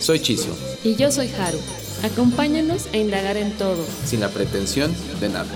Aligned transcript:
Soy 0.00 0.20
Chiso. 0.20 0.54
Y 0.84 0.94
yo 0.94 1.10
soy 1.10 1.28
Haru. 1.28 1.58
Acompáñanos 2.02 2.86
a 2.92 2.98
indagar 2.98 3.38
en 3.38 3.56
todo. 3.56 3.82
Sin 4.04 4.20
la 4.20 4.28
pretensión 4.28 4.94
de 5.20 5.30
nada. 5.30 5.48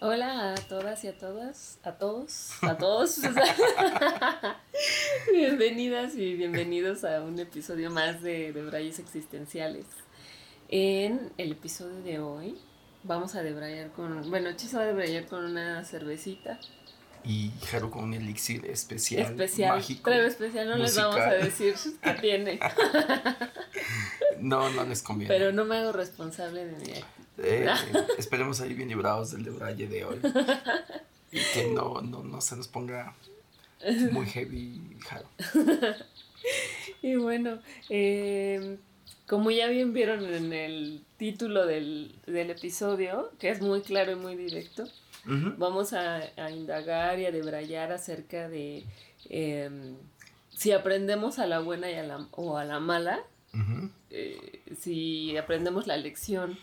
Hola 0.00 0.52
a 0.52 0.54
todas 0.54 1.02
y 1.04 1.08
a 1.08 1.18
todas, 1.18 1.78
a 1.82 1.92
todos, 1.92 2.50
a 2.62 2.76
todos. 2.76 3.18
Bienvenidas 5.32 6.14
y 6.16 6.34
bienvenidos 6.34 7.02
a 7.04 7.22
un 7.22 7.38
episodio 7.38 7.90
más 7.90 8.22
de, 8.22 8.52
Debrayes 8.52 8.98
Existenciales. 8.98 9.86
En 10.68 11.32
el 11.38 11.52
episodio 11.52 12.02
de 12.02 12.18
hoy 12.18 12.58
vamos 13.04 13.36
a 13.36 13.42
debrayar 13.42 13.90
con, 13.92 14.28
bueno, 14.28 14.52
Chiso 14.54 14.76
va 14.76 14.82
a 14.82 14.86
debrayar 14.86 15.26
con 15.26 15.44
una 15.44 15.82
cervecita. 15.84 16.60
Y 17.26 17.50
con 17.90 18.04
un 18.04 18.14
elixir 18.14 18.64
especial. 18.66 19.32
Especial, 19.32 19.76
mágico, 19.76 20.10
pero 20.10 20.26
especial 20.26 20.68
no 20.68 20.76
les 20.76 20.96
vamos 20.96 21.16
a 21.16 21.34
decir 21.34 21.74
qué 22.02 22.12
tiene. 22.20 22.60
no, 24.38 24.70
no 24.70 24.84
les 24.84 25.02
conviene. 25.02 25.34
Pero 25.34 25.52
no 25.52 25.64
me 25.64 25.76
hago 25.76 25.92
responsable 25.92 26.66
de 26.66 26.76
mi 26.76 26.92
eh, 27.38 27.68
esperemos 28.16 28.60
ahí 28.60 28.72
bien 28.72 28.88
librados 28.88 29.32
del 29.32 29.44
debraye 29.44 29.86
de 29.88 30.04
hoy. 30.04 30.20
Y 31.30 31.38
que 31.52 31.70
no, 31.74 32.00
no, 32.00 32.40
se 32.40 32.56
nos 32.56 32.68
ponga 32.68 33.14
muy 34.12 34.26
heavy 34.26 34.96
jaro. 35.00 35.28
Y 37.02 37.16
bueno, 37.16 37.58
em, 37.88 38.78
como 39.26 39.50
ya 39.50 39.68
bien 39.68 39.92
vieron 39.92 40.24
en 40.32 40.52
el 40.52 41.02
título 41.16 41.66
del, 41.66 42.14
episodio, 42.26 43.30
que 43.38 43.50
es 43.50 43.60
muy 43.60 43.82
claro 43.82 44.12
y 44.12 44.16
muy 44.16 44.36
directo, 44.36 44.88
vamos 45.26 45.92
a, 45.92 46.50
indagar 46.50 47.18
y 47.18 47.26
a 47.26 47.32
debrayar 47.32 47.92
acerca 47.92 48.48
de 48.48 48.84
em, 49.28 49.96
si 50.50 50.72
aprendemos 50.72 51.38
a 51.38 51.46
la 51.46 51.60
buena 51.60 51.90
y 51.90 51.94
a 51.94 52.02
la, 52.02 52.28
o 52.32 52.56
a 52.56 52.64
la 52.64 52.80
mala, 52.80 53.20
eh, 54.10 54.62
si 54.78 55.36
aprendemos 55.36 55.86
la 55.86 55.96
lección 55.96 56.58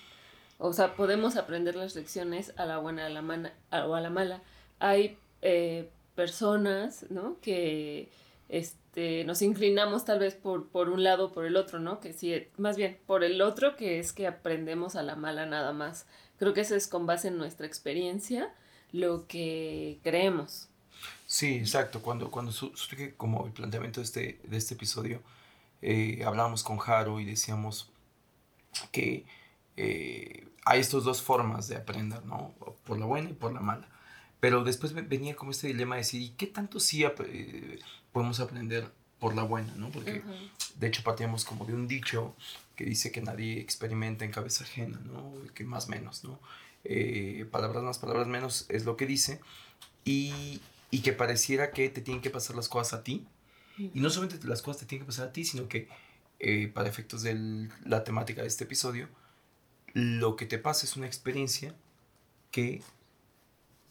o 0.66 0.72
sea, 0.72 0.95
podemos 0.95 1.36
aprender 1.36 1.75
las 1.75 1.94
lecciones 1.94 2.53
a 2.56 2.66
la 2.66 2.78
buena 2.78 3.08
a 3.08 3.09
la 3.09 3.86
o 3.86 3.95
a 3.95 4.00
la 4.00 4.09
mala. 4.09 4.41
Hay 4.80 5.17
eh, 5.41 5.89
personas, 6.16 7.06
¿no? 7.09 7.38
Que 7.41 8.09
este, 8.47 9.25
nos 9.25 9.41
inclinamos 9.41 10.06
tal 10.06 10.19
vez 10.19 10.36
por, 10.36 10.69
por 10.69 10.88
un 10.88 11.03
lado 11.03 11.25
o 11.25 11.31
por 11.34 11.44
el 11.44 11.58
otro, 11.58 11.80
¿no? 11.80 12.00
Que 12.00 12.14
sí, 12.14 12.47
más 12.58 12.78
bien 12.78 12.97
por 13.06 13.25
el 13.25 13.41
otro, 13.41 13.75
que 13.75 14.00
es 14.00 14.14
que 14.14 14.25
aprendemos 14.25 14.95
a 14.95 15.03
la 15.03 15.17
mala 15.17 15.45
nada 15.45 15.73
más. 15.73 16.06
Creo 16.44 16.53
que 16.53 16.59
eso 16.59 16.75
es 16.75 16.88
con 16.88 17.05
base 17.05 17.30
en 17.30 17.38
nuestra 17.38 17.66
experiencia 17.66 18.53
lo 18.91 19.27
que 19.27 19.99
creemos. 20.03 20.67
Sí, 21.25 21.55
exacto. 21.55 22.02
Cuando, 22.02 22.30
cuando 22.31 22.52
surge 22.52 23.13
como 23.16 23.45
el 23.45 23.53
planteamiento 23.53 24.02
de 24.02 24.03
este, 24.03 24.41
de 24.44 24.58
este 24.58 24.73
episodio, 24.73 25.22
eh, 25.81 26.22
hablábamos 26.25 26.61
con 26.61 26.80
Jaro 26.80 27.22
y 27.22 27.23
decíamos 27.23 27.89
que 28.91 29.25
eh, 29.77 30.45
hay 30.66 30.81
estas 30.81 31.05
dos 31.05 31.22
formas 31.22 31.69
de 31.69 31.77
aprender, 31.77 32.25
¿no? 32.25 32.53
Por 32.84 33.00
la 33.00 33.06
buena 33.06 33.29
y 33.29 33.34
por 33.34 33.53
la 33.53 33.62
mala. 33.62 33.88
Pero 34.41 34.66
después 34.66 34.91
venía 34.94 35.38
como 35.38 35.51
este 35.51 35.67
dilema 35.67 35.96
de 35.96 36.01
decir, 36.01 36.22
¿y 36.22 36.31
qué 36.31 36.47
tanto 36.47 36.81
sí 36.81 37.06
eh, 37.06 37.79
podemos 38.12 38.41
aprender 38.41 38.91
por 39.17 39.34
la 39.34 39.44
buena, 39.44 39.73
¿no? 39.78 39.90
Porque 39.91 40.22
de 40.75 40.88
hecho 40.88 41.03
partíamos 41.03 41.46
como 41.46 41.63
de 41.63 41.73
un 41.73 41.88
dicho 41.88 42.35
que 42.83 42.89
dice 42.89 43.13
que 43.13 43.21
nadie 43.21 43.61
experimenta 43.61 44.25
en 44.25 44.31
cabeza 44.31 44.66
ajena, 44.66 44.99
¿no? 45.05 45.33
Que 45.53 45.63
más 45.63 45.88
menos, 45.88 46.25
¿no? 46.25 46.38
Eh, 46.83 47.47
palabras 47.49 47.81
más, 47.81 47.97
palabras 47.97 48.27
menos 48.27 48.66
es 48.67 48.83
lo 48.83 48.97
que 48.97 49.05
dice. 49.05 49.39
Y, 50.03 50.61
y, 50.91 50.99
que 50.99 51.13
pareciera 51.13 51.72
que 51.72 51.88
te 51.88 52.01
tienen 52.01 52.22
que 52.22 52.29
pasar 52.29 52.57
las 52.57 52.67
cosas 52.67 52.99
a 52.99 53.03
ti. 53.03 53.25
Y 53.77 54.01
no 54.01 54.09
solamente 54.09 54.45
las 54.47 54.61
cosas 54.61 54.81
te 54.81 54.85
tienen 54.85 55.05
que 55.05 55.11
pasar 55.11 55.29
a 55.29 55.31
ti, 55.31 55.45
sino 55.45 55.69
que 55.69 55.88
eh, 56.39 56.67
para 56.67 56.89
efectos 56.89 57.23
de 57.23 57.69
la 57.85 58.03
temática 58.03 58.41
de 58.41 58.49
este 58.49 58.66
episodio, 58.66 59.07
lo 59.93 60.35
que 60.35 60.45
te 60.45 60.57
pasa 60.57 60.85
es 60.85 60.97
una 60.97 61.07
experiencia 61.07 61.73
que 62.51 62.81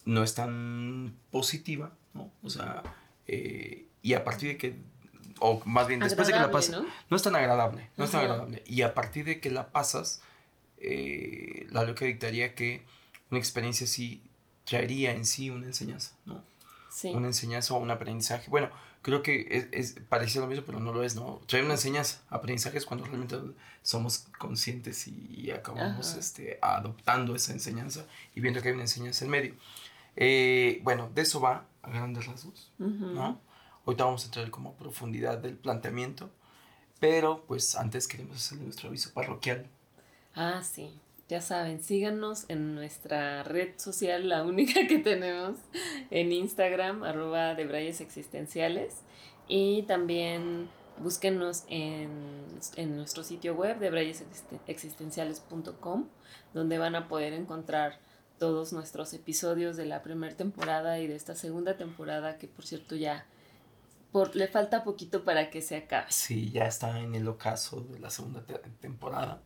no 0.05 0.23
es 0.23 0.35
tan 0.35 1.17
positiva, 1.31 1.97
¿no? 2.13 2.31
O 2.43 2.51
sea, 2.51 2.83
eh, 3.27 3.87
y 4.03 4.13
a 4.13 4.23
partir 4.23 4.51
de 4.51 4.59
que, 4.59 4.77
o 5.41 5.63
más 5.65 5.87
bien 5.87 6.01
después 6.01 6.27
de 6.27 6.35
que 6.35 6.41
la 6.41 6.51
pasas, 6.51 6.83
¿no? 7.09 7.17
es 7.17 7.23
tan 7.23 7.37
agradable, 7.37 7.89
no 7.97 8.05
es 8.05 8.11
tan 8.11 8.23
agradable. 8.23 8.63
Y 8.67 8.83
a 8.83 8.95
partir 8.95 9.25
de 9.25 9.41
que 9.41 9.51
la 9.51 9.69
pasas, 9.69 10.23
eh, 10.79 11.67
la 11.71 11.83
lógica 11.83 12.07
dictaría 12.07 12.55
que 12.55 12.85
una 13.31 13.39
experiencia 13.39 13.85
así 13.85 14.23
traería 14.65 15.13
en 15.13 15.25
sí 15.25 15.51
una 15.51 15.67
enseñanza, 15.67 16.13
¿no? 16.25 16.43
Sí. 16.91 17.09
Una 17.09 17.29
enseñanza 17.29 17.75
o 17.75 17.79
un 17.79 17.91
aprendizaje. 17.91 18.51
Bueno, 18.51 18.71
creo 19.03 19.23
que 19.23 19.69
es, 19.73 19.97
es 20.11 20.37
lo 20.37 20.47
mismo, 20.47 20.65
pero 20.65 20.81
no 20.81 20.93
lo 20.93 21.03
es, 21.03 21.15
¿no? 21.15 21.41
Trae 21.47 21.63
una 21.63 21.75
enseñanza. 21.75 22.23
Aprendizaje 22.31 22.79
es 22.79 22.87
cuando 22.87 23.05
realmente 23.05 23.37
somos 23.83 24.27
conscientes 24.39 25.09
y, 25.09 25.51
acabamos 25.51 26.15
este, 26.15 26.59
adoptando 26.63 27.35
esa 27.35 27.53
enseñanza 27.53 28.07
y 28.35 28.41
viendo 28.41 28.63
que 28.63 28.69
hay 28.69 28.75
una 28.75 28.85
enseñanza 28.85 29.25
en 29.25 29.31
medio. 29.31 29.55
Eh, 30.17 30.81
bueno, 30.85 31.11
de 31.15 31.23
eso 31.23 31.41
va 31.41 31.67
a 31.83 31.91
grandes 31.91 32.27
rasgos, 32.27 32.71
¿no? 32.79 33.41
Ahorita 33.85 34.05
vamos 34.05 34.23
a 34.23 34.27
entrar 34.27 34.51
como 34.51 34.75
profundidad 34.75 35.39
del 35.39 35.57
planteamiento, 35.57 36.31
pero 37.01 37.45
pues 37.47 37.75
antes 37.75 38.07
queremos 38.07 38.37
hacer 38.37 38.59
nuestro 38.59 38.89
aviso 38.89 39.13
parroquial. 39.13 39.67
Ah, 40.35 40.63
sí. 40.63 41.01
Ya 41.29 41.41
saben, 41.41 41.83
síganos 41.83 42.45
en 42.49 42.75
nuestra 42.75 43.43
red 43.43 43.79
social, 43.79 44.29
la 44.29 44.45
única 44.45 44.87
que 44.87 44.99
tenemos, 44.99 45.57
en 46.11 46.31
Instagram, 46.31 47.05
arroba 47.05 47.55
de 47.55 47.67
Brayes 47.67 48.03
Existenciales. 48.03 48.97
Y 49.49 49.83
también 49.85 50.69
búsquenos 50.99 51.65
en, 51.69 52.47
nuestro 52.97 53.25
sitio 53.25 53.55
web 53.55 53.79
de 53.79 53.91
brayesexistenciales.com, 53.91 56.07
donde 56.55 56.79
van 56.79 56.95
a 56.95 57.09
poder 57.09 57.33
encontrar 57.33 57.99
todos 58.39 58.73
nuestros 58.73 59.13
episodios 59.15 59.77
de 59.77 59.87
la 59.87 60.03
primera 60.03 60.37
temporada 60.37 61.01
y 61.01 61.07
de 61.07 61.17
esta 61.17 61.35
segunda 61.35 61.77
temporada, 61.77 62.39
que 62.39 62.49
por 62.49 62.67
cierto 62.67 62.97
ya 62.97 63.27
por, 64.13 64.37
le 64.37 64.47
falta 64.47 64.85
poquito 64.85 65.25
para 65.25 65.51
que 65.51 65.63
se 65.63 65.77
acabe. 65.77 66.07
Sí, 66.11 66.51
ya 66.51 66.67
está 66.67 67.01
en 67.01 67.15
el 67.15 67.27
ocaso 67.27 67.81
de 67.81 67.99
la 67.99 68.11
segunda 68.11 68.45
temporada. 68.81 69.43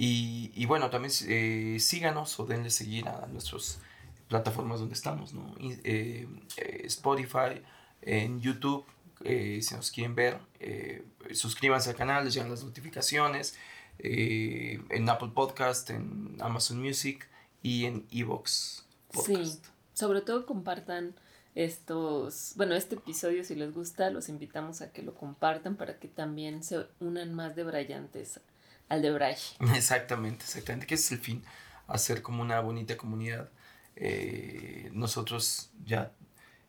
Y, 0.00 0.64
bueno, 0.66 0.90
también 0.90 1.12
eh, 1.26 1.78
síganos 1.80 2.38
o 2.38 2.46
denle 2.46 2.70
seguir 2.70 3.08
a 3.08 3.26
nuestras 3.26 3.80
plataformas 4.28 4.78
donde 4.78 4.94
estamos, 4.94 5.34
¿no? 5.34 5.54
Eh, 5.60 6.28
eh, 6.56 6.82
Spotify, 6.84 7.60
en 8.02 8.40
YouTube, 8.40 8.86
si 9.24 9.74
nos 9.74 9.90
quieren 9.90 10.14
ver, 10.14 10.38
suscríbanse 11.32 11.90
al 11.90 11.96
canal, 11.96 12.24
les 12.24 12.34
llegan 12.34 12.48
las 12.48 12.62
notificaciones, 12.62 13.56
en 13.98 15.08
Apple 15.08 15.32
Podcast, 15.34 15.90
en 15.90 16.36
Amazon 16.40 16.80
Music 16.80 17.28
y 17.60 17.86
en 17.86 18.06
Evox 18.12 18.86
Podcast. 19.12 19.64
Sí, 19.64 19.70
sobre 19.94 20.20
todo 20.20 20.46
compartan 20.46 21.16
estos, 21.58 22.52
bueno, 22.54 22.76
este 22.76 22.94
episodio 22.94 23.42
si 23.42 23.56
les 23.56 23.74
gusta, 23.74 24.10
los 24.10 24.28
invitamos 24.28 24.80
a 24.80 24.92
que 24.92 25.02
lo 25.02 25.16
compartan 25.16 25.74
para 25.74 25.98
que 25.98 26.06
también 26.06 26.62
se 26.62 26.86
unan 27.00 27.34
más 27.34 27.56
de 27.56 27.64
brillantes 27.64 28.38
al 28.88 29.02
de 29.02 29.10
Braille. 29.10 29.42
Exactamente, 29.74 30.44
exactamente, 30.44 30.86
que 30.86 30.94
es 30.94 31.10
el 31.10 31.18
fin, 31.18 31.42
hacer 31.88 32.22
como 32.22 32.42
una 32.42 32.60
bonita 32.60 32.96
comunidad. 32.96 33.48
Eh, 33.96 34.88
nosotros 34.92 35.70
ya 35.84 36.12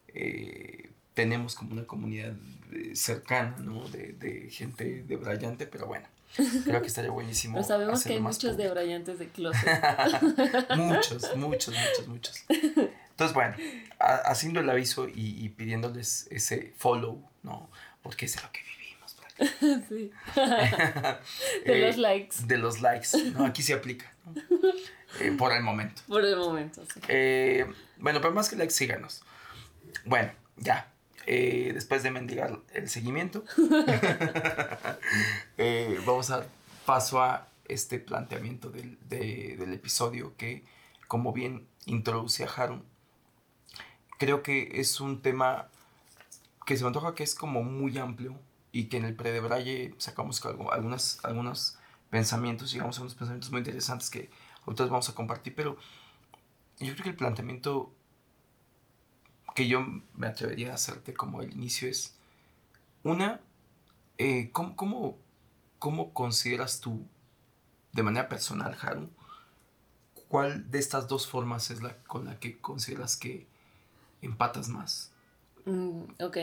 eh, 0.08 0.90
tenemos 1.14 1.54
como 1.54 1.74
una 1.74 1.86
comunidad 1.86 2.34
eh, 2.72 2.96
cercana, 2.96 3.58
¿no? 3.60 3.88
De, 3.90 4.14
de 4.14 4.50
gente 4.50 5.04
de 5.04 5.16
Brayante, 5.18 5.68
pero 5.68 5.86
bueno, 5.86 6.08
creo 6.64 6.82
que 6.82 6.88
estaría 6.88 7.12
buenísimo. 7.12 7.54
Pero 7.58 7.68
sabemos 7.68 8.04
que 8.04 8.14
hay 8.14 8.22
muchos 8.22 8.58
de 8.58 8.68
Brayantes 8.72 9.20
de 9.20 9.28
closet. 9.30 9.70
muchos, 10.76 11.36
muchos, 11.38 11.76
muchos, 11.76 12.08
muchos. 12.08 12.44
Entonces, 13.20 13.34
bueno, 13.34 13.54
haciendo 14.00 14.62
el 14.62 14.70
aviso 14.70 15.10
y, 15.10 15.44
y, 15.44 15.50
pidiéndoles 15.50 16.28
ese 16.32 16.74
follow, 16.78 17.22
¿no? 17.44 17.70
Porque 18.02 18.26
es 18.28 18.42
lo 18.42 18.50
que 18.50 18.62
sí. 19.90 20.12
de 21.66 21.80
los 21.80 21.96
eh, 21.96 21.98
likes. 21.98 22.36
De 22.46 22.58
los 22.58 22.82
likes. 22.82 23.10
¿no? 23.34 23.46
Aquí 23.46 23.64
se 23.64 23.74
aplica. 23.74 24.12
Eh, 25.20 25.32
por 25.32 25.52
el 25.52 25.64
momento. 25.64 26.04
Por 26.08 26.24
el 26.24 26.36
momento, 26.36 26.84
sí. 26.86 27.00
Eh, 27.08 27.66
bueno, 27.98 28.22
pero 28.22 28.32
más 28.32 28.48
que 28.48 28.56
likes, 28.56 28.76
síganos. 28.76 29.24
Bueno, 30.06 30.32
ya. 30.56 30.94
después 31.26 32.04
de 32.04 32.12
mendigar 32.12 32.60
el 32.76 32.88
seguimiento, 32.90 33.44
vamos 36.06 36.30
a 36.30 36.38
dar 36.38 36.48
paso 36.86 37.24
a 37.24 37.48
este 37.66 37.98
planteamiento 37.98 38.70
del, 38.70 39.00
del, 39.10 39.74
episodio 39.74 40.38
que, 40.38 40.64
como 41.08 41.34
bien 41.34 41.68
introduce 41.88 42.44
a 42.44 42.48
Haru, 42.48 42.84
creo 44.20 44.44
que 44.44 44.70
es 44.74 45.02
un 45.02 45.22
tema 45.24 45.70
que 46.68 46.78
se 46.78 46.84
me 46.84 46.90
antoja 46.90 47.16
que 47.16 47.24
es 47.24 47.34
como 47.34 47.64
muy 47.64 47.98
amplio 47.98 48.40
y 48.72 48.86
que 48.86 48.98
en 48.98 49.06
el 49.06 49.16
pre 49.16 49.32
de 49.32 49.96
sacamos 49.98 50.46
algunas, 50.46 51.20
algunos 51.24 51.80
pensamientos, 52.12 52.72
digamos, 52.72 52.98
algunos 52.98 53.16
pensamientos 53.16 53.50
muy 53.50 53.60
interesantes 53.60 54.12
que 54.12 54.30
ahorita 54.66 54.86
vamos 54.86 55.10
a 55.10 55.16
compartir, 55.16 55.56
pero 55.56 55.78
yo 56.80 56.94
creo 56.94 57.04
que 57.04 57.10
el 57.10 57.16
planteamiento 57.16 57.92
que 59.56 59.68
yo 59.68 59.82
me 60.16 60.28
atrevería 60.28 60.72
a 60.72 60.76
hacerte 60.76 61.14
como 61.14 61.42
el 61.42 61.54
inicio 61.54 61.90
es, 61.90 62.16
una, 63.04 63.40
eh, 64.18 64.52
¿cómo, 64.52 65.18
cómo, 65.80 66.14
consideras 66.14 66.82
tú, 66.82 67.08
de 67.94 68.04
manera 68.04 68.30
personal, 68.30 68.78
Haru, 68.80 69.10
cuál 70.28 70.70
de 70.70 70.80
estas 70.80 71.08
dos 71.08 71.28
formas 71.28 71.72
es 71.72 71.82
la 71.82 71.98
con 72.04 72.26
la 72.26 72.40
que 72.40 72.60
consideras 72.60 73.18
que 73.18 73.48
empatas 74.22 74.70
más? 74.70 75.12
Mm, 75.66 76.04
ok. 76.20 76.38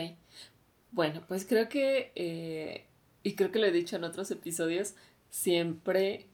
Bueno, 0.91 1.21
pues 1.27 1.45
creo 1.45 1.69
que, 1.69 2.11
eh, 2.15 2.85
y 3.23 3.35
creo 3.35 3.51
que 3.51 3.59
lo 3.59 3.65
he 3.65 3.71
dicho 3.71 3.95
en 3.95 4.03
otros 4.03 4.31
episodios, 4.31 4.95
siempre 5.29 6.27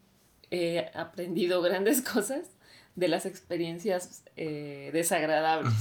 he 0.52 0.92
aprendido 0.94 1.62
grandes 1.64 2.02
cosas 2.02 2.48
de 2.96 3.08
las 3.08 3.26
experiencias 3.26 4.24
eh, 4.36 4.92
desagradables 4.94 5.74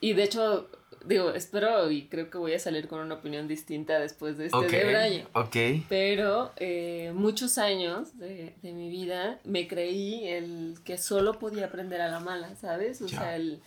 y 0.00 0.14
de 0.14 0.22
hecho, 0.22 0.70
digo, 1.04 1.30
espero 1.30 1.90
y 1.90 2.06
creo 2.06 2.30
que 2.30 2.38
voy 2.38 2.54
a 2.54 2.58
salir 2.58 2.88
con 2.88 3.00
una 3.00 3.16
opinión 3.16 3.48
distinta 3.48 3.98
después 3.98 4.38
de 4.38 4.46
este 4.46 4.56
de 4.58 5.26
Ok. 5.32 5.56
Pero 5.88 6.52
eh, 6.56 7.12
muchos 7.14 7.58
años 7.58 8.18
de, 8.18 8.54
mi 8.62 8.88
vida 8.88 9.38
me 9.44 9.66
creí 9.66 10.26
el 10.26 10.76
que 10.84 10.98
solo 10.98 11.38
podía 11.38 11.66
aprender 11.66 12.00
a 12.00 12.08
la 12.08 12.20
mala, 12.20 12.54
¿sabes? 12.56 13.00
O 13.02 13.08
sea, 13.08 13.36
el, 13.36 13.60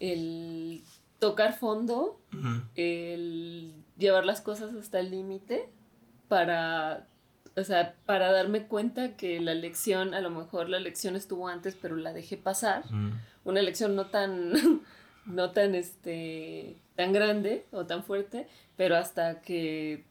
el, 0.00 0.82
tocar 1.18 1.58
fondo, 1.58 2.20
el 2.74 3.72
llevar 3.96 4.26
las 4.26 4.40
cosas 4.40 4.74
hasta 4.74 5.00
el 5.00 5.10
límite 5.10 5.68
para 6.28 7.06
o 7.56 7.62
sea, 7.62 7.94
para 8.04 8.32
darme 8.32 8.66
cuenta 8.66 9.16
que 9.16 9.40
la 9.40 9.54
lección, 9.54 10.14
a 10.14 10.20
lo 10.20 10.30
mejor 10.30 10.68
la 10.68 10.80
lección 10.80 11.14
estuvo 11.14 11.48
antes, 11.48 11.76
pero 11.80 11.96
la 11.96 12.12
dejé 12.12 12.36
pasar. 12.36 12.84
Una 13.44 13.60
elección 13.60 13.94
no 13.94 14.06
tan, 14.06 14.52
no 15.26 15.50
tan, 15.52 15.74
este, 15.74 16.76
tan 16.96 17.12
grande 17.12 17.64
o 17.72 17.86
tan 17.86 18.04
fuerte, 18.04 18.46
pero 18.76 18.96
hasta 18.96 19.40
que, 19.40 20.04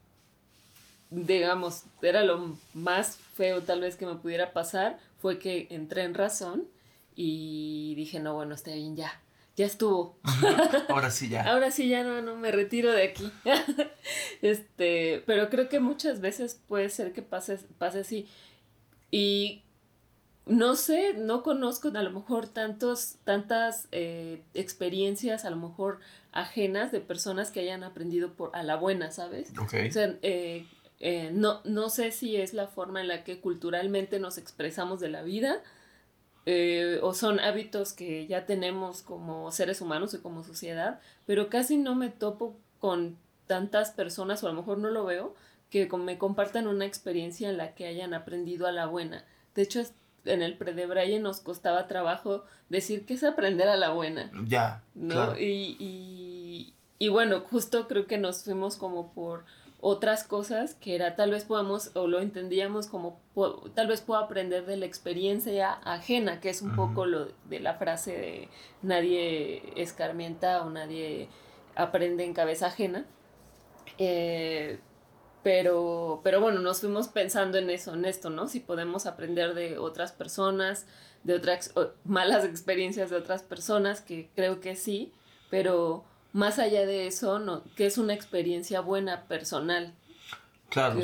digamos, 1.09 1.83
era 2.01 2.23
lo 2.23 2.57
más 2.73 3.17
feo 3.35 3.61
tal 3.61 3.81
vez 3.81 3.95
que 3.95 4.05
me 4.05 4.15
pudiera 4.15 4.53
pasar, 4.53 4.99
fue 5.19 5.39
que 5.39 5.67
entré 5.69 6.03
en 6.03 6.13
razón 6.13 6.67
y 7.15 7.93
dije, 7.95 8.19
no, 8.19 8.33
bueno, 8.33 8.55
está 8.55 8.73
bien, 8.73 8.95
ya, 8.95 9.21
ya 9.55 9.65
estuvo. 9.65 10.17
Ahora 10.89 11.11
sí 11.11 11.29
ya. 11.29 11.43
Ahora 11.43 11.71
sí 11.71 11.87
ya 11.89 12.03
no, 12.03 12.21
no 12.21 12.35
me 12.35 12.51
retiro 12.51 12.91
de 12.91 13.03
aquí. 13.03 13.31
este, 14.41 15.23
pero 15.25 15.49
creo 15.49 15.69
que 15.69 15.79
muchas 15.79 16.21
veces 16.21 16.59
puede 16.67 16.89
ser 16.89 17.13
que 17.13 17.21
pase, 17.21 17.59
pase 17.77 17.99
así. 17.99 18.27
Y 19.11 19.62
no 20.45 20.75
sé, 20.75 21.13
no 21.13 21.41
conozco 21.41 21.89
a 21.93 22.03
lo 22.03 22.11
mejor 22.11 22.47
tantos, 22.47 23.15
tantas 23.23 23.87
eh, 23.91 24.43
experiencias 24.53 25.45
a 25.45 25.49
lo 25.49 25.55
mejor 25.55 25.99
ajenas 26.31 26.91
de 26.91 26.99
personas 26.99 27.49
que 27.49 27.61
hayan 27.61 27.83
aprendido 27.83 28.33
por 28.33 28.53
a 28.53 28.63
la 28.63 28.75
buena, 28.75 29.11
¿sabes? 29.11 29.53
O 29.57 29.69
sea, 29.69 30.17
eh, 30.21 30.65
eh, 30.99 31.31
no, 31.33 31.61
no 31.63 31.89
sé 31.89 32.11
si 32.11 32.35
es 32.35 32.53
la 32.53 32.67
forma 32.67 33.01
en 33.01 33.07
la 33.07 33.23
que 33.23 33.39
culturalmente 33.39 34.19
nos 34.19 34.37
expresamos 34.37 34.99
de 34.99 35.09
la 35.09 35.21
vida 35.21 35.61
o 37.01 37.13
son 37.13 37.39
hábitos 37.39 37.93
que 37.93 38.27
ya 38.27 38.45
tenemos 38.45 39.01
como 39.01 39.49
seres 39.53 39.79
humanos 39.79 40.13
y 40.13 40.17
como 40.17 40.43
sociedad, 40.43 40.99
pero 41.25 41.49
casi 41.49 41.77
no 41.77 41.95
me 41.95 42.09
topo 42.09 42.57
con 42.79 43.17
tantas 43.47 43.91
personas, 43.91 44.43
o 44.43 44.47
a 44.47 44.51
lo 44.51 44.57
mejor 44.57 44.77
no 44.77 44.89
lo 44.89 45.05
veo, 45.05 45.35
que 45.69 45.87
me 45.87 46.17
compartan 46.17 46.67
una 46.67 46.85
experiencia 46.85 47.49
en 47.49 47.55
la 47.55 47.75
que 47.75 47.87
hayan 47.87 48.13
aprendido 48.13 48.67
a 48.67 48.73
la 48.73 48.87
buena. 48.87 49.23
De 49.55 49.61
hecho, 49.61 49.81
en 50.25 50.41
el 50.41 50.57
pre 50.57 50.73
de 50.73 50.85
Braille 50.85 51.19
nos 51.19 51.41
costaba 51.41 51.87
trabajo 51.87 52.43
decir 52.69 53.05
que 53.05 53.13
es 53.13 53.23
aprender 53.23 53.67
a 53.67 53.75
la 53.75 53.91
buena. 53.91 54.31
Ya. 54.45 54.83
¿no? 54.95 55.37
Y, 55.37 55.75
y, 55.79 56.73
y, 56.99 57.09
bueno, 57.09 57.41
justo 57.41 57.87
creo 57.87 58.07
que 58.07 58.17
nos 58.17 58.43
fuimos 58.43 58.77
como 58.77 59.13
por 59.13 59.45
otras 59.85 60.23
cosas 60.23 60.75
que 60.75 60.95
era 60.95 61.17
tal 61.17 61.31
vez 61.31 61.43
podamos 61.43 61.91
o 61.95 62.07
lo 62.07 62.21
entendíamos 62.21 62.87
como 62.87 63.19
tal 63.75 63.87
vez 63.87 63.99
puedo 63.99 64.17
aprender 64.21 64.65
de 64.65 64.77
la 64.77 64.85
experiencia 64.85 65.73
ajena, 65.73 66.39
que 66.39 66.49
es 66.49 66.61
un 66.61 66.73
poco 66.73 67.05
lo 67.05 67.27
de 67.49 67.59
la 67.59 67.73
frase 67.73 68.13
de 68.13 68.49
nadie 68.81 69.61
escarmienta 69.75 70.63
o 70.63 70.69
nadie 70.69 71.27
aprende 71.75 72.23
en 72.23 72.33
cabeza 72.33 72.67
ajena. 72.67 73.05
Eh, 73.97 74.79
pero, 75.43 76.21
pero 76.23 76.39
bueno, 76.39 76.61
nos 76.61 76.79
fuimos 76.79 77.09
pensando 77.09 77.57
en 77.57 77.69
eso, 77.69 77.93
en 77.93 78.05
esto, 78.05 78.29
¿no? 78.29 78.47
Si 78.47 78.61
podemos 78.61 79.05
aprender 79.05 79.53
de 79.53 79.77
otras 79.77 80.13
personas, 80.13 80.85
de 81.23 81.35
otras 81.35 81.73
malas 82.05 82.45
experiencias 82.45 83.09
de 83.09 83.17
otras 83.17 83.43
personas, 83.43 84.01
que 84.01 84.29
creo 84.35 84.61
que 84.61 84.75
sí, 84.75 85.13
pero 85.49 86.05
más 86.31 86.59
allá 86.59 86.85
de 86.85 87.07
eso, 87.07 87.39
no, 87.39 87.63
que 87.75 87.85
es 87.85 87.97
una 87.97 88.13
experiencia 88.13 88.79
buena 88.81 89.23
personal. 89.27 89.93
Claro. 90.69 90.99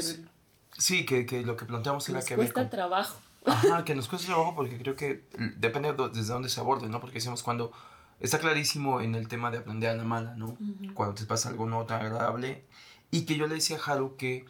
sí, 0.77 1.05
que, 1.05 1.25
que, 1.25 1.43
lo 1.43 1.55
que 1.55 1.65
planteamos 1.65 2.07
era 2.09 2.21
que... 2.21 2.35
Nos 2.35 2.45
cuesta 2.45 2.69
trabajo. 2.69 3.19
Ajá, 3.45 3.83
que 3.83 3.93
nos 3.95 4.07
cuesta 4.07 4.27
trabajo 4.27 4.55
porque 4.55 4.77
creo 4.77 4.95
que 4.95 5.25
depende 5.57 5.93
de 5.93 6.09
desde 6.09 6.33
dónde 6.33 6.49
se 6.49 6.59
aborde, 6.59 6.87
¿no? 6.87 6.99
Porque 6.99 7.15
decimos 7.15 7.43
cuando... 7.43 7.71
Está 8.19 8.37
clarísimo 8.37 8.99
en 8.99 9.15
el 9.15 9.29
tema 9.29 9.49
de 9.49 9.59
aprender 9.59 9.91
a 9.91 9.95
la 9.95 10.03
mala, 10.03 10.35
¿no? 10.35 10.57
Cuando 10.93 11.15
te 11.15 11.25
pasa 11.25 11.47
algo 11.47 11.65
no 11.65 11.85
tan 11.85 12.01
agradable, 12.01 12.65
y 13.11 13.25
que 13.25 13.35
yo 13.35 13.47
le 13.47 13.55
decía 13.55 13.77
a 13.77 13.91
Haru 13.91 14.15
que 14.17 14.45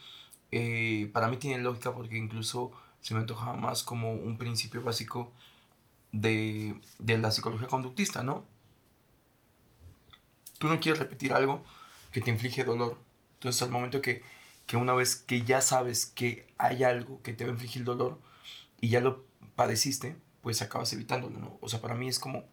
eh, 0.52 1.10
para 1.14 1.28
mí 1.28 1.38
tiene 1.38 1.62
lógica 1.62 1.94
porque 1.94 2.18
incluso 2.18 2.72
se 3.02 3.14
me 3.14 3.22
antojaba 3.22 3.56
más 3.56 3.84
como 3.84 4.14
un 4.14 4.38
principio 4.38 4.82
básico 4.82 5.32
de, 6.12 6.80
de 6.98 7.18
la 7.18 7.32
psicología 7.32 7.68
conductista, 7.68 8.24
¿no? 8.24 8.46
Tú 10.58 10.68
no 10.68 10.80
quieres 10.80 11.00
repetir 11.00 11.34
algo 11.34 11.64
que 12.12 12.22
te 12.22 12.32
inflige 12.32 12.64
dolor. 12.64 12.98
Entonces 13.36 13.62
al 13.62 13.70
momento 13.70 14.02
que, 14.02 14.24
que 14.66 14.76
una 14.76 14.94
vez 14.94 15.16
que 15.16 15.44
ya 15.44 15.62
sabes 15.62 16.06
que 16.08 16.48
hay 16.58 16.84
algo 16.84 17.22
que 17.22 17.34
te 17.34 17.46
va 17.46 17.52
a 17.52 17.54
infligir 17.54 17.84
dolor 17.84 18.20
y 18.82 18.90
ya 18.90 19.00
lo 19.00 19.24
padeciste, 19.56 20.18
pues 20.42 20.62
acabas 20.62 20.92
evitándolo, 20.94 21.40
¿no? 21.40 21.58
O 21.62 21.70
sea, 21.70 21.82
para 21.82 21.96
mí 21.96 22.10
es 22.10 22.20
como 22.20 22.44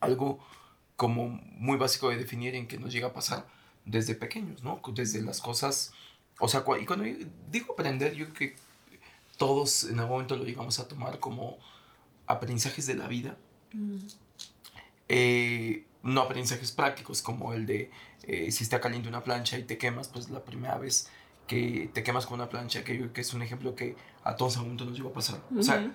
algo 0.00 0.38
como 0.96 1.28
muy 1.28 1.76
básico 1.76 2.10
de 2.10 2.16
definir 2.16 2.54
en 2.54 2.66
que 2.66 2.78
nos 2.78 2.92
llega 2.92 3.08
a 3.08 3.12
pasar 3.12 3.46
desde 3.84 4.14
pequeños, 4.14 4.62
¿no? 4.62 4.80
Desde 4.94 5.22
las 5.22 5.40
cosas, 5.40 5.92
o 6.38 6.48
sea, 6.48 6.64
y 6.80 6.86
cuando 6.86 7.04
digo 7.50 7.72
aprender, 7.72 8.14
yo 8.14 8.26
creo 8.26 8.34
que 8.34 8.56
todos 9.36 9.84
en 9.84 9.98
algún 9.98 10.16
momento 10.16 10.36
lo 10.36 10.44
llegamos 10.44 10.78
a 10.78 10.88
tomar 10.88 11.18
como 11.18 11.58
aprendizajes 12.26 12.86
de 12.86 12.94
la 12.94 13.08
vida. 13.08 13.36
Mm. 13.72 13.98
Eh, 15.08 15.84
no 16.02 16.22
aprendizajes 16.22 16.72
prácticos 16.72 17.20
como 17.20 17.52
el 17.52 17.66
de 17.66 17.90
eh, 18.24 18.50
si 18.52 18.64
está 18.64 18.80
caliente 18.80 19.08
una 19.08 19.22
plancha 19.22 19.58
y 19.58 19.64
te 19.64 19.78
quemas, 19.78 20.08
pues 20.08 20.30
la 20.30 20.44
primera 20.44 20.78
vez 20.78 21.08
que 21.46 21.90
te 21.92 22.02
quemas 22.02 22.26
con 22.26 22.34
una 22.34 22.48
plancha, 22.48 22.84
que 22.84 22.94
yo 22.94 23.00
creo 23.00 23.12
que 23.12 23.20
es 23.22 23.34
un 23.34 23.42
ejemplo 23.42 23.74
que 23.74 23.96
a 24.22 24.36
todos 24.36 24.56
algún 24.56 24.74
momento 24.74 24.84
nos 24.84 24.96
llegó 24.96 25.10
a 25.10 25.12
pasar. 25.12 25.40
O 25.58 25.62
sea, 25.62 25.92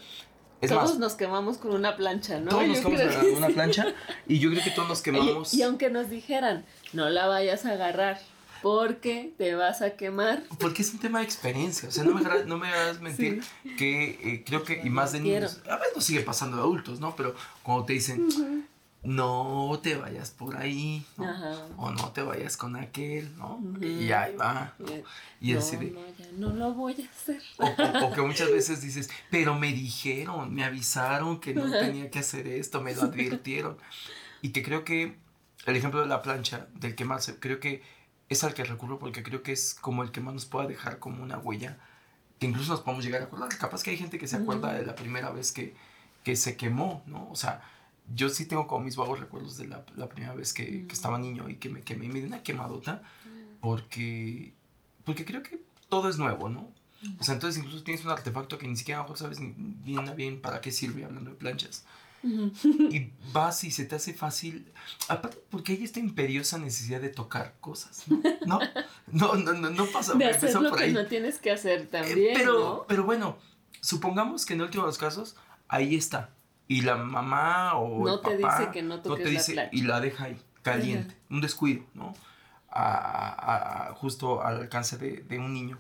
todos 0.67 0.99
nos 0.99 1.13
quemamos 1.13 1.57
con 1.57 1.73
una 1.73 1.95
plancha, 1.95 2.39
¿no? 2.39 2.51
Todos 2.51 2.67
nos 2.67 2.79
quemamos 2.79 3.15
con 3.15 3.35
una 3.35 3.49
plancha 3.49 3.93
y 4.27 4.39
yo 4.39 4.49
creo 4.49 4.63
que 4.63 4.71
todos 4.71 4.87
nos 4.87 5.01
quemamos. 5.03 5.53
Y, 5.53 5.63
aunque 5.63 5.89
nos 5.89 6.09
dijeran, 6.09 6.65
no 6.93 7.09
la 7.09 7.27
vayas 7.27 7.65
a 7.65 7.71
agarrar 7.71 8.19
porque 8.61 9.33
te 9.37 9.53
vas 9.55 9.81
a 9.81 9.91
quemar. 9.91 10.43
Porque 10.59 10.81
es 10.81 10.91
un 10.93 10.99
tema 10.99 11.19
de 11.19 11.25
experiencia, 11.25 11.89
o 11.89 11.91
sea, 11.91 12.03
no 12.03 12.15
me, 12.15 12.21
no 12.45 12.57
me 12.57 12.67
hagas 12.67 12.99
mentir 12.99 13.43
que 13.77 14.19
eh, 14.23 14.43
creo 14.45 14.63
que, 14.63 14.81
y 14.83 14.89
más 14.89 15.11
de 15.11 15.19
niños, 15.19 15.61
a 15.69 15.75
veces 15.77 15.95
nos 15.95 16.03
sigue 16.03 16.21
pasando 16.21 16.57
de 16.57 16.63
adultos, 16.63 16.99
¿no? 16.99 17.15
Pero 17.15 17.35
cuando 17.63 17.85
te 17.85 17.93
dicen, 17.93 18.27
no 19.05 19.79
te 19.83 19.95
vayas 19.95 20.31
por 20.31 20.57
ahí, 20.57 21.05
¿no? 21.17 21.25
o 21.77 21.91
no 21.91 22.11
te 22.11 22.21
vayas 22.21 22.57
con 22.57 22.75
aquel, 22.75 23.37
¿no? 23.37 23.61
Y 23.79 24.11
ahí 24.11 24.35
va. 24.35 24.73
Y 25.39 25.53
no, 25.53 25.59
no, 25.59 25.69
ya 26.17 26.31
no 26.33 26.49
lo 26.53 26.73
voy 26.73 26.95
a 27.01 27.09
hacer. 27.09 27.41
O, 27.57 28.11
que 28.11 28.21
muchas 28.21 28.51
veces 28.51 28.81
dices, 28.81 29.09
pero 29.29 29.55
me 29.55 29.71
dijeron, 29.73 30.53
me 30.53 30.63
avisaron 30.63 31.39
que 31.39 31.53
no 31.53 31.69
tenía 31.71 32.09
que 32.09 32.19
hacer 32.19 32.47
esto, 32.47 32.81
me 32.81 32.95
lo 32.95 33.03
advirtieron. 33.03 33.77
Y 34.41 34.49
que 34.49 34.63
creo 34.63 34.83
que 34.83 35.15
el 35.65 35.75
ejemplo 35.75 36.01
de 36.01 36.07
la 36.07 36.21
plancha, 36.21 36.67
del 36.73 36.95
quemarse, 36.95 37.39
creo 37.39 37.59
que 37.59 37.83
es 38.29 38.43
al 38.43 38.53
que 38.53 38.63
recurro 38.63 38.97
porque 38.97 39.23
creo 39.23 39.43
que 39.43 39.51
es 39.51 39.75
como 39.75 40.03
el 40.03 40.11
que 40.11 40.21
más 40.21 40.33
nos 40.33 40.45
pueda 40.45 40.67
dejar 40.67 40.99
como 40.99 41.21
una 41.21 41.37
huella, 41.37 41.77
que 42.39 42.47
incluso 42.47 42.71
nos 42.71 42.81
podemos 42.81 43.05
llegar 43.05 43.21
a 43.21 43.25
acordar. 43.25 43.49
Capaz 43.57 43.83
que 43.83 43.91
hay 43.91 43.97
gente 43.97 44.17
que 44.17 44.27
se 44.27 44.37
acuerda 44.37 44.73
de 44.73 44.85
la 44.85 44.95
primera 44.95 45.29
vez 45.29 45.51
que, 45.51 45.75
que 46.23 46.35
se 46.35 46.57
quemó, 46.57 47.03
¿no? 47.05 47.29
O 47.29 47.35
sea, 47.35 47.61
yo 48.13 48.29
sí 48.29 48.45
tengo 48.45 48.67
como 48.67 48.85
mis 48.85 48.95
vagos 48.95 49.19
recuerdos 49.19 49.57
de 49.57 49.67
la, 49.67 49.85
la 49.95 50.07
primera 50.09 50.33
vez 50.33 50.53
que, 50.53 50.85
que, 50.85 50.93
estaba 50.93 51.17
niño 51.17 51.49
y 51.49 51.55
que 51.55 51.69
me 51.69 51.81
quemé, 51.81 52.07
me 52.07 52.19
dio 52.19 52.27
una 52.27 52.43
quemadota 52.43 53.01
porque, 53.61 54.53
porque 55.03 55.25
creo 55.25 55.41
que 55.41 55.59
todo 55.89 56.09
es 56.09 56.17
nuevo, 56.17 56.49
¿no? 56.49 56.71
O 57.19 57.23
sea, 57.23 57.35
entonces 57.35 57.61
incluso 57.63 57.83
tienes 57.83 58.03
un 58.03 58.11
artefacto 58.11 58.57
que 58.57 58.67
ni 58.67 58.75
siquiera 58.75 59.01
mejor 59.01 59.17
sabes 59.17 59.39
bien 59.39 60.07
a 60.07 60.13
bien 60.13 60.41
para 60.41 60.61
qué 60.61 60.71
sirve, 60.71 61.05
hablando 61.05 61.31
de 61.31 61.35
planchas. 61.35 61.85
Y 62.23 63.11
vas 63.33 63.63
y 63.63 63.69
se 63.69 63.85
te 63.85 63.95
hace 63.95 64.13
fácil, 64.13 64.71
aparte 65.07 65.37
porque 65.51 65.73
hay 65.73 65.83
esta 65.83 65.99
imperiosa 65.99 66.57
necesidad 66.57 66.99
de 66.99 67.09
tocar 67.09 67.53
cosas, 67.61 68.05
¿no? 68.47 68.59
No, 69.11 69.35
no, 69.35 69.53
no, 69.53 69.69
no, 69.69 69.85
pasa 69.87 70.15
De 70.15 70.25
hacer 70.25 70.55
lo 70.55 70.75
que 70.75 70.91
no 70.91 71.05
tienes 71.05 71.37
que 71.37 71.51
hacer 71.51 71.81
eh, 71.81 71.85
también, 71.85 72.33
pero, 72.35 72.85
pero 72.87 73.03
bueno, 73.03 73.37
supongamos 73.81 74.45
que 74.45 74.53
en 74.53 74.61
el 74.61 74.65
último 74.65 74.83
de 74.83 74.87
los 74.87 74.97
casos, 74.97 75.35
ahí 75.67 75.95
está. 75.95 76.34
Y 76.67 76.81
la 76.81 76.95
mamá 76.95 77.75
o 77.75 78.03
no 78.03 78.15
el 78.15 78.21
te 78.21 78.37
dice 78.37 78.69
que 78.73 78.81
no 78.81 78.97
no 78.97 79.15
te 79.15 79.25
dice, 79.25 79.55
la 79.55 79.69
Y 79.71 79.83
la 79.83 79.99
deja 79.99 80.25
ahí, 80.25 80.41
caliente, 80.61 81.15
un 81.29 81.41
descuido, 81.41 81.83
¿no? 81.93 82.13
A, 82.69 83.89
a, 83.89 83.93
justo 83.93 84.41
al 84.43 84.61
alcance 84.61 84.97
de, 84.97 85.17
de 85.21 85.39
un 85.39 85.53
niño. 85.53 85.77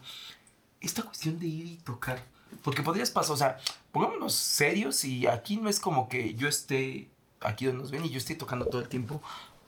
Esta 0.79 1.01
cuestión 1.01 1.39
de 1.39 1.47
ir 1.47 1.65
y 1.65 1.77
tocar 1.77 2.23
porque 2.63 2.81
podrías 2.81 3.11
pasar, 3.11 3.33
o 3.33 3.37
sea, 3.37 3.57
pongámonos 3.91 4.33
serios 4.33 5.03
y 5.05 5.27
aquí 5.27 5.57
no 5.57 5.69
es 5.69 5.79
como 5.79 6.07
que 6.09 6.35
yo 6.35 6.47
esté 6.47 7.09
aquí 7.41 7.65
donde 7.65 7.81
nos 7.81 7.91
ven 7.91 8.05
y 8.05 8.09
yo 8.09 8.17
esté 8.17 8.35
tocando 8.35 8.65
todo 8.65 8.81
el 8.81 8.89
tiempo 8.89 9.21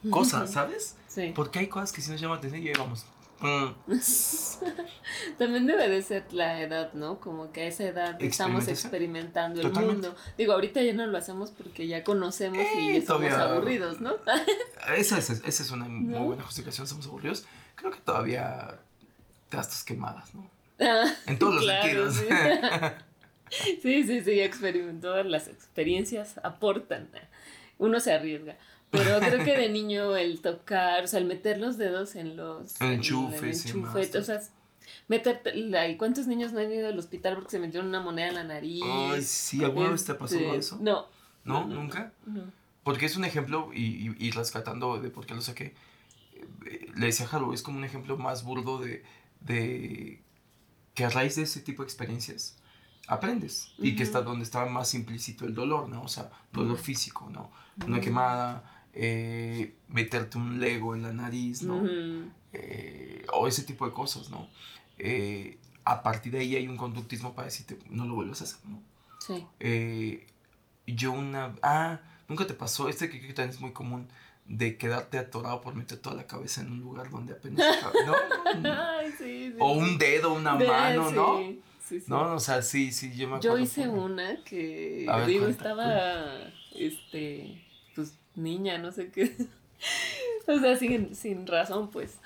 cosas, 0.09 0.51
¿sabes? 0.51 0.95
Sí. 1.07 1.31
Porque 1.35 1.59
hay 1.59 1.67
cosas 1.67 1.91
que 1.91 2.01
si 2.01 2.11
nos 2.11 2.21
llaman 2.21 2.37
atención 2.37 2.63
y 2.63 2.67
ahí 2.67 2.73
vamos. 2.77 3.05
Mm. 3.39 3.75
También 5.37 5.67
debe 5.67 5.87
de 5.89 6.01
ser 6.01 6.33
la 6.33 6.61
edad, 6.61 6.93
¿no? 6.93 7.19
Como 7.19 7.51
que 7.51 7.61
a 7.61 7.67
esa 7.67 7.83
edad 7.83 8.21
estamos 8.21 8.67
experimentando 8.67 9.61
el 9.61 9.71
mundo. 9.71 10.15
Digo, 10.37 10.53
ahorita 10.53 10.81
ya 10.81 10.93
no 10.93 11.05
lo 11.05 11.17
hacemos 11.17 11.51
porque 11.51 11.87
ya 11.87 12.03
conocemos 12.03 12.65
y 12.77 12.89
eh, 12.89 12.97
estamos 12.97 13.31
aburridos, 13.33 14.01
¿no? 14.01 14.15
esa, 14.97 15.17
es, 15.19 15.29
esa 15.29 15.63
es 15.63 15.71
una 15.71 15.85
muy 15.85 16.19
buena 16.19 16.43
justificación, 16.43 16.87
somos 16.87 17.05
aburridos. 17.07 17.45
Creo 17.75 17.91
que 17.91 17.99
todavía 17.99 18.79
te 19.49 19.57
das 19.57 19.83
quemadas, 19.83 20.33
¿no? 20.33 20.49
en 20.79 21.39
todos 21.39 21.55
los 21.55 21.65
sentidos. 21.65 22.23
Sí. 23.81 24.03
sí, 24.03 24.21
sí, 24.21 24.41
experimentó. 24.41 25.23
Las 25.23 25.47
experiencias 25.47 26.37
aportan. 26.43 27.07
Uno 27.77 28.01
se 28.01 28.11
arriesga. 28.11 28.57
Pero 28.91 29.19
creo 29.19 29.43
que 29.43 29.57
de 29.57 29.69
niño 29.69 30.15
el 30.15 30.41
tocar, 30.41 31.03
o 31.03 31.07
sea, 31.07 31.19
el 31.19 31.25
meter 31.25 31.57
los 31.57 31.77
dedos 31.77 32.15
en 32.15 32.37
los 32.37 32.79
enchufes, 32.81 33.65
enchufe, 33.65 34.17
o 34.17 34.23
sea, 34.23 34.41
meterte, 35.07 35.57
¿y 35.57 35.97
cuántos 35.97 36.27
niños 36.27 36.53
no 36.53 36.59
han 36.59 36.71
ido 36.71 36.87
al 36.87 36.97
hospital 36.97 37.35
porque 37.35 37.51
se 37.51 37.59
metieron 37.59 37.89
una 37.89 38.01
moneda 38.01 38.29
en 38.29 38.35
la 38.35 38.43
nariz? 38.43 38.83
Ay, 38.85 39.21
sí, 39.21 39.63
¿alguna 39.63 39.89
vez 39.89 40.05
te 40.05 40.13
pasó 40.13 40.35
este, 40.35 40.55
eso? 40.55 40.77
No. 40.81 41.07
¿No? 41.43 41.65
¿Nunca? 41.65 42.11
No. 42.25 42.43
Porque 42.83 43.05
es 43.05 43.17
un 43.17 43.25
ejemplo, 43.25 43.71
y, 43.73 44.15
y, 44.17 44.31
rescatando 44.31 44.99
de 44.99 45.09
por 45.09 45.25
qué 45.25 45.35
lo 45.35 45.41
saqué, 45.41 45.73
le 46.95 47.05
decía 47.05 47.27
a 47.29 47.53
es 47.53 47.61
como 47.61 47.77
un 47.77 47.83
ejemplo 47.83 48.17
más 48.17 48.43
burdo 48.43 48.79
de, 48.79 49.03
de 49.41 50.21
que 50.93 51.05
a 51.05 51.09
raíz 51.09 51.35
de 51.35 51.43
ese 51.43 51.61
tipo 51.61 51.83
de 51.83 51.87
experiencias 51.87 52.57
aprendes 53.07 53.71
y 53.77 53.95
que 53.95 54.03
está 54.03 54.21
donde 54.21 54.43
estaba 54.43 54.69
más 54.69 54.93
implícito 54.93 55.45
el 55.45 55.53
dolor, 55.53 55.89
¿no? 55.89 56.03
O 56.03 56.07
sea, 56.07 56.29
dolor 56.51 56.77
físico, 56.77 57.29
¿no? 57.29 57.51
Una 57.85 58.01
quemada, 58.01 58.76
eh, 58.99 59.75
meterte 59.89 60.39
un 60.39 60.59
lego 60.59 60.95
en 60.95 61.03
la 61.03 61.13
nariz, 61.13 61.61
¿no? 61.61 61.87
Eh, 62.51 63.23
o 63.31 63.47
ese 63.47 63.61
tipo 63.61 63.85
de 63.85 63.91
cosas, 63.93 64.31
¿no? 64.31 64.49
Eh, 64.97 65.59
a 65.83 66.01
partir 66.01 66.31
de 66.31 66.39
ahí 66.39 66.55
hay 66.55 66.67
un 66.67 66.77
conductismo 66.77 67.35
para 67.35 67.45
decirte, 67.45 67.77
no 67.91 68.05
lo 68.05 68.15
vuelvas 68.15 68.41
a 68.41 68.45
hacer, 68.45 68.59
¿no? 68.65 68.81
Sí. 69.19 70.25
yo 70.87 71.11
una... 71.11 71.53
Ah, 71.61 71.99
nunca 72.27 72.47
te 72.47 72.55
pasó, 72.55 72.89
este 72.89 73.07
que, 73.07 73.21
que 73.21 73.33
también 73.33 73.51
es 73.51 73.61
muy 73.61 73.71
común, 73.71 74.07
de 74.47 74.77
quedarte 74.77 75.19
atorado 75.19 75.61
por 75.61 75.75
meter 75.75 75.99
toda 75.99 76.15
la 76.15 76.25
cabeza 76.25 76.61
en 76.61 76.71
un 76.71 76.79
lugar 76.79 77.11
donde 77.11 77.33
apenas 77.33 77.67
¿no? 78.63 78.73
Ay, 78.73 79.13
sí, 79.15 79.53
o 79.59 79.73
un 79.73 79.99
dedo, 79.99 80.33
una 80.33 80.55
mano, 80.55 81.11
¿no? 81.11 81.37
Sí, 81.87 82.03
no, 82.07 82.33
o 82.33 82.39
sea, 82.39 82.63
sí, 82.63 82.91
sí, 82.91 83.15
yo 83.15 83.27
me 83.27 83.35
acuerdo. 83.35 83.57
Yo 83.57 83.63
hice 83.63 83.87
una 83.87 84.43
que, 84.43 85.07
digo, 85.27 85.45
estaba, 85.47 86.51
este, 86.73 87.66
niña, 88.37 88.77
no 88.77 88.91
sé 88.91 89.11
qué. 89.11 89.35
o 90.47 90.59
sea, 90.59 90.75
sin, 90.77 91.15
sin 91.15 91.47
razón, 91.47 91.89
pues. 91.89 92.17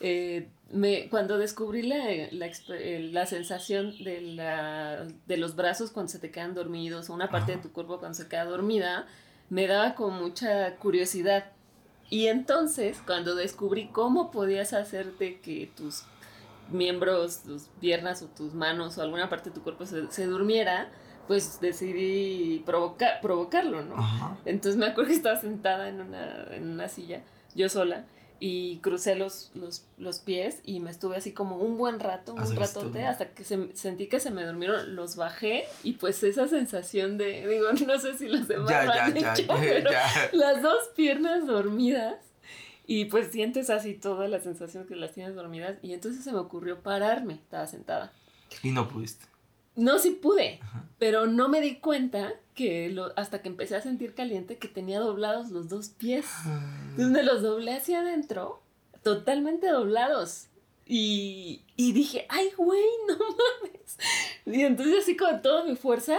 Eh, 0.00 0.48
me, 0.70 1.08
cuando 1.08 1.38
descubrí 1.38 1.82
la, 1.82 1.96
la, 2.30 2.50
la, 2.68 3.26
sensación 3.26 3.96
de, 4.04 4.20
la, 4.20 5.06
de 5.26 5.36
los 5.36 5.56
brazos 5.56 5.90
cuando 5.90 6.12
se 6.12 6.18
te 6.18 6.30
quedan 6.30 6.54
dormidos, 6.54 7.10
o 7.10 7.14
una 7.14 7.30
parte 7.30 7.52
de 7.52 7.58
tu 7.58 7.72
cuerpo 7.72 7.98
cuando 7.98 8.14
se 8.14 8.28
queda 8.28 8.44
dormida, 8.44 9.06
me 9.50 9.66
daba 9.66 9.94
con 9.94 10.14
mucha 10.14 10.76
curiosidad 10.76 11.52
y 12.10 12.28
entonces, 12.28 13.02
cuando 13.04 13.34
descubrí 13.34 13.88
cómo 13.88 14.30
podías 14.30 14.72
hacerte 14.72 15.40
que 15.40 15.70
tus 15.76 16.04
miembros, 16.70 17.42
tus 17.42 17.64
piernas 17.80 18.22
o 18.22 18.26
tus 18.26 18.54
manos 18.54 18.96
o 18.96 19.02
alguna 19.02 19.28
parte 19.28 19.50
de 19.50 19.54
tu 19.54 19.62
cuerpo 19.62 19.84
se, 19.86 20.26
durmiera, 20.26 20.90
pues 21.28 21.60
decidí 21.60 22.62
provocar, 22.64 23.20
provocarlo, 23.20 23.84
¿no? 23.84 24.38
Entonces 24.46 24.76
me 24.76 24.86
acuerdo 24.86 25.10
que 25.10 25.16
estaba 25.16 25.38
sentada 25.38 25.88
en 25.88 26.00
una, 26.00 26.46
en 26.50 26.68
una 26.68 26.88
silla, 26.88 27.22
yo 27.54 27.68
sola, 27.68 28.06
y 28.40 28.78
crucé 28.78 29.14
los, 29.14 29.50
los, 29.54 29.84
los, 29.98 30.20
pies 30.20 30.60
y 30.64 30.80
me 30.80 30.90
estuve 30.90 31.16
así 31.16 31.32
como 31.32 31.56
un 31.56 31.76
buen 31.76 32.00
rato, 32.00 32.34
un 32.34 32.56
ratote, 32.56 33.04
hasta 33.04 33.30
que 33.30 33.44
se, 33.44 33.76
sentí 33.76 34.06
que 34.06 34.20
se 34.20 34.30
me 34.30 34.44
durmieron, 34.44 34.94
los 34.96 35.16
bajé 35.16 35.64
y 35.82 35.94
pues 35.94 36.22
esa 36.22 36.48
sensación 36.48 37.18
de, 37.18 37.46
digo, 37.46 37.72
no 37.86 37.98
sé 37.98 38.16
si 38.16 38.28
los 38.28 38.48
demás 38.48 38.70
ya, 38.70 39.12
ya, 39.12 39.34
ya, 39.90 40.30
las 40.32 40.62
dos 40.62 40.88
piernas 40.94 41.46
dormidas 41.46 42.16
y 42.86 43.06
pues 43.06 43.32
sientes 43.32 43.70
así 43.70 43.94
toda 43.94 44.28
la 44.28 44.40
sensación 44.40 44.86
que 44.86 44.96
las 44.96 45.12
tienes 45.12 45.34
dormidas 45.34 45.76
y 45.82 45.92
entonces 45.92 46.24
se 46.24 46.32
me 46.32 46.38
ocurrió 46.38 46.80
pararme, 46.80 47.34
estaba 47.34 47.66
sentada. 47.66 48.12
Y 48.62 48.70
no 48.70 48.88
pudiste. 48.88 49.26
No, 49.78 50.00
sí 50.00 50.10
pude, 50.10 50.58
pero 50.98 51.28
no 51.28 51.48
me 51.48 51.60
di 51.60 51.76
cuenta 51.76 52.34
que 52.56 52.88
lo, 52.90 53.12
hasta 53.16 53.40
que 53.40 53.48
empecé 53.48 53.76
a 53.76 53.80
sentir 53.80 54.12
caliente 54.12 54.58
que 54.58 54.66
tenía 54.66 54.98
doblados 54.98 55.50
los 55.50 55.68
dos 55.68 55.90
pies. 55.90 56.26
Entonces 56.90 57.12
me 57.12 57.22
los 57.22 57.42
doblé 57.42 57.74
hacia 57.74 58.00
adentro, 58.00 58.60
totalmente 59.04 59.68
doblados. 59.68 60.46
Y, 60.84 61.62
y 61.76 61.92
dije, 61.92 62.26
ay, 62.28 62.50
güey, 62.56 62.82
no 63.06 63.18
mames. 63.18 63.98
Y 64.46 64.64
entonces 64.64 65.04
así 65.04 65.16
con 65.16 65.40
toda 65.42 65.62
mi 65.62 65.76
fuerza, 65.76 66.18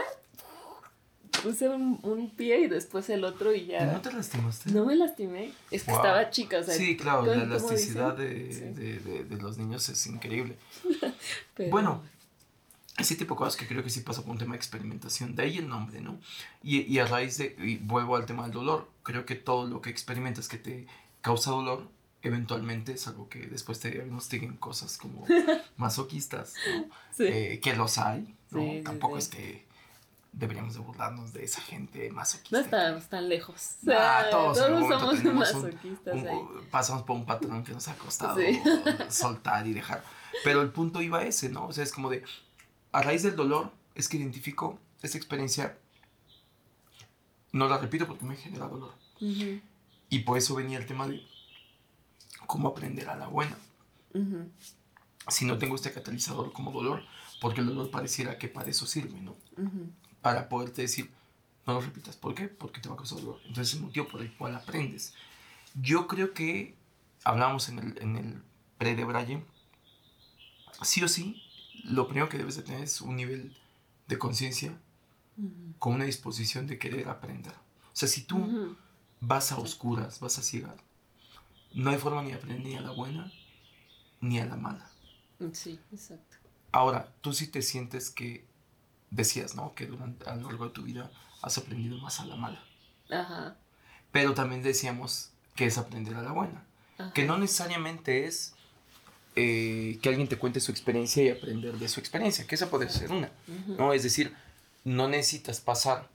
puse 1.43 1.67
un, 1.67 1.99
un, 2.03 2.29
pie 2.29 2.61
y 2.61 2.67
después 2.67 3.09
el 3.09 3.25
otro 3.25 3.53
y 3.53 3.65
ya. 3.65 3.85
¿No 3.91 3.99
te 3.99 4.13
lastimaste? 4.13 4.71
No 4.71 4.85
me 4.85 4.95
lastimé. 4.95 5.51
Es 5.69 5.83
que 5.83 5.91
estaba 5.91 6.29
chica, 6.29 6.59
o 6.59 6.63
sea. 6.63 6.75
Sí, 6.75 6.95
claro, 6.95 7.25
la 7.25 7.43
elasticidad 7.43 8.15
de, 8.15 8.29
de, 8.29 8.99
de, 8.99 9.23
de, 9.25 9.37
los 9.41 9.57
niños 9.57 9.89
es 9.89 10.07
increíble. 10.07 10.55
Bueno, 11.71 12.01
ese 12.99 13.15
tipo 13.15 13.35
de 13.35 13.39
cosas 13.39 13.55
que 13.55 13.67
creo 13.67 13.83
que 13.83 13.89
sí 13.89 14.01
pasa 14.01 14.21
por 14.21 14.31
un 14.31 14.37
tema 14.37 14.53
de 14.53 14.57
experimentación, 14.57 15.35
de 15.35 15.43
ahí 15.43 15.57
el 15.57 15.67
nombre, 15.67 16.01
¿no? 16.01 16.19
Y, 16.63 16.81
y 16.81 16.99
a 16.99 17.05
raíz 17.05 17.37
de, 17.37 17.55
y 17.59 17.77
vuelvo 17.77 18.15
al 18.15 18.25
tema 18.25 18.43
del 18.43 18.51
dolor, 18.51 18.89
creo 19.03 19.25
que 19.25 19.35
todo 19.35 19.67
lo 19.67 19.81
que 19.81 19.89
experimentas 19.89 20.47
que 20.47 20.57
te 20.57 20.87
causa 21.21 21.51
dolor, 21.51 21.87
eventualmente 22.21 22.93
es 22.93 23.07
algo 23.07 23.29
que 23.29 23.47
después 23.47 23.79
te 23.79 23.91
diagnostiquen 23.91 24.57
cosas 24.57 24.97
como 24.97 25.25
masoquistas, 25.77 26.53
¿no? 26.75 26.85
Sí. 27.11 27.23
Eh, 27.27 27.59
que 27.61 27.75
los 27.75 27.97
hay, 27.97 28.35
¿no? 28.51 28.61
Sí, 28.61 28.81
Tampoco 28.83 29.17
es 29.17 29.27
que 29.27 29.69
deberíamos 30.31 30.75
de 30.75 30.79
burlarnos 30.79 31.33
de 31.33 31.43
esa 31.43 31.61
gente 31.61 32.09
masoquista. 32.11 32.57
No 32.57 32.63
estamos 32.63 33.05
tan 33.07 33.29
lejos. 33.29 33.75
ah, 33.87 34.25
todos, 34.29 34.57
somos 34.57 35.23
masoquistas 35.23 36.25
ahí. 36.25 36.39
Pasamos 36.71 37.03
por 37.03 37.15
un 37.15 37.25
patrón 37.25 37.63
que 37.63 37.71
nos 37.71 37.87
ha 37.87 37.95
costado 37.95 38.39
soltar 39.09 39.65
y 39.67 39.73
dejar. 39.73 40.03
Pero 40.43 40.61
el 40.61 40.69
punto 40.69 41.01
iba 41.01 41.19
a 41.19 41.23
ese, 41.23 41.49
¿no? 41.49 41.67
O 41.67 41.73
sea, 41.73 41.83
es 41.83 41.91
como 41.91 42.09
de, 42.09 42.23
a 42.91 43.01
raíz 43.01 43.23
del 43.23 43.35
dolor 43.35 43.71
es 43.95 44.07
que 44.07 44.17
identifico 44.17 44.79
esta 45.01 45.17
experiencia, 45.17 45.77
no 47.51 47.67
la 47.67 47.77
repito 47.77 48.07
porque 48.07 48.25
me 48.25 48.35
genera 48.35 48.67
dolor. 48.67 48.93
Y 50.09 50.19
por 50.19 50.37
eso 50.37 50.55
venía 50.55 50.77
el 50.77 50.85
tema 50.85 51.07
de 51.07 51.21
cómo 52.47 52.69
aprender 52.69 53.09
a 53.09 53.15
la 53.15 53.27
buena. 53.27 53.57
Si 55.27 55.45
no 55.45 55.57
tengo 55.57 55.75
este 55.75 55.91
catalizador 55.91 56.51
como 56.51 56.71
dolor, 56.71 57.03
porque 57.41 57.61
el 57.61 57.67
dolor 57.67 57.91
pareciera 57.91 58.37
que 58.37 58.47
para 58.47 58.69
eso 58.69 58.85
sirve, 58.85 59.19
¿no? 59.21 59.35
Para 60.21 60.49
poderte 60.49 60.81
decir, 60.81 61.11
no 61.65 61.73
lo 61.73 61.81
repitas. 61.81 62.17
¿Por 62.17 62.33
qué? 62.33 62.47
Porque 62.47 62.81
te 62.81 62.89
va 62.89 62.95
a 62.95 62.97
causar 62.97 63.19
dolor. 63.19 63.39
Entonces 63.45 63.69
es 63.69 63.73
el 63.75 63.85
motivo 63.85 64.07
por 64.07 64.21
el 64.21 64.33
cual 64.35 64.55
aprendes. 64.55 65.13
Yo 65.75 66.07
creo 66.07 66.33
que 66.33 66.75
hablamos 67.23 67.69
en 67.69 67.79
el, 67.79 68.01
en 68.01 68.15
el 68.15 68.41
pre 68.77 68.95
de 68.95 69.03
Braille, 69.03 69.43
sí 70.81 71.03
o 71.03 71.07
sí, 71.07 71.43
lo 71.83 72.07
primero 72.07 72.29
que 72.29 72.37
debes 72.37 72.55
de 72.55 72.63
tener 72.63 72.83
es 72.83 73.01
un 73.01 73.15
nivel 73.15 73.55
de 74.07 74.17
conciencia 74.17 74.77
con 75.77 75.93
una 75.93 76.05
disposición 76.05 76.67
de 76.67 76.77
querer 76.77 77.07
aprender. 77.07 77.53
O 77.53 77.95
sea, 77.99 78.07
si 78.07 78.23
tú 78.23 78.75
vas 79.19 79.51
a 79.51 79.57
oscuras, 79.57 80.19
vas 80.19 80.37
a 80.37 80.43
ciegar, 80.43 80.77
no 81.73 81.91
hay 81.91 81.97
forma 81.97 82.21
ni 82.21 82.29
de 82.29 82.35
aprender 82.35 82.65
ni 82.65 82.75
a 82.75 82.81
la 82.81 82.91
buena 82.91 83.31
ni 84.21 84.39
a 84.39 84.45
la 84.45 84.55
mala. 84.55 84.89
Sí, 85.53 85.79
exacto. 85.91 86.37
Ahora, 86.71 87.13
tú 87.21 87.33
sí 87.33 87.47
te 87.47 87.61
sientes 87.61 88.09
que 88.09 88.45
decías, 89.09 89.55
¿no? 89.55 89.73
Que 89.73 89.87
durante 89.87 90.29
a 90.29 90.35
lo 90.35 90.49
largo 90.49 90.65
de 90.65 90.71
tu 90.71 90.83
vida 90.83 91.11
has 91.41 91.57
aprendido 91.57 91.97
más 91.99 92.19
a 92.19 92.25
la 92.25 92.35
mala. 92.35 92.63
Ajá. 93.09 93.57
Pero 94.11 94.33
también 94.33 94.61
decíamos 94.61 95.31
que 95.55 95.65
es 95.65 95.77
aprender 95.77 96.15
a 96.15 96.21
la 96.21 96.31
buena. 96.31 96.65
Que 97.13 97.25
no 97.25 97.37
necesariamente 97.37 98.25
es 98.25 98.55
eh, 99.35 99.99
que 100.01 100.09
alguien 100.09 100.27
te 100.27 100.37
cuente 100.37 100.59
su 100.59 100.71
experiencia 100.71 101.23
y 101.23 101.29
aprender 101.29 101.73
de 101.75 101.87
su 101.87 101.99
experiencia, 101.99 102.45
que 102.45 102.55
esa 102.55 102.69
puede 102.69 102.89
ser 102.89 103.11
una. 103.11 103.31
¿no? 103.67 103.93
Es 103.93 104.03
decir, 104.03 104.33
no 104.83 105.07
necesitas 105.07 105.61
pasar 105.61 106.07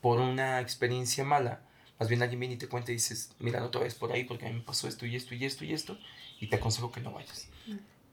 por 0.00 0.20
una 0.20 0.60
experiencia 0.60 1.24
mala. 1.24 1.60
Más 1.98 2.08
bien 2.08 2.22
alguien 2.22 2.40
viene 2.40 2.54
y 2.56 2.58
te 2.58 2.68
cuenta 2.68 2.90
y 2.90 2.94
dices, 2.94 3.30
mira, 3.38 3.60
no 3.60 3.70
te 3.70 3.78
vayas 3.78 3.94
por 3.94 4.12
ahí 4.12 4.24
porque 4.24 4.46
a 4.46 4.48
mí 4.48 4.56
me 4.56 4.62
pasó 4.62 4.88
esto 4.88 5.06
y 5.06 5.14
esto 5.14 5.34
y 5.34 5.44
esto 5.44 5.64
y 5.64 5.72
esto, 5.72 5.98
y 6.40 6.48
te 6.48 6.56
aconsejo 6.56 6.90
que 6.90 7.00
no 7.00 7.12
vayas. 7.12 7.48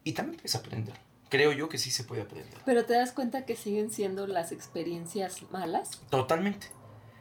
Y 0.04 0.14
también 0.14 0.38
puedes 0.38 0.56
aprender. 0.56 0.96
Creo 1.30 1.54
yo 1.54 1.70
que 1.70 1.78
sí 1.78 1.92
se 1.92 2.04
puede 2.04 2.22
aprender. 2.22 2.60
Pero 2.66 2.86
te 2.86 2.94
das 2.94 3.14
cuenta 3.14 3.46
que 3.46 3.56
siguen 3.56 3.92
siendo 3.92 4.28
las 4.28 4.52
experiencias 4.52 5.42
malas. 5.52 6.02
Totalmente. 6.10 6.68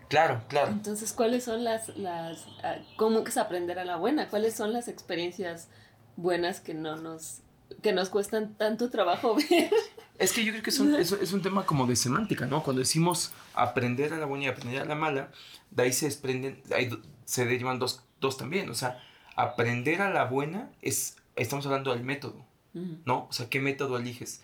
Claro, 0.09 0.43
claro. 0.49 0.73
Entonces, 0.73 1.13
¿cuáles 1.13 1.45
son 1.45 1.63
las, 1.63 1.97
las, 1.97 2.45
ah, 2.65 2.79
cómo 2.97 3.21
es 3.21 3.37
aprender 3.37 3.79
a 3.79 3.85
la 3.85 3.97
buena? 3.97 4.29
¿Cuáles 4.29 4.55
son 4.55 4.73
las 4.73 4.89
experiencias 4.89 5.69
buenas 6.17 6.61
que 6.61 6.75
no 6.75 6.97
nos, 6.97 7.41
que 7.83 7.93
nos 7.93 8.09
cuestan 8.09 8.55
tanto 8.55 8.91
trabajo 8.91 9.35
ver? 9.51 9.71
Es 10.19 10.33
que 10.33 10.45
yo 10.45 10.53
creo 10.53 10.63
que 10.63 10.71
es 10.71 10.79
un, 10.79 10.95
es, 10.95 11.33
un 11.33 11.41
tema 11.41 11.65
como 11.65 11.87
de 11.87 11.97
semántica, 11.97 12.47
¿no? 12.47 12.63
Cuando 12.63 12.81
decimos 12.81 13.33
aprender 13.55 14.13
a 14.13 14.19
la 14.19 14.27
buena 14.27 14.45
y 14.45 14.49
aprender 14.49 14.83
a 14.83 14.85
la 14.85 14.95
mala, 14.95 15.31
de 15.71 15.85
ahí 15.85 15.93
se 15.93 16.07
desprenden, 16.07 16.63
ahí 16.77 16.91
se 17.25 17.47
derivan 17.47 17.79
dos, 17.79 18.05
dos 18.21 18.37
también. 18.37 18.69
O 18.69 18.75
sea, 18.75 19.03
aprender 19.35 20.03
a 20.03 20.11
la 20.11 20.25
buena 20.25 20.71
es, 20.83 21.17
estamos 21.37 21.65
hablando 21.65 21.93
del 21.93 22.05
método. 22.05 22.45
¿no? 22.73 23.27
O 23.29 23.33
sea, 23.33 23.49
¿qué 23.49 23.61
método 23.61 23.99
eliges? 23.99 24.43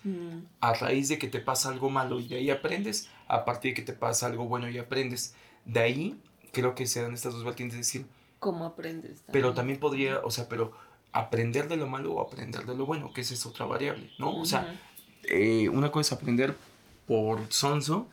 A 0.59 0.73
raíz 0.73 1.09
de 1.09 1.17
que 1.17 1.27
te 1.27 1.39
pasa 1.39 1.69
algo 1.69 1.89
malo 1.89 2.19
y 2.19 2.27
de 2.27 2.37
ahí 2.37 2.49
aprendes, 2.49 3.09
a 3.27 3.45
partir 3.45 3.71
de 3.71 3.75
que 3.75 3.81
te 3.83 3.93
pasa 3.93 4.25
algo 4.25 4.47
bueno 4.47 4.69
y 4.69 4.77
aprendes. 4.77 5.35
De 5.65 5.79
ahí 5.79 6.19
creo 6.51 6.75
que 6.75 6.87
se 6.87 7.01
dan 7.01 7.13
estas 7.13 7.33
dos 7.33 7.43
vertientes 7.43 7.75
de 7.75 7.79
decir... 7.79 8.05
¿Cómo 8.39 8.65
aprendes? 8.65 9.23
Pero 9.31 9.53
también 9.53 9.79
podría, 9.79 10.19
o 10.19 10.31
sea, 10.31 10.47
pero 10.47 10.73
aprender 11.19 11.67
de 11.67 11.77
lo 11.77 11.87
malo 11.87 12.13
o 12.13 12.21
aprender 12.21 12.65
de 12.65 12.75
lo 12.75 12.85
bueno, 12.85 13.11
que 13.13 13.21
esa 13.21 13.33
es 13.33 13.45
otra 13.45 13.65
variable, 13.65 14.11
¿no? 14.19 14.35
O 14.35 14.45
sea, 14.45 14.79
eh, 15.23 15.69
una 15.69 15.91
cosa 15.91 16.13
es 16.13 16.19
aprender 16.19 16.55
por 17.05 17.51
sonso 17.51 18.07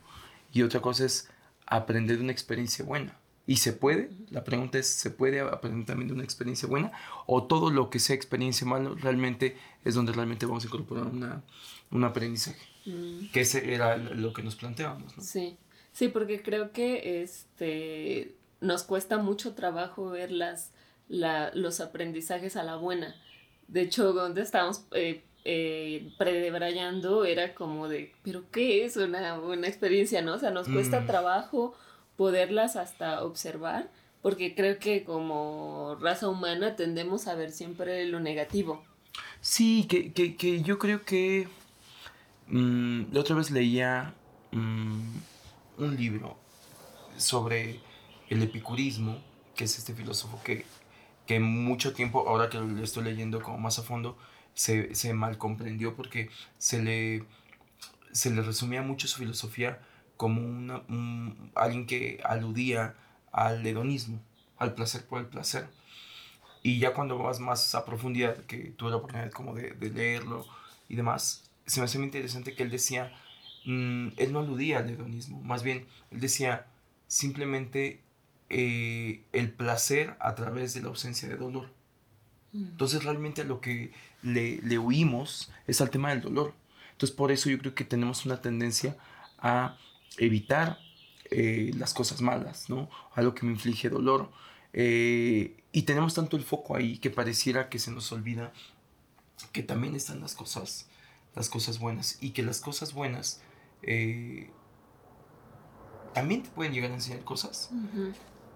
y 0.53 0.63
otra 0.63 0.81
cosa 0.81 1.05
es 1.05 1.29
aprender 1.67 2.17
de 2.19 2.23
una 2.23 2.33
experiencia 2.33 2.85
buena. 2.85 3.19
Y 3.47 3.57
se 3.57 3.75
puede, 3.75 4.11
la 4.31 4.43
pregunta 4.43 4.79
es, 4.79 4.87
¿se 4.89 5.11
puede 5.11 5.41
aprender 5.41 5.85
también 5.85 6.09
de 6.09 6.15
una 6.15 6.25
experiencia 6.25 6.67
buena? 6.67 6.93
¿O 7.27 7.45
todo 7.45 7.71
lo 7.71 7.91
que 7.91 7.99
sea 7.99 8.17
experiencia 8.17 8.67
mala 8.67 8.91
realmente 8.99 9.59
es 9.85 9.95
donde 9.95 10.13
realmente 10.13 10.47
vamos 10.47 10.65
a 10.65 10.69
incorporar 10.69 11.07
una, 11.07 11.43
un 11.91 12.05
aprendizaje? 12.05 12.67
Mm. 12.87 13.31
Que 13.33 13.43
ese 13.43 13.75
era 13.75 13.99
lo 13.99 14.33
que 14.33 14.43
nos 14.43 14.57
planteábamos, 14.57 15.15
¿no? 15.17 15.23
Sí, 15.23 15.59
sí, 15.93 16.09
porque 16.09 16.43
creo 16.43 16.73
que 16.73 17.23
este, 17.23 18.35
nos 18.63 18.83
cuesta 18.83 19.19
mucho 19.19 19.55
trabajo 19.55 20.09
ver 20.09 20.31
las, 20.31 20.71
la, 21.09 21.51
los 21.55 21.81
aprendizajes 21.81 22.57
a 22.57 22.63
la 22.63 22.77
buena. 22.77 23.15
De 23.69 23.83
hecho, 23.83 24.13
donde 24.13 24.43
estábamos 24.43 24.85
eh, 24.93 25.23
eh, 25.45 26.11
predebrayando 26.19 27.25
era 27.25 27.55
como 27.55 27.89
de, 27.89 28.13
¿pero 28.23 28.45
qué 28.51 28.85
es 28.85 28.97
una 28.97 29.39
buena 29.39 29.69
experiencia, 29.69 30.23
no? 30.23 30.35
O 30.35 30.39
sea, 30.39 30.51
nos 30.51 30.69
cuesta 30.69 31.01
mm. 31.01 31.07
trabajo 31.07 31.75
poderlas 32.17 32.77
hasta 32.77 33.23
observar, 33.25 33.91
porque 34.23 34.55
creo 34.55 34.79
que 34.79 35.05
como 35.05 35.97
raza 36.01 36.29
humana 36.29 36.77
tendemos 36.77 37.27
a 37.27 37.35
ver 37.35 37.53
siempre 37.53 38.07
lo 38.07 38.21
negativo. 38.21 38.83
Sí, 39.41 39.87
que, 39.89 40.13
que, 40.13 40.37
que 40.37 40.63
yo 40.63 40.79
creo 40.79 41.05
que 41.05 41.49
mm, 42.47 43.13
la 43.13 43.21
otra 43.21 43.37
vez 43.37 43.51
leía 43.51 44.15
mm, 44.53 45.01
un 45.79 45.97
libro 45.97 46.39
sobre 47.17 47.81
el 48.31 48.43
epicurismo, 48.43 49.19
que 49.55 49.65
es 49.65 49.79
este 49.79 49.95
filósofo 49.95 50.41
que, 50.43 50.65
que 51.27 51.41
mucho 51.41 51.93
tiempo, 51.95 52.29
ahora 52.29 52.49
que 52.49 52.59
lo 52.59 52.83
estoy 52.83 53.05
leyendo 53.05 53.41
como 53.43 53.59
más 53.59 53.79
a 53.79 53.83
fondo, 53.83 54.19
se, 54.55 54.95
se 54.95 55.15
mal 55.15 55.39
comprendió 55.39 55.97
porque 55.97 56.31
se 56.59 56.83
le, 56.83 57.25
se 58.13 58.31
le 58.31 58.43
resumía 58.43 58.83
mucho 58.83 59.09
su 59.09 59.19
filosofía 59.19 59.81
como 60.17 60.41
una, 60.43 60.83
alguien 61.55 61.87
que 61.87 62.21
aludía 62.25 62.95
al 63.33 63.67
hedonismo, 63.67 64.21
al 64.59 64.75
placer 64.75 65.05
por 65.07 65.21
el 65.21 65.27
placer. 65.27 65.67
Y 66.63 66.79
ya 66.79 66.95
cuando 66.95 67.19
vas 67.19 67.41
más 67.41 67.75
a 67.75 67.85
profundidad, 67.85 68.37
que 68.47 68.73
tuve 68.77 68.91
la 68.91 68.97
oportunidad 68.97 69.31
como 69.33 69.55
de, 69.55 69.75
leerlo 69.91 70.47
y 70.89 70.97
demás, 70.97 71.51
se 71.67 71.81
me 71.81 71.85
hace 71.85 71.99
muy 71.99 72.07
interesante 72.07 72.55
que 72.55 72.63
él 72.63 72.71
decía, 72.71 73.13
mm, 73.67 74.09
él 74.17 74.33
no 74.33 74.41
aludía 74.41 74.79
al 74.79 74.89
hedonismo, 74.89 75.43
más 75.43 75.63
bien 75.63 75.87
él 76.11 76.21
decía 76.21 76.67
simplemente 77.07 78.01
eh, 78.57 79.25
el 79.33 79.51
placer 79.51 80.17
a 80.21 80.37
través 80.37 80.75
de 80.75 80.83
la 80.83 80.89
ausencia 80.89 81.29
de 81.29 81.37
dolor. 81.37 81.73
Mm. 82.53 82.67
Entonces 82.67 83.03
realmente 83.03 83.43
a 83.43 83.45
lo 83.45 83.61
que 83.61 83.93
le, 84.23 84.61
le 84.63 84.79
huimos 84.79 85.51
es 85.67 85.81
al 85.81 85.91
tema 85.91 86.11
del 86.11 86.21
dolor. 86.21 86.55
Entonces 86.93 87.17
por 87.17 87.33
eso 87.33 87.51
yo 87.51 87.59
creo 87.59 87.75
que 87.75 87.85
tenemos 87.85 88.25
una 88.27 88.41
tendencia 88.41 88.97
a 89.39 89.77
evitar 90.19 90.79
eh, 91.33 91.73
las 91.77 91.95
cosas 91.95 92.21
malas, 92.21 92.71
¿no? 92.71 92.89
Algo 93.17 93.35
que 93.35 93.45
me 93.45 93.51
inflige 93.51 93.89
dolor. 93.89 94.31
Eh, 94.73 95.57
y 95.73 95.83
tenemos 95.83 96.15
tanto 96.15 96.37
el 96.37 96.45
foco 96.45 96.77
ahí 96.77 96.99
que 96.99 97.11
pareciera 97.11 97.69
que 97.69 97.81
se 97.81 97.91
nos 97.91 98.13
olvida 98.13 98.53
que 99.51 99.65
también 99.65 99.97
están 99.97 100.21
las 100.21 100.35
cosas, 100.37 100.89
las 101.35 101.49
cosas 101.49 101.81
buenas 101.81 102.19
y 102.21 102.31
que 102.31 102.45
las 102.45 102.61
cosas 102.61 102.93
buenas 102.93 103.41
eh, 103.83 104.49
también 106.13 106.45
te 106.45 106.51
pueden 106.51 106.73
llegar 106.73 106.93
a 106.93 106.95
enseñar 106.95 107.25
cosas. 107.25 107.71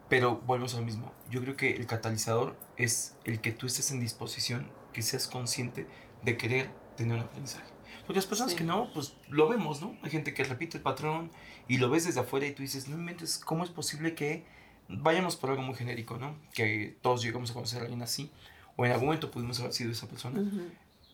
Pero 0.08 0.36
vuelvo 0.46 0.66
a 0.66 0.72
lo 0.72 0.82
mismo. 0.82 1.12
Yo 1.30 1.40
creo 1.42 1.56
que 1.56 1.74
el 1.74 1.86
catalizador 1.86 2.56
es 2.76 3.16
el 3.24 3.40
que 3.40 3.52
tú 3.52 3.66
estés 3.66 3.90
en 3.90 4.00
disposición, 4.00 4.70
que 4.92 5.02
seas 5.02 5.26
consciente 5.26 5.86
de 6.22 6.36
querer 6.36 6.70
tener 6.96 7.16
un 7.16 7.24
aprendizaje. 7.24 7.66
Porque 8.06 8.18
las 8.18 8.26
personas 8.26 8.54
que 8.54 8.64
no, 8.64 8.90
pues 8.94 9.14
lo 9.28 9.48
vemos, 9.48 9.82
¿no? 9.82 9.96
Hay 10.02 10.10
gente 10.10 10.32
que 10.32 10.42
repite 10.42 10.78
el 10.78 10.82
patrón 10.82 11.30
y 11.68 11.76
lo 11.76 11.90
ves 11.90 12.06
desde 12.06 12.20
afuera 12.20 12.46
y 12.46 12.52
tú 12.52 12.62
dices, 12.62 12.88
no 12.88 12.96
inventes, 12.96 13.38
¿cómo 13.38 13.64
es 13.64 13.70
posible 13.70 14.14
que 14.14 14.46
vayamos 14.88 15.36
por 15.36 15.50
algo 15.50 15.62
muy 15.62 15.74
genérico, 15.74 16.16
¿no? 16.16 16.34
Que 16.54 16.96
todos 17.02 17.22
llegamos 17.22 17.50
a 17.50 17.54
conocer 17.54 17.80
a 17.80 17.82
alguien 17.82 18.00
así, 18.00 18.30
o 18.76 18.86
en 18.86 18.92
algún 18.92 19.08
momento 19.08 19.30
pudimos 19.30 19.60
haber 19.60 19.74
sido 19.74 19.92
esa 19.92 20.08
persona. 20.08 20.40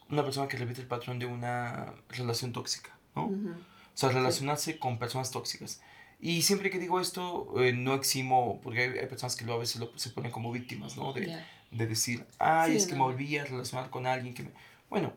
Una 0.09 0.23
persona 0.23 0.47
que 0.47 0.57
repite 0.57 0.83
el 0.83 0.87
patrón 0.87 1.19
de 1.19 1.27
una 1.27 1.95
relación 2.11 2.53
tóxica, 2.53 2.97
¿no? 3.17 3.25
O 3.25 3.97
sea, 3.97 4.11
relacionarse 4.11 4.79
con 4.79 4.99
personas 4.99 5.31
tóxicas. 5.33 5.81
Y 6.25 6.41
siempre 6.41 6.71
que 6.71 6.79
digo 6.79 7.01
esto, 7.01 7.53
eh, 7.63 7.75
no 7.75 7.93
eximo, 7.93 8.59
porque 8.63 8.81
hay, 8.81 9.07
personas 9.09 9.37
que 9.37 9.45
lo, 9.45 9.53
a 9.53 9.59
veces 9.59 9.79
lo, 9.79 9.93
se 9.99 10.09
ponen 10.09 10.33
como 10.33 10.53
víctimas, 10.53 10.97
¿no? 10.97 11.13
De, 11.13 11.39
de 11.71 11.87
decir, 11.87 12.25
ay, 12.39 12.77
es 12.77 12.87
que 12.87 12.95
me 12.95 13.01
volví 13.01 13.37
a 13.37 13.45
relacionar 13.45 13.91
con 13.91 14.07
alguien 14.07 14.33
que 14.33 14.45
me... 14.45 14.51
Bueno, 14.89 15.13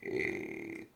eh, 0.00 0.88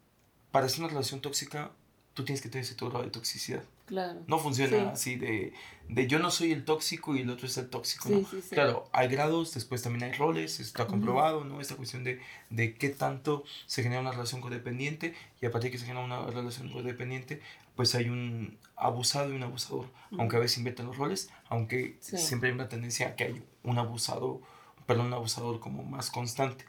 para 0.52 0.64
hacer 0.64 0.80
una 0.80 0.88
relación 0.88 1.20
tóxica, 1.20 1.70
tú 2.14 2.24
tienes 2.24 2.42
que 2.42 2.48
tener 2.48 2.64
ese 2.64 2.74
grado 2.74 3.02
de 3.02 3.10
toxicidad. 3.10 3.62
Claro. 3.86 4.20
No 4.26 4.38
funciona 4.38 4.90
así 4.90 5.16
de, 5.16 5.52
de, 5.88 6.06
yo 6.06 6.18
no 6.18 6.30
soy 6.30 6.52
el 6.52 6.64
tóxico 6.64 7.14
y 7.14 7.20
el 7.20 7.30
otro 7.30 7.46
es 7.46 7.56
el 7.58 7.68
tóxico. 7.68 8.08
¿no? 8.08 8.24
claro, 8.50 8.88
hay 8.92 9.08
grados, 9.08 9.54
después 9.54 9.82
también 9.82 10.04
hay 10.04 10.18
roles, 10.18 10.60
está 10.60 10.86
comprobado, 10.86 11.44
¿no? 11.44 11.60
Esta 11.60 11.76
cuestión 11.76 12.04
de, 12.04 12.20
de 12.50 12.74
qué 12.74 12.88
tanto 12.88 13.44
se 13.66 13.82
genera 13.82 14.00
una 14.00 14.12
relación 14.12 14.40
codependiente 14.40 15.14
y 15.40 15.46
a 15.46 15.50
partir 15.50 15.70
de 15.70 15.72
que 15.72 15.78
se 15.78 15.86
genera 15.86 16.04
una 16.04 16.26
relación 16.26 16.70
codependiente, 16.70 17.40
pues 17.76 17.94
hay 17.94 18.08
un 18.08 18.58
abusado 18.76 19.32
y 19.32 19.36
un 19.36 19.42
abusador. 19.42 19.86
Aunque 20.18 20.36
a 20.36 20.40
veces 20.40 20.58
inventan 20.58 20.86
los 20.86 20.96
roles, 20.96 21.30
aunque 21.48 21.96
siempre 22.00 22.50
hay 22.50 22.54
una 22.54 22.68
tendencia 22.68 23.08
a 23.08 23.16
que 23.16 23.24
hay 23.24 23.42
un 23.62 23.78
abusado, 23.78 24.40
perdón, 24.86 25.06
un 25.06 25.14
abusador 25.14 25.60
como 25.60 25.82
más 25.82 26.10
constante. 26.10 26.64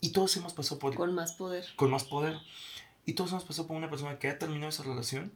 Y 0.00 0.10
todos 0.10 0.36
hemos 0.36 0.52
pasado 0.52 0.78
por... 0.78 0.94
Con 0.94 1.14
más 1.14 1.32
poder. 1.32 1.64
Con 1.74 1.90
más 1.90 2.04
poder. 2.04 2.38
Y 3.08 3.14
todos 3.14 3.32
nos 3.32 3.44
pasó 3.46 3.66
por 3.66 3.74
una 3.74 3.88
persona 3.88 4.18
que 4.18 4.28
ha 4.28 4.38
terminado 4.38 4.68
esa 4.68 4.82
relación 4.82 5.32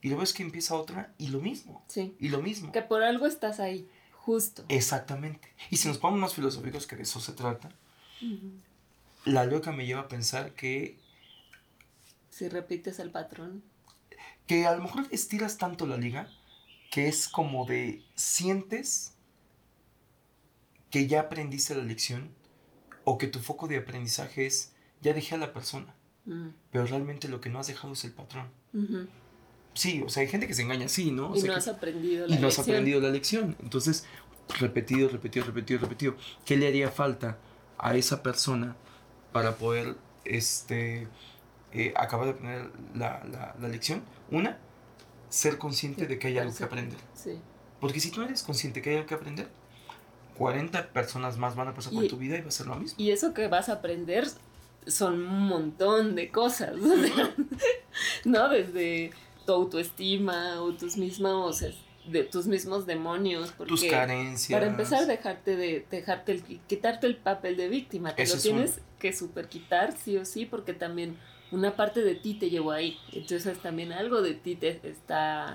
y 0.00 0.08
luego 0.08 0.24
es 0.24 0.32
que 0.32 0.42
empieza 0.42 0.74
otra 0.74 1.14
y 1.18 1.28
lo 1.28 1.38
mismo. 1.38 1.84
Sí. 1.86 2.16
Y 2.18 2.30
lo 2.30 2.42
mismo. 2.42 2.72
Que 2.72 2.82
por 2.82 3.04
algo 3.04 3.28
estás 3.28 3.60
ahí, 3.60 3.88
justo. 4.10 4.64
Exactamente. 4.68 5.54
Y 5.70 5.76
si 5.76 5.86
nos 5.86 5.98
ponemos 5.98 6.20
más 6.20 6.34
filosóficos, 6.34 6.88
que 6.88 6.96
de 6.96 7.04
eso 7.04 7.20
se 7.20 7.30
trata, 7.30 7.70
la 9.24 9.44
loca 9.44 9.70
me 9.70 9.86
lleva 9.86 10.00
a 10.00 10.08
pensar 10.08 10.54
que... 10.54 10.98
Si 12.28 12.48
repites 12.48 12.98
el 12.98 13.12
patrón. 13.12 13.62
Que 14.48 14.66
a 14.66 14.74
lo 14.74 14.82
mejor 14.82 15.06
estiras 15.12 15.58
tanto 15.58 15.86
la 15.86 15.98
liga 15.98 16.28
que 16.90 17.06
es 17.06 17.28
como 17.28 17.66
de 17.66 18.02
sientes 18.16 19.14
que 20.90 21.06
ya 21.06 21.20
aprendiste 21.20 21.76
la 21.76 21.84
lección 21.84 22.34
o 23.04 23.16
que 23.16 23.28
tu 23.28 23.38
foco 23.38 23.68
de 23.68 23.76
aprendizaje 23.76 24.44
es 24.44 24.72
ya 25.02 25.14
dejé 25.14 25.36
a 25.36 25.38
la 25.38 25.52
persona 25.52 25.94
pero 26.70 26.86
realmente 26.86 27.28
lo 27.28 27.40
que 27.40 27.50
no 27.50 27.58
has 27.58 27.66
dejado 27.66 27.92
es 27.92 28.04
el 28.04 28.12
patrón. 28.12 28.48
Sí, 29.74 30.02
o 30.04 30.08
sea, 30.08 30.22
hay 30.22 30.28
gente 30.28 30.46
que 30.46 30.54
se 30.54 30.62
engaña 30.62 30.86
así, 30.86 31.10
¿no? 31.10 31.34
y 31.34 31.42
no 31.42 31.54
has 31.54 31.68
aprendido 31.68 32.26
la 32.26 32.34
y 32.34 32.38
no 32.38 32.48
has 32.48 32.58
aprendido 32.58 33.00
la 33.00 33.08
lección. 33.08 33.56
Entonces, 33.62 34.04
repetido, 34.58 35.08
repetido, 35.08 35.46
repetido, 35.46 35.80
repetido. 35.80 36.16
¿Qué 36.44 36.56
le 36.56 36.68
haría 36.68 36.90
falta 36.90 37.38
a 37.78 37.96
esa 37.96 38.22
persona 38.22 38.76
para 39.32 39.56
poder 39.56 39.96
este, 40.24 41.08
eh, 41.72 41.94
acabar 41.96 42.26
de 42.26 42.32
aprender 42.32 42.70
la, 42.94 43.54
la, 43.58 43.68
lección? 43.68 44.02
Una, 44.30 44.58
ser 45.30 45.58
consciente 45.58 46.06
de 46.06 46.18
que 46.18 46.28
hay 46.28 46.38
algo 46.38 46.54
que 46.54 46.64
aprender. 46.64 46.98
Sí. 47.14 47.38
Porque 47.80 47.98
si 47.98 48.10
tú 48.10 48.22
eres 48.22 48.42
consciente 48.42 48.82
que 48.82 48.90
hay 48.90 48.96
algo 48.96 49.08
que 49.08 49.14
aprender, 49.14 49.48
40 50.36 50.92
personas 50.92 51.38
más 51.38 51.56
van 51.56 51.68
a 51.68 51.74
pasar 51.74 51.92
por 51.92 52.06
tu 52.08 52.16
vida 52.16 52.36
y 52.36 52.42
va 52.42 52.48
a 52.48 52.52
ser 52.52 52.66
lo 52.66 52.76
mismo. 52.76 52.94
Y 52.98 53.10
eso 53.10 53.32
que 53.34 53.48
vas 53.48 53.68
a 53.68 53.74
aprender 53.74 54.28
son 54.86 55.22
un 55.22 55.48
montón 55.48 56.14
de 56.14 56.30
cosas, 56.30 56.74
¿no? 58.24 58.48
Desde 58.48 59.12
tu 59.46 59.52
autoestima 59.52 60.60
o 60.62 60.72
tus 60.72 60.96
mismos, 60.96 61.64
de, 62.06 62.24
tus 62.24 62.46
mismos 62.46 62.86
demonios. 62.86 63.52
Porque 63.52 63.70
tus 63.70 63.84
carencias. 63.84 64.58
Para 64.58 64.70
empezar, 64.70 65.06
dejarte 65.06 65.56
de, 65.56 65.86
dejarte 65.90 66.32
el, 66.32 66.42
quitarte 66.42 67.06
el 67.06 67.16
papel 67.16 67.56
de 67.56 67.68
víctima. 67.68 68.14
Te 68.14 68.26
lo 68.26 68.36
tienes 68.36 68.80
que 68.98 69.12
super 69.12 69.48
quitar, 69.48 69.96
sí 69.96 70.16
o 70.16 70.24
sí, 70.24 70.46
porque 70.46 70.74
también 70.74 71.16
una 71.50 71.76
parte 71.76 72.02
de 72.02 72.14
ti 72.14 72.34
te 72.34 72.50
llevó 72.50 72.72
ahí. 72.72 72.98
Entonces 73.12 73.58
también 73.58 73.92
algo 73.92 74.22
de 74.22 74.34
ti 74.34 74.56
te 74.56 74.80
está 74.84 75.54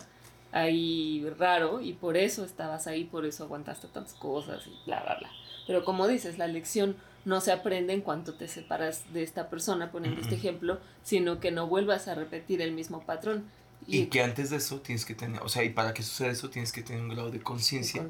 ahí 0.51 1.27
raro 1.37 1.81
y 1.81 1.93
por 1.93 2.17
eso 2.17 2.45
estabas 2.45 2.87
ahí, 2.87 3.03
por 3.03 3.25
eso 3.25 3.43
aguantaste 3.43 3.87
tantas 3.87 4.13
cosas 4.13 4.65
y 4.67 4.71
bla, 4.85 5.01
bla, 5.03 5.17
bla. 5.19 5.29
Pero 5.65 5.83
como 5.83 6.07
dices, 6.07 6.37
la 6.37 6.47
lección 6.47 6.95
no 7.27 7.41
se 7.41 7.51
aprende 7.51 7.91
en 7.91 7.99
cuanto 7.99 8.35
te 8.35 8.47
separas 8.47 9.03
de 9.11 9.21
esta 9.21 9.49
persona, 9.49 9.91
poniendo 9.91 10.21
este 10.21 10.35
ejemplo, 10.35 10.79
sino 11.03 11.41
que 11.41 11.51
no 11.51 11.67
vuelvas 11.67 12.07
a 12.07 12.15
repetir 12.15 12.61
el 12.61 12.71
mismo 12.71 13.01
patrón. 13.01 13.43
Y, 13.85 14.05
que 14.05 14.23
antes 14.23 14.49
de 14.49 14.57
eso 14.57 14.79
tienes 14.79 15.03
que 15.03 15.13
tener, 15.13 15.41
o 15.41 15.49
sea, 15.49 15.65
y 15.65 15.69
para 15.69 15.93
que 15.93 16.03
suceda 16.03 16.29
eso 16.29 16.49
tienes 16.49 16.71
que 16.71 16.83
tener 16.83 17.01
un 17.01 17.09
grado 17.09 17.29
de 17.29 17.41
conciencia 17.41 18.07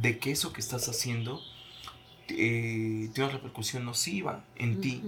de, 0.00 0.18
que 0.20 0.30
eso 0.30 0.52
que 0.52 0.60
estás 0.60 0.88
haciendo 0.88 1.40
eh, 2.28 3.10
tiene 3.12 3.24
una 3.24 3.32
repercusión 3.32 3.84
nociva 3.84 4.44
en 4.54 4.80
ti 4.80 5.02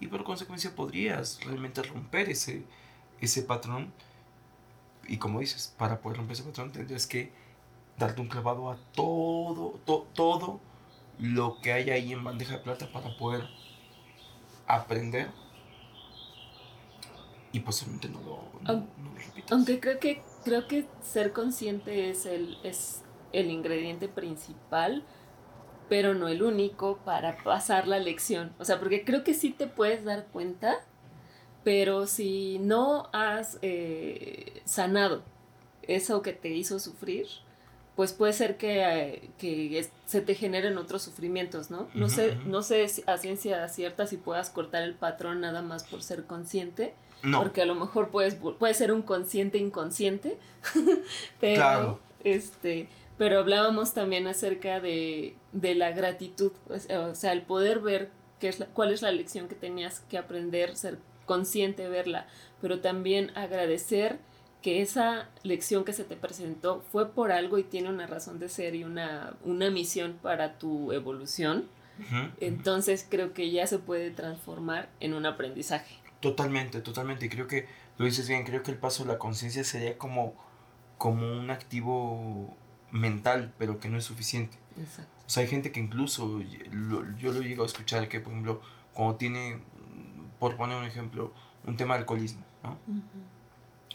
y 0.00 0.06
por 0.06 0.22
consecuencia 0.22 0.72
podrías 0.76 1.40
realmente 1.44 1.82
romper 1.82 2.30
ese, 2.30 2.62
ese 3.20 3.42
patrón. 3.42 3.92
Y 5.08 5.16
como 5.16 5.40
dices, 5.40 5.74
para 5.76 6.00
poder 6.00 6.18
romper 6.18 6.34
ese 6.34 6.44
patrón 6.44 6.70
tendrías 6.70 7.08
que 7.08 7.32
darte 7.98 8.20
un 8.20 8.28
clavado 8.28 8.70
a 8.70 8.76
todo, 8.94 9.80
todo 10.14 10.60
lo 11.22 11.60
que 11.62 11.72
hay 11.72 11.88
ahí 11.90 12.12
en 12.12 12.24
bandeja 12.24 12.56
de 12.56 12.58
plata 12.58 12.90
para 12.92 13.16
poder 13.16 13.44
aprender 14.66 15.30
y 17.52 17.60
posiblemente 17.60 18.08
no 18.08 18.20
lo, 18.22 18.42
no, 18.62 18.86
repitas. 19.14 19.52
Aunque 19.52 19.78
creo 19.78 20.00
que, 20.00 20.22
creo 20.44 20.66
que 20.66 20.86
ser 21.00 21.32
consciente 21.32 22.10
es 22.10 22.26
el, 22.26 22.58
es 22.64 23.02
el 23.32 23.50
ingrediente 23.50 24.08
principal, 24.08 25.04
pero 25.88 26.14
no 26.14 26.26
el 26.26 26.42
único 26.42 26.96
para 27.04 27.36
pasar 27.44 27.86
la 27.86 28.00
lección. 28.00 28.52
O 28.58 28.64
sea, 28.64 28.80
porque 28.80 29.04
creo 29.04 29.22
que 29.22 29.34
sí 29.34 29.50
te 29.50 29.68
puedes 29.68 30.04
dar 30.04 30.26
cuenta, 30.26 30.78
pero 31.62 32.08
si 32.08 32.58
no 32.58 33.10
has 33.12 33.58
eh, 33.62 34.62
sanado 34.64 35.22
eso 35.82 36.22
que 36.22 36.32
te 36.32 36.48
hizo 36.48 36.80
sufrir, 36.80 37.28
pues 37.96 38.12
puede 38.12 38.32
ser 38.32 38.56
que, 38.56 39.30
que 39.38 39.86
se 40.06 40.20
te 40.22 40.34
generen 40.34 40.78
otros 40.78 41.02
sufrimientos, 41.02 41.70
¿no? 41.70 41.88
No 41.94 42.08
sé, 42.08 42.36
no 42.46 42.62
sé 42.62 42.86
a 43.06 43.18
ciencia 43.18 43.68
cierta 43.68 44.06
si 44.06 44.16
puedas 44.16 44.48
cortar 44.48 44.82
el 44.82 44.94
patrón 44.94 45.40
nada 45.42 45.60
más 45.62 45.84
por 45.84 46.02
ser 46.02 46.24
consciente. 46.24 46.94
No. 47.22 47.40
Porque 47.42 47.62
a 47.62 47.66
lo 47.66 47.74
mejor 47.74 48.08
puedes, 48.08 48.34
puede 48.34 48.74
ser 48.74 48.92
un 48.92 49.02
consciente 49.02 49.58
inconsciente. 49.58 50.38
pero, 51.40 51.54
claro. 51.54 52.00
este, 52.24 52.88
pero 53.18 53.38
hablábamos 53.38 53.94
también 53.94 54.26
acerca 54.26 54.80
de, 54.80 55.36
de 55.52 55.74
la 55.74 55.92
gratitud. 55.92 56.52
O 56.68 57.14
sea, 57.14 57.32
el 57.32 57.42
poder 57.42 57.80
ver 57.80 58.10
qué 58.40 58.48
es 58.48 58.64
cuál 58.72 58.92
es 58.92 59.02
la 59.02 59.12
lección 59.12 59.48
que 59.48 59.54
tenías 59.54 60.00
que 60.00 60.18
aprender, 60.18 60.76
ser 60.76 60.98
consciente, 61.26 61.88
verla. 61.88 62.26
Pero 62.60 62.80
también 62.80 63.30
agradecer 63.36 64.18
que 64.62 64.80
esa 64.80 65.28
lección 65.42 65.84
que 65.84 65.92
se 65.92 66.04
te 66.04 66.16
presentó 66.16 66.82
fue 66.92 67.10
por 67.10 67.32
algo 67.32 67.58
y 67.58 67.64
tiene 67.64 67.88
una 67.88 68.06
razón 68.06 68.38
de 68.38 68.48
ser 68.48 68.74
y 68.74 68.84
una, 68.84 69.34
una 69.44 69.70
misión 69.70 70.18
para 70.22 70.58
tu 70.58 70.92
evolución, 70.92 71.68
entonces 72.40 73.06
creo 73.08 73.32
que 73.32 73.50
ya 73.50 73.66
se 73.66 73.78
puede 73.78 74.10
transformar 74.10 74.88
en 75.00 75.14
un 75.14 75.26
aprendizaje. 75.26 75.96
Totalmente, 76.20 76.80
totalmente. 76.80 77.26
Y 77.26 77.28
creo 77.28 77.46
que 77.46 77.66
lo 77.98 78.06
dices 78.06 78.28
bien, 78.28 78.44
creo 78.44 78.62
que 78.62 78.70
el 78.70 78.78
paso 78.78 79.04
de 79.04 79.12
la 79.12 79.18
conciencia 79.18 79.62
sería 79.64 79.98
como, 79.98 80.34
como 80.98 81.26
un 81.26 81.50
activo 81.50 82.56
mental, 82.90 83.52
pero 83.58 83.78
que 83.78 83.88
no 83.88 83.98
es 83.98 84.04
suficiente. 84.04 84.56
Exacto. 84.78 85.12
O 85.26 85.30
sea, 85.30 85.42
hay 85.42 85.48
gente 85.48 85.72
que 85.72 85.80
incluso, 85.80 86.40
yo 87.18 87.32
lo 87.32 87.40
llego 87.40 87.62
a 87.62 87.66
escuchar, 87.66 88.08
que 88.08 88.20
por 88.20 88.32
ejemplo, 88.32 88.60
cuando 88.92 89.16
tiene, 89.16 89.58
por 90.38 90.56
poner 90.56 90.76
un 90.76 90.84
ejemplo, 90.84 91.32
un 91.64 91.76
tema 91.76 91.94
de 91.94 92.00
alcoholismo, 92.00 92.44
¿no? 92.62 92.78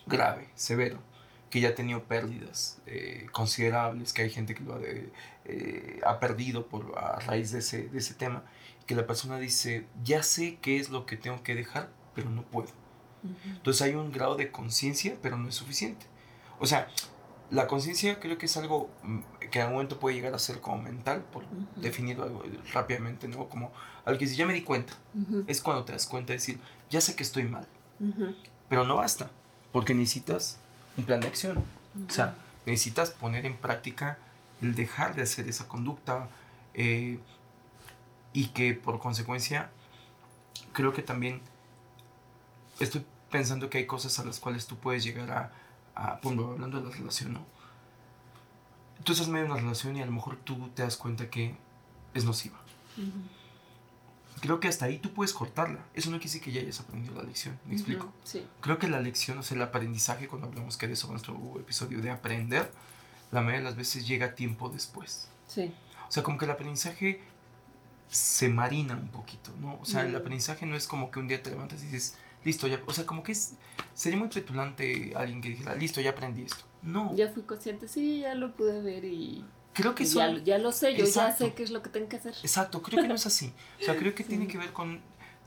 Grave, 0.07 0.49
severo, 0.55 0.99
que 1.49 1.61
ya 1.61 1.69
ha 1.69 1.75
tenido 1.75 2.03
pérdidas 2.03 2.81
eh, 2.85 3.27
considerables, 3.31 4.13
que 4.13 4.23
hay 4.23 4.29
gente 4.29 4.55
que 4.55 4.63
lo 4.63 4.75
ha, 4.75 4.79
eh, 5.45 6.01
ha 6.05 6.19
perdido 6.19 6.67
por, 6.67 6.97
a 6.97 7.19
raíz 7.19 7.51
de 7.51 7.59
ese, 7.59 7.87
de 7.89 7.97
ese 7.99 8.13
tema, 8.13 8.43
que 8.85 8.95
la 8.95 9.05
persona 9.05 9.37
dice, 9.37 9.85
ya 10.03 10.23
sé 10.23 10.57
qué 10.61 10.77
es 10.77 10.89
lo 10.89 11.05
que 11.05 11.17
tengo 11.17 11.43
que 11.43 11.55
dejar, 11.55 11.89
pero 12.15 12.29
no 12.29 12.43
puedo. 12.43 12.69
Entonces 13.45 13.81
hay 13.81 13.95
un 13.95 14.11
grado 14.11 14.35
de 14.35 14.51
conciencia, 14.51 15.17
pero 15.21 15.37
no 15.37 15.49
es 15.49 15.55
suficiente. 15.55 16.05
O 16.59 16.65
sea, 16.65 16.87
la 17.49 17.67
conciencia 17.67 18.19
creo 18.19 18.37
que 18.37 18.45
es 18.45 18.57
algo 18.57 18.89
mm, 19.03 19.19
que 19.51 19.59
en 19.59 19.61
algún 19.63 19.75
momento 19.75 19.99
puede 19.99 20.15
llegar 20.15 20.33
a 20.33 20.39
ser 20.39 20.59
como 20.59 20.81
mental, 20.81 21.23
por 21.31 21.45
definirlo 21.75 22.43
rápidamente, 22.73 23.27
¿no? 23.27 23.47
Como 23.49 23.71
algo 24.05 24.17
que 24.17 24.25
dice, 24.25 24.37
ya 24.37 24.45
me 24.45 24.53
di 24.53 24.63
cuenta. 24.63 24.93
Es 25.47 25.61
cuando 25.61 25.83
te 25.83 25.93
das 25.93 26.07
cuenta 26.07 26.33
de 26.33 26.37
decir, 26.37 26.59
ya 26.89 27.01
sé 27.01 27.15
que 27.15 27.23
estoy 27.23 27.43
mal. 27.43 27.67
Pero 28.69 28.85
no 28.85 28.95
basta. 28.97 29.29
Porque 29.71 29.93
necesitas 29.93 30.57
un 30.97 31.05
plan 31.05 31.19
de 31.19 31.27
acción. 31.27 31.63
O 32.07 32.11
sea, 32.11 32.35
necesitas 32.65 33.11
poner 33.11 33.45
en 33.45 33.55
práctica 33.55 34.17
el 34.61 34.75
dejar 34.75 35.15
de 35.15 35.23
hacer 35.23 35.47
esa 35.47 35.67
conducta 35.67 36.29
eh, 36.73 37.19
y 38.33 38.47
que 38.47 38.73
por 38.73 38.99
consecuencia 38.99 39.69
creo 40.73 40.93
que 40.93 41.01
también 41.01 41.41
estoy 42.79 43.05
pensando 43.31 43.69
que 43.69 43.79
hay 43.79 43.85
cosas 43.85 44.19
a 44.19 44.25
las 44.25 44.39
cuales 44.39 44.67
tú 44.67 44.77
puedes 44.77 45.03
llegar 45.03 45.31
a, 45.31 45.51
a 45.95 46.19
hablando 46.23 46.81
de 46.81 46.89
la 46.89 46.95
relación, 46.95 47.33
¿no? 47.33 47.45
Tú 49.03 49.11
estás 49.11 49.27
en 49.27 49.33
medio 49.33 49.45
de 49.45 49.51
una 49.51 49.61
relación 49.61 49.95
y 49.95 50.01
a 50.01 50.05
lo 50.05 50.11
mejor 50.11 50.37
tú 50.37 50.69
te 50.69 50.81
das 50.81 50.97
cuenta 50.97 51.29
que 51.29 51.55
es 52.13 52.25
nociva 52.25 52.57
creo 54.39 54.59
que 54.59 54.67
hasta 54.67 54.85
ahí 54.85 54.99
tú 54.99 55.13
puedes 55.13 55.33
cortarla. 55.33 55.79
Eso 55.93 56.09
no 56.09 56.17
quiere 56.17 56.29
decir 56.29 56.41
que 56.41 56.51
ya 56.51 56.61
hayas 56.61 56.79
aprendido 56.79 57.15
la 57.15 57.23
lección. 57.23 57.59
¿Me 57.65 57.73
explico? 57.73 58.13
Sí. 58.23 58.45
Creo 58.61 58.77
que 58.77 58.87
la 58.87 58.99
lección, 58.99 59.37
o 59.37 59.43
sea, 59.43 59.55
el 59.55 59.61
aprendizaje, 59.61 60.27
cuando 60.27 60.47
hablamos 60.47 60.77
que 60.77 60.87
de 60.87 60.93
eso 60.93 61.07
en 61.07 61.13
nuestro 61.13 61.35
episodio 61.59 62.01
de 62.01 62.11
aprender, 62.11 62.71
la 63.31 63.41
mayoría 63.41 63.59
de 63.59 63.65
las 63.65 63.75
veces 63.75 64.07
llega 64.07 64.35
tiempo 64.35 64.69
después. 64.69 65.29
Sí. 65.47 65.73
O 66.07 66.11
sea, 66.11 66.23
como 66.23 66.37
que 66.37 66.45
el 66.45 66.51
aprendizaje 66.51 67.21
se 68.09 68.49
marina 68.49 68.95
un 68.95 69.09
poquito, 69.09 69.51
¿no? 69.59 69.77
O 69.81 69.85
sea, 69.85 70.05
el 70.05 70.15
aprendizaje 70.15 70.65
no 70.65 70.75
es 70.75 70.87
como 70.87 71.11
que 71.11 71.19
un 71.19 71.27
día 71.27 71.41
te 71.43 71.49
levantas 71.49 71.81
y 71.81 71.87
dices, 71.87 72.17
listo, 72.43 72.67
ya. 72.67 72.81
O 72.85 72.93
sea, 72.93 73.05
como 73.05 73.23
que 73.23 73.33
es. 73.33 73.53
Sería 73.93 74.17
muy 74.17 74.29
petulante 74.29 75.13
alguien 75.15 75.41
que 75.41 75.49
dijera, 75.49 75.75
listo, 75.75 75.99
ya 75.99 76.11
aprendí 76.11 76.43
esto. 76.43 76.63
No. 76.81 77.13
Ya 77.15 77.29
fui 77.29 77.43
consciente, 77.43 77.87
sí, 77.87 78.21
ya 78.21 78.35
lo 78.35 78.55
pude 78.55 78.81
ver 78.81 79.03
y 79.03 79.43
Creo 79.77 79.93
que 79.93 80.03
eso... 80.05 80.19
Ya, 80.39 80.57
lo 80.57 80.71
sé, 80.71 80.95
yo 80.95 81.05
ya 81.05 81.31
sé 81.31 81.53
qué 81.53 81.61
es 81.61 81.69
lo 81.69 81.83
que 81.83 81.89
tengo 81.89 82.09
que 82.09 82.15
hacer. 82.15 82.33
Exacto, 82.41 82.81
creo 82.81 83.03
que 83.03 83.07
no 83.07 83.13
es 83.13 83.27
así. 83.27 83.53
O 83.79 83.85
sea, 83.85 83.95
creo 83.95 84.15
que 84.15 84.23
tiene 84.23 84.47
que 84.47 84.57
ver 84.57 84.73
con... 84.73 85.01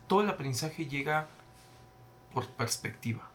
Todo 0.07 0.23
el 0.23 0.31
aprendizaje 0.31 0.87
llega 0.87 1.29
por 2.33 2.47
perspectiva. 2.47 3.29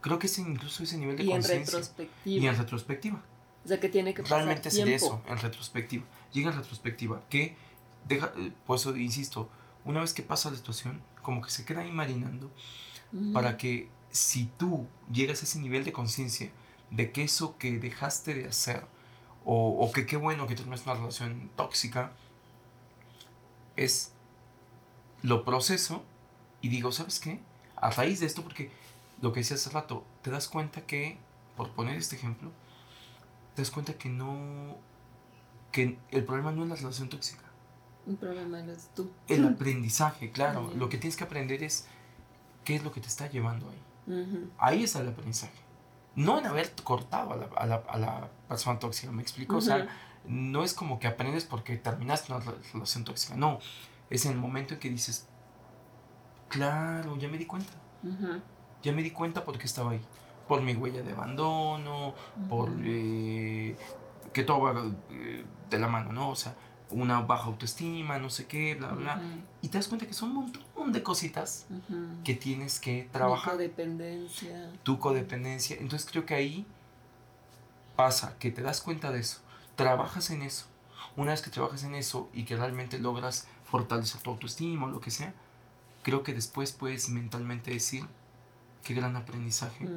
Creo 0.00 0.18
que 0.18 0.26
es 0.26 0.38
incluso 0.38 0.82
ese 0.82 0.98
nivel 0.98 1.16
de 1.16 1.24
conciencia. 1.24 1.54
Y 1.54 1.56
en 1.56 1.66
retrospectiva. 1.66 2.44
Y 2.44 2.46
en 2.48 2.58
retrospectiva. 2.58 3.22
O 3.64 3.68
sea, 3.68 3.78
que 3.78 3.88
tiene 3.88 4.12
que 4.12 4.22
pasar 4.22 4.38
Realmente 4.38 4.72
sería 4.72 4.96
eso, 4.96 5.22
en 5.28 5.38
retrospectiva. 5.38 6.04
Llega 6.32 6.50
en 6.50 6.56
retrospectiva, 6.56 7.22
que 7.30 7.56
deja, 8.08 8.32
eh, 8.36 8.50
por 8.66 8.76
eso 8.76 8.96
insisto, 8.96 9.48
una 9.84 10.00
vez 10.00 10.12
que 10.14 10.24
pasa 10.24 10.50
la 10.50 10.56
situación, 10.56 11.00
como 11.22 11.42
que 11.42 11.50
se 11.50 11.64
queda 11.64 11.82
ahí 11.82 11.92
marinando, 11.92 12.50
para 13.32 13.56
que 13.56 13.88
si 14.10 14.50
tú 14.58 14.88
llegas 15.12 15.42
a 15.42 15.44
ese 15.44 15.60
nivel 15.60 15.84
de 15.84 15.92
conciencia 15.92 16.50
de 16.90 17.12
que 17.12 17.22
eso 17.22 17.56
que 17.56 17.78
dejaste 17.78 18.34
de 18.34 18.48
hacer 18.48 18.84
o, 19.44 19.90
que 19.92 20.06
qué 20.06 20.16
bueno 20.16 20.46
que 20.46 20.54
tienes 20.54 20.84
una 20.84 20.94
relación 20.94 21.50
tóxica, 21.56 22.12
es 23.76 24.12
lo 25.22 25.44
proceso 25.44 26.02
y 26.60 26.68
digo, 26.68 26.92
¿sabes 26.92 27.20
qué? 27.20 27.40
A 27.76 27.90
raíz 27.90 28.20
de 28.20 28.26
esto, 28.26 28.42
porque 28.42 28.70
lo 29.20 29.32
que 29.32 29.40
decía 29.40 29.56
hace 29.56 29.70
rato, 29.70 30.04
te 30.22 30.30
das 30.30 30.48
cuenta 30.48 30.82
que, 30.86 31.18
por 31.56 31.70
poner 31.70 31.96
este 31.96 32.16
ejemplo, 32.16 32.50
te 33.54 33.62
das 33.62 33.70
cuenta 33.70 33.94
que 33.94 34.08
no, 34.08 34.76
que 35.72 35.98
el 36.10 36.24
problema 36.24 36.52
no 36.52 36.62
es 36.62 36.70
la 36.70 36.76
relación 36.76 37.08
tóxica. 37.08 37.44
El 38.06 38.16
problema 38.16 38.60
eres 38.60 38.90
tú. 38.94 39.10
El 39.28 39.46
aprendizaje, 39.54 40.30
claro. 40.30 40.72
Lo 40.74 40.88
que 40.88 40.98
tienes 40.98 41.16
que 41.16 41.24
aprender 41.24 41.62
es 41.62 41.86
qué 42.64 42.76
es 42.76 42.84
lo 42.84 42.92
que 42.92 43.00
te 43.00 43.08
está 43.08 43.28
llevando 43.28 43.68
ahí. 43.68 44.50
Ahí 44.58 44.84
está 44.84 45.00
el 45.00 45.08
aprendizaje 45.08 45.63
no 46.16 46.38
en 46.38 46.46
haber 46.46 46.72
cortado 46.84 47.32
a 47.32 47.36
la, 47.36 47.46
a 47.56 47.66
la, 47.66 47.76
a 47.88 47.98
la 47.98 48.28
persona 48.48 48.78
tóxica, 48.78 49.12
¿me 49.12 49.22
explico? 49.22 49.56
O 49.56 49.60
sea, 49.60 49.88
no 50.26 50.62
es 50.64 50.72
como 50.74 50.98
que 50.98 51.06
aprendes 51.06 51.44
porque 51.44 51.76
terminaste 51.76 52.32
una 52.32 52.42
relación 52.72 53.04
tóxica, 53.04 53.36
no, 53.36 53.58
es 54.10 54.24
en 54.26 54.32
el 54.32 54.38
momento 54.38 54.74
en 54.74 54.80
que 54.80 54.88
dices, 54.90 55.26
claro, 56.48 57.16
ya 57.16 57.28
me 57.28 57.38
di 57.38 57.46
cuenta, 57.46 57.72
ya 58.82 58.92
me 58.92 59.02
di 59.02 59.10
cuenta 59.10 59.44
porque 59.44 59.64
estaba 59.66 59.92
ahí. 59.92 60.00
por 60.46 60.60
mi 60.60 60.74
huella 60.74 61.02
de 61.02 61.12
abandono, 61.12 62.14
por 62.48 62.70
eh, 62.82 63.76
que 64.32 64.42
todo 64.44 64.60
va 64.60 64.74
eh, 65.10 65.44
de 65.70 65.78
la 65.78 65.88
mano, 65.88 66.12
¿no? 66.12 66.28
O 66.30 66.36
sea, 66.36 66.54
una 66.94 67.20
baja 67.20 67.46
autoestima, 67.46 68.18
no 68.18 68.30
sé 68.30 68.46
qué, 68.46 68.76
bla, 68.76 68.92
bla. 68.92 69.20
Y 69.60 69.68
te 69.68 69.78
das 69.78 69.88
cuenta 69.88 70.06
que 70.06 70.14
son 70.14 70.30
un 70.30 70.36
montón 70.36 70.92
de 70.92 71.02
cositas 71.02 71.66
que 72.22 72.34
tienes 72.34 72.78
que 72.78 73.08
trabajar. 73.10 73.52
Tu 73.52 73.58
codependencia. 73.58 74.70
Tu 74.82 74.98
codependencia. 74.98 75.76
Entonces 75.78 76.08
creo 76.10 76.24
que 76.24 76.34
ahí 76.34 76.66
pasa, 77.96 78.36
que 78.38 78.50
te 78.50 78.62
das 78.62 78.80
cuenta 78.80 79.10
de 79.10 79.20
eso, 79.20 79.40
trabajas 79.76 80.30
en 80.30 80.42
eso. 80.42 80.66
Una 81.16 81.32
vez 81.32 81.42
que 81.42 81.50
trabajas 81.50 81.84
en 81.84 81.94
eso 81.94 82.28
y 82.32 82.44
que 82.44 82.56
realmente 82.56 82.98
logras 82.98 83.48
fortalecer 83.64 84.20
tu 84.22 84.30
autoestima 84.30 84.86
o 84.86 84.88
lo 84.88 85.00
que 85.00 85.10
sea, 85.10 85.34
creo 86.02 86.22
que 86.22 86.32
después 86.32 86.72
puedes 86.72 87.08
mentalmente 87.08 87.72
decir, 87.72 88.04
qué 88.84 88.94
gran 88.94 89.16
aprendizaje. 89.16 89.88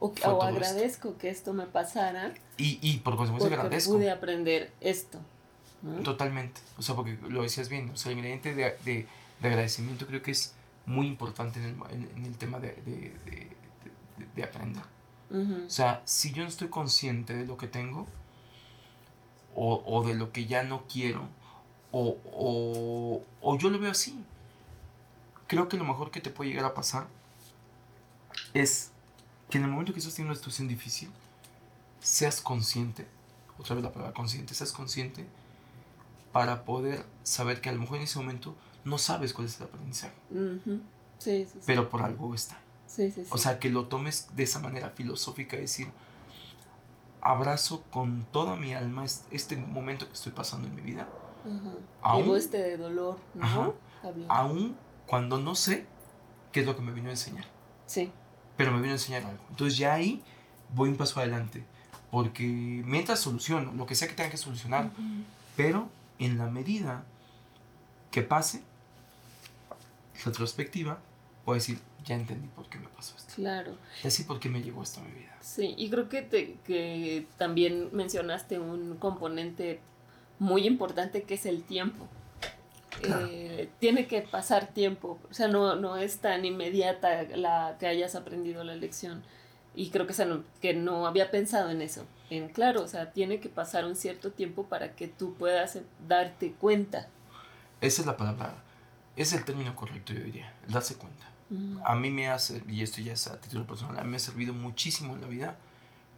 O, 0.00 0.12
agradezco 0.42 1.16
que 1.18 1.30
esto 1.30 1.52
me 1.52 1.66
pasara. 1.66 2.34
Y, 2.56 2.78
y 2.82 2.98
por 2.98 3.16
consecuencia 3.16 3.56
agradezco. 3.56 3.92
pude 3.92 4.10
aprender 4.10 4.72
esto. 4.80 5.20
Totalmente. 6.04 6.60
O 6.78 6.82
sea, 6.82 6.94
porque 6.94 7.18
lo 7.28 7.42
decías 7.42 7.68
bien. 7.68 7.90
O 7.90 7.96
sea, 7.96 8.12
el 8.12 8.18
ingrediente 8.18 8.54
de, 8.54 8.76
de, 8.84 9.06
agradecimiento 9.42 10.06
creo 10.06 10.22
que 10.22 10.30
es 10.30 10.54
muy 10.86 11.06
importante 11.06 11.58
en 11.58 11.66
el, 11.66 12.08
en, 12.16 12.24
el 12.24 12.36
tema 12.36 12.60
de, 12.60 12.74
de 14.34 14.44
aprender. 14.44 14.84
O 15.66 15.70
sea, 15.70 16.02
si 16.04 16.32
yo 16.32 16.42
no 16.42 16.48
estoy 16.48 16.68
consciente 16.68 17.34
de 17.34 17.46
lo 17.46 17.56
que 17.56 17.66
tengo, 17.66 18.06
o, 19.54 19.82
o 19.86 20.06
de 20.06 20.14
lo 20.14 20.30
que 20.30 20.46
ya 20.46 20.62
no 20.62 20.84
quiero, 20.86 21.26
o, 21.90 22.18
o, 22.24 23.22
o, 23.40 23.58
yo 23.58 23.70
lo 23.70 23.78
veo 23.78 23.90
así, 23.90 24.22
creo 25.46 25.68
que 25.68 25.76
lo 25.76 25.84
mejor 25.84 26.10
que 26.10 26.20
te 26.20 26.30
puede 26.30 26.50
llegar 26.50 26.66
a 26.66 26.74
pasar 26.74 27.06
es 28.52 28.90
que 29.48 29.58
en 29.58 29.64
el 29.64 29.70
momento 29.70 29.92
que 29.92 30.00
estás 30.00 30.14
teniendo 30.14 30.32
una 30.32 30.38
situación 30.38 30.68
difícil, 30.68 31.10
seas 32.00 32.40
consciente, 32.40 33.06
otra 33.58 33.74
vez 33.74 33.84
la 33.84 33.92
palabra 33.92 34.14
consciente, 34.14 34.54
seas 34.54 34.72
consciente 34.72 35.26
para 36.32 36.64
poder 36.64 37.04
saber 37.22 37.60
que 37.60 37.68
a 37.68 37.72
lo 37.72 37.80
mejor 37.80 37.98
en 37.98 38.04
ese 38.04 38.18
momento 38.18 38.56
no 38.84 38.98
sabes 38.98 39.32
cuál 39.32 39.46
es 39.46 39.60
el 39.60 39.66
aprendizaje. 39.66 40.14
sí, 41.18 41.46
sí, 41.46 41.58
Pero 41.66 41.88
por 41.88 42.02
algo 42.02 42.34
está. 42.34 42.58
O 43.30 43.38
sea, 43.38 43.58
que 43.58 43.70
lo 43.70 43.86
tomes 43.86 44.28
de 44.34 44.42
esa 44.42 44.58
manera 44.58 44.90
filosófica, 44.90 45.56
decir, 45.56 45.88
abrazo 47.20 47.84
con 47.90 48.26
toda 48.32 48.56
mi 48.56 48.74
alma 48.74 49.04
este 49.30 49.56
momento 49.56 50.06
que 50.06 50.14
estoy 50.14 50.32
pasando 50.32 50.68
en 50.68 50.74
mi 50.74 50.82
vida. 50.82 51.08
Aún, 52.02 52.36
este 52.36 52.58
de 52.58 52.76
dolor, 52.76 53.18
¿no? 53.34 53.74
Aún 54.28 54.76
cuando 55.06 55.38
no 55.38 55.54
sé 55.54 55.86
qué 56.50 56.60
es 56.60 56.66
lo 56.66 56.76
que 56.76 56.82
me 56.82 56.92
vino 56.92 57.08
a 57.08 57.12
enseñar. 57.12 57.46
Sí. 57.86 58.10
Pero 58.56 58.72
me 58.72 58.78
vino 58.78 58.90
a 58.90 58.96
enseñar 58.96 59.24
algo. 59.24 59.42
Entonces 59.50 59.78
ya 59.78 59.94
ahí 59.94 60.22
voy 60.74 60.90
un 60.90 60.96
paso 60.96 61.20
adelante. 61.20 61.64
Porque 62.10 62.44
mientras 62.44 63.20
soluciono 63.20 63.72
lo 63.72 63.86
que 63.86 63.94
sea 63.94 64.06
que 64.06 64.14
tenga 64.14 64.30
que 64.30 64.36
solucionar, 64.36 64.90
pero 65.56 65.88
en 66.18 66.38
la 66.38 66.46
medida 66.46 67.04
que 68.10 68.22
pase, 68.22 68.62
retrospectiva, 70.24 71.00
puedo 71.44 71.54
decir, 71.54 71.78
ya 72.04 72.14
entendí 72.14 72.48
por 72.48 72.68
qué 72.68 72.78
me 72.78 72.88
pasó 72.88 73.16
esto. 73.16 73.34
Claro. 73.34 73.76
Y 74.02 74.06
así 74.06 74.24
por 74.24 74.40
qué 74.40 74.48
me 74.48 74.62
llegó 74.62 74.82
esto 74.82 75.00
a 75.00 75.04
mi 75.04 75.12
vida. 75.12 75.36
Sí, 75.40 75.74
y 75.76 75.90
creo 75.90 76.08
que, 76.08 76.22
te, 76.22 76.56
que 76.64 77.26
también 77.38 77.88
mencionaste 77.92 78.58
un 78.58 78.96
componente 78.96 79.80
muy 80.38 80.66
importante 80.66 81.22
que 81.22 81.34
es 81.34 81.46
el 81.46 81.62
tiempo. 81.62 82.08
Eh, 83.02 83.70
tiene 83.78 84.06
que 84.06 84.20
pasar 84.20 84.68
tiempo, 84.68 85.18
o 85.30 85.34
sea, 85.34 85.48
no, 85.48 85.76
no 85.76 85.96
es 85.96 86.18
tan 86.18 86.44
inmediata 86.44 87.22
la 87.36 87.76
que 87.80 87.86
hayas 87.86 88.14
aprendido 88.14 88.62
la 88.64 88.76
lección. 88.76 89.22
Y 89.74 89.90
creo 89.90 90.06
que, 90.06 90.24
no, 90.26 90.44
que 90.60 90.74
no 90.74 91.06
había 91.06 91.30
pensado 91.30 91.70
en 91.70 91.80
eso. 91.80 92.04
En 92.32 92.48
claro, 92.48 92.82
o 92.82 92.88
sea, 92.88 93.12
tiene 93.12 93.40
que 93.40 93.50
pasar 93.50 93.84
un 93.84 93.94
cierto 93.94 94.32
tiempo 94.32 94.64
para 94.64 94.96
que 94.96 95.06
tú 95.06 95.34
puedas 95.34 95.76
darte 96.08 96.52
cuenta. 96.52 97.06
Esa 97.82 98.00
es 98.00 98.06
la 98.06 98.16
palabra, 98.16 98.54
es 99.16 99.34
el 99.34 99.44
término 99.44 99.76
correcto, 99.76 100.14
yo 100.14 100.20
diría, 100.20 100.50
darse 100.66 100.94
cuenta. 100.94 101.26
A 101.84 101.94
mí 101.94 102.08
me 102.08 102.30
hace, 102.30 102.62
y 102.66 102.82
esto 102.82 103.02
ya 103.02 103.12
es 103.12 103.26
a 103.26 103.38
título 103.38 103.66
personal, 103.66 103.98
a 103.98 104.02
mí 104.04 104.08
me 104.08 104.16
ha 104.16 104.20
servido 104.20 104.54
muchísimo 104.54 105.12
en 105.12 105.20
la 105.20 105.26
vida 105.26 105.58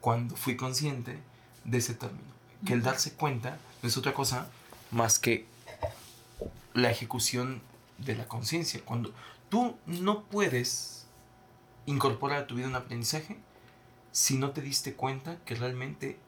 cuando 0.01 0.37
fui 0.37 0.57
consciente 0.57 1.19
de 1.65 1.79
ese 1.79 1.95
término. 1.95 2.33
Que 2.65 2.75
el 2.75 2.85
darse 2.85 3.15
cuenta 3.15 3.59
no 3.83 3.89
es 3.89 3.97
otra 3.97 4.15
cosa 4.15 4.47
más 4.93 5.19
que 5.19 5.47
la 6.75 6.93
ejecución 6.93 7.61
de 7.99 8.15
la 8.15 8.29
conciencia. 8.29 8.81
Cuando 8.85 9.13
tú 9.49 9.75
no 9.87 10.23
puedes 10.23 11.07
incorporar 11.87 12.43
a 12.43 12.47
tu 12.47 12.55
vida 12.55 12.69
un 12.69 12.77
aprendizaje 12.77 13.37
si 14.15 14.39
no 14.39 14.53
te 14.53 14.61
diste 14.61 14.95
cuenta 14.95 15.39
que 15.45 15.57
realmente 15.57 16.21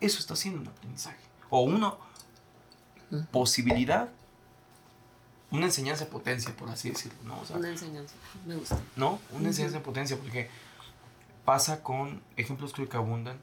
eso 0.00 0.20
está 0.20 0.36
siendo 0.36 0.60
un 0.60 0.68
aprendizaje. 0.68 1.18
O 1.50 1.62
una 1.62 1.94
posibilidad 3.32 4.08
una 5.50 5.66
enseñanza 5.66 6.04
de 6.04 6.10
potencia, 6.10 6.54
por 6.54 6.68
así 6.68 6.90
decirlo, 6.90 7.18
¿no? 7.24 7.42
una 7.56 7.70
enseñanza, 7.70 8.14
me 8.46 8.54
gusta. 8.54 8.78
¿No? 8.96 9.18
Una 9.32 9.48
enseñanza 9.48 9.78
de 9.78 9.84
potencia, 9.84 10.16
porque 10.18 10.50
pasa 11.44 11.82
con 11.82 12.22
ejemplos 12.36 12.72
creo 12.72 12.88
que 12.88 12.96
abundan. 12.96 13.38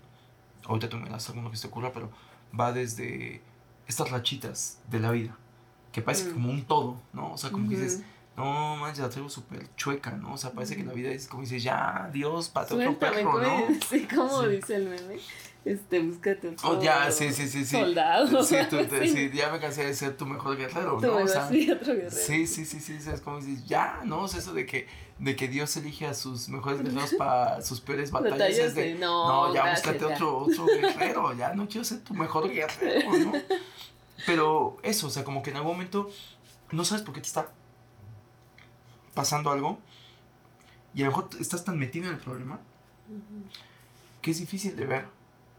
Ahorita 0.66 0.88
tú 0.88 0.98
me 0.98 1.10
das 1.10 1.28
alguno 1.30 1.50
que 1.50 1.58
se 1.58 1.64
te 1.64 1.68
ocurra, 1.70 1.92
pero 1.92 2.12
va 2.58 2.72
desde 2.72 3.42
estas 3.88 4.12
rachitas 4.12 4.78
de 4.88 5.00
la 5.00 5.12
vida, 5.12 5.36
que 5.92 6.02
parece 6.02 6.30
mm. 6.30 6.34
como 6.34 6.52
un 6.52 6.64
todo, 6.64 7.02
¿no? 7.12 7.34
O 7.34 7.38
sea, 7.38 7.52
como 7.52 7.68
dices, 7.68 8.04
no 8.38 8.76
manches, 8.78 9.00
la 9.00 9.10
traigo 9.10 9.30
súper 9.30 9.74
chueca, 9.76 10.12
¿no? 10.12 10.34
O 10.34 10.38
sea, 10.38 10.52
parece 10.52 10.76
que 10.76 10.84
la 10.84 10.94
vida 10.94 11.10
es 11.12 11.28
como 11.28 11.44
dices, 11.44 11.64
ya, 11.64 12.10
Dios, 12.12 12.50
para 12.50 12.66
otro 12.66 13.00
perro, 13.00 13.42
¿no? 13.42 13.68
Sí, 13.90 14.08
como 14.08 14.44
dice 14.44 14.76
el 14.76 14.90
meme 14.90 15.20
este, 15.66 16.00
búscate 16.00 16.50
otro 16.50 16.70
oh, 16.70 16.82
ya, 16.82 17.10
sí, 17.10 17.34
sí, 17.34 17.48
sí, 17.48 17.66
sí. 17.66 17.78
soldado. 17.80 18.44
Sí, 18.44 18.56
tú, 18.70 18.78
sí. 19.04 19.32
ya 19.34 19.52
me 19.52 19.60
cansé 19.60 19.84
de 19.84 19.96
ser 19.96 20.16
tu 20.16 20.26
mejor 20.28 20.56
guerrero, 20.56 21.00
¿no? 21.02 21.18
O 21.18 21.28
sea, 21.28 21.50
sí, 21.50 21.70
otro 21.72 21.96
guerrero. 21.96 22.12
Sí, 22.12 22.46
sí, 22.46 22.66
sí, 22.66 22.80
sí, 22.80 22.94
es 22.94 23.22
como 23.22 23.40
dices, 23.40 23.66
ya, 23.66 24.02
¿no? 24.06 24.22
O 24.22 24.28
sea, 24.28 24.40
eso 24.40 24.54
de 24.54 24.68
que, 24.68 24.88
de 25.18 25.36
que 25.36 25.48
Dios 25.48 25.76
elige 25.78 26.06
a 26.06 26.14
sus 26.14 26.50
mejores 26.50 26.84
guerreros 26.84 27.16
para 27.16 27.64
sus 27.64 27.82
peores 27.82 28.12
batallas, 28.12 28.58
es 28.60 28.76
de, 28.76 28.94
no, 28.94 29.48
no 29.48 29.54
ya 29.56 29.72
búscate 29.72 30.06
Otro, 30.06 30.38
otro 30.38 30.68
guerrero, 30.68 31.34
ya 31.34 31.54
no 31.54 31.68
quiero 31.68 31.84
ser 31.84 32.02
tu 32.02 32.14
mejor 32.14 32.48
guerrero, 32.48 33.18
¿no? 33.18 33.34
Pero 34.28 34.78
eso, 34.84 35.08
o 35.08 35.10
sea, 35.10 35.24
como 35.24 35.42
que 35.42 35.50
en 35.50 35.58
algún 35.58 35.72
momento 35.72 36.12
no 36.72 36.86
sabes 36.86 37.04
por 37.04 37.16
qué 37.16 37.22
te 37.22 37.28
está 37.28 37.52
pasando 39.16 39.50
algo 39.50 39.80
y 40.94 41.02
a 41.02 41.06
lo 41.06 41.12
mejor 41.12 41.30
estás 41.40 41.66
tan 41.66 41.80
metido 41.80 42.06
en 42.08 42.14
el 42.14 42.20
problema 42.20 42.60
que 44.22 44.32
es 44.32 44.40
difícil 44.40 44.76
de 44.76 44.86
ver 44.86 45.08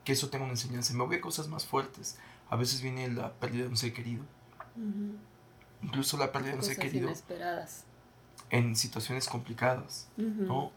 que 0.04 0.12
eso 0.12 0.30
tenga 0.30 0.44
una 0.44 0.54
enseñanza. 0.54 0.94
Me 0.94 1.04
voy 1.04 1.16
a 1.16 1.20
cosas 1.20 1.48
más 1.48 1.66
fuertes. 1.66 2.16
A 2.48 2.56
veces 2.56 2.80
viene 2.80 3.08
la 3.08 3.32
pérdida 3.32 3.64
de 3.64 3.68
un 3.68 3.76
ser 3.76 3.92
querido. 3.92 4.24
Incluso 5.82 6.16
la 6.16 6.32
pérdida 6.32 6.52
de 6.52 6.58
un 6.58 6.64
ser 6.64 6.76
querido. 6.76 7.08
Inesperadas. 7.08 7.84
En 8.50 8.76
situaciones 8.76 9.28
complicadas, 9.28 10.08
¿no? 10.16 10.70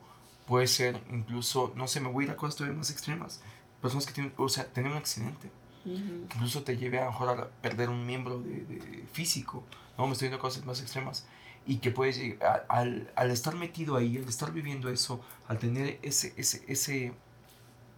Puede 0.47 0.67
ser 0.67 0.99
incluso, 1.11 1.73
no 1.75 1.87
sé, 1.87 1.99
me 1.99 2.09
voy 2.09 2.23
a 2.23 2.27
ir 2.27 2.31
a 2.31 2.35
cosas 2.35 2.55
todavía 2.55 2.77
más 2.77 2.89
extremas. 2.89 3.41
Personas 3.81 4.07
que 4.07 4.13
tienen, 4.13 4.33
o 4.35 4.49
sea, 4.49 4.65
tener 4.65 4.91
un 4.91 4.97
accidente. 4.97 5.51
incluso 5.85 6.63
te 6.63 6.75
lleve 6.75 6.99
a, 6.99 7.07
a 7.07 7.09
mejor 7.11 7.29
a 7.29 7.47
perder 7.61 7.89
un 7.89 8.05
miembro 8.05 8.39
de, 8.39 9.05
físico. 9.11 9.63
No, 9.97 10.07
me 10.07 10.13
estoy 10.13 10.27
yendo 10.27 10.37
a 10.37 10.41
cosas 10.41 10.65
más 10.65 10.81
extremas. 10.81 11.25
Y 11.69 11.77
que 11.77 11.91
puedes 11.91 12.19
al, 12.67 13.11
al 13.15 13.31
estar 13.31 13.55
metido 13.55 13.95
ahí, 13.95 14.17
al 14.17 14.27
estar 14.27 14.51
viviendo 14.51 14.89
eso, 14.89 15.21
al 15.47 15.59
tener 15.59 15.99
ese, 16.01 16.33
ese, 16.35 16.63
ese 16.67 17.13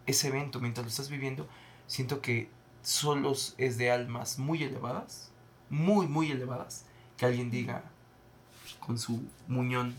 ese 0.05 0.27
evento, 0.27 0.59
mientras 0.59 0.85
lo 0.85 0.89
estás 0.89 1.09
viviendo, 1.09 1.47
siento 1.87 2.21
que 2.21 2.49
solos 2.83 3.55
es 3.57 3.77
de 3.77 3.91
almas 3.91 4.39
muy 4.39 4.63
elevadas, 4.63 5.31
muy, 5.69 6.07
muy 6.07 6.31
elevadas, 6.31 6.85
que 7.17 7.25
alguien 7.25 7.51
diga 7.51 7.83
con 8.79 8.97
su 8.97 9.23
muñón, 9.47 9.95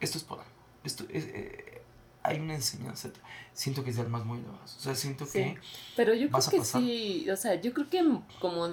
esto 0.00 0.18
es 0.18 0.24
por 0.24 0.38
algo, 0.38 0.50
esto 0.84 1.04
es, 1.10 1.24
eh, 1.26 1.82
hay 2.22 2.38
una 2.38 2.54
enseñanza, 2.54 3.10
siento 3.52 3.82
que 3.82 3.90
es 3.90 3.96
de 3.96 4.02
almas 4.02 4.24
muy 4.24 4.38
elevadas, 4.38 4.76
o 4.76 4.80
sea, 4.80 4.94
siento 4.94 5.28
que... 5.28 5.58
Pero 5.96 6.14
yo 6.14 6.30
creo 6.30 6.50
que 6.50 6.64
sí, 6.64 7.28
o 7.30 7.36
sea, 7.36 7.60
yo 7.60 7.72
creo 7.74 7.88
que 7.90 8.02
como, 8.40 8.68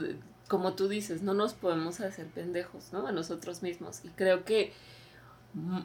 como 0.51 0.73
tú 0.73 0.89
dices, 0.89 1.21
no 1.21 1.33
nos 1.33 1.53
podemos 1.53 2.01
hacer 2.01 2.27
pendejos, 2.27 2.91
¿no? 2.91 3.07
A 3.07 3.13
nosotros 3.13 3.63
mismos, 3.63 4.03
y 4.03 4.09
creo 4.09 4.43
que 4.43 4.73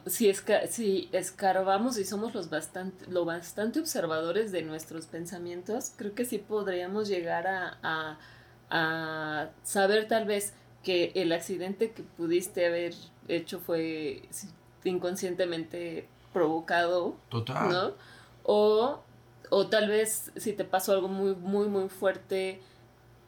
si, 0.07 0.29
si 0.69 1.07
escarbamos 1.13 1.97
y 1.97 2.03
somos 2.03 2.35
los 2.35 2.49
bastante, 2.49 3.09
lo 3.09 3.23
bastante 3.23 3.79
observadores 3.79 4.51
de 4.51 4.63
nuestros 4.63 5.05
pensamientos, 5.05 5.93
creo 5.95 6.13
que 6.13 6.25
sí 6.25 6.37
podríamos 6.37 7.07
llegar 7.07 7.47
a, 7.47 8.19
a, 8.69 9.49
saber 9.63 10.09
tal 10.09 10.25
vez 10.25 10.53
que 10.83 11.13
el 11.15 11.31
accidente 11.31 11.91
que 11.91 12.03
pudiste 12.03 12.65
haber 12.65 12.93
hecho 13.29 13.61
fue 13.61 14.23
inconscientemente 14.83 16.09
provocado. 16.33 17.15
Total. 17.29 17.69
¿no? 17.69 17.93
O, 18.43 18.99
o 19.49 19.67
tal 19.67 19.87
vez 19.87 20.33
si 20.35 20.51
te 20.51 20.65
pasó 20.65 20.91
algo 20.91 21.07
muy, 21.07 21.35
muy, 21.35 21.69
muy 21.69 21.87
fuerte, 21.87 22.59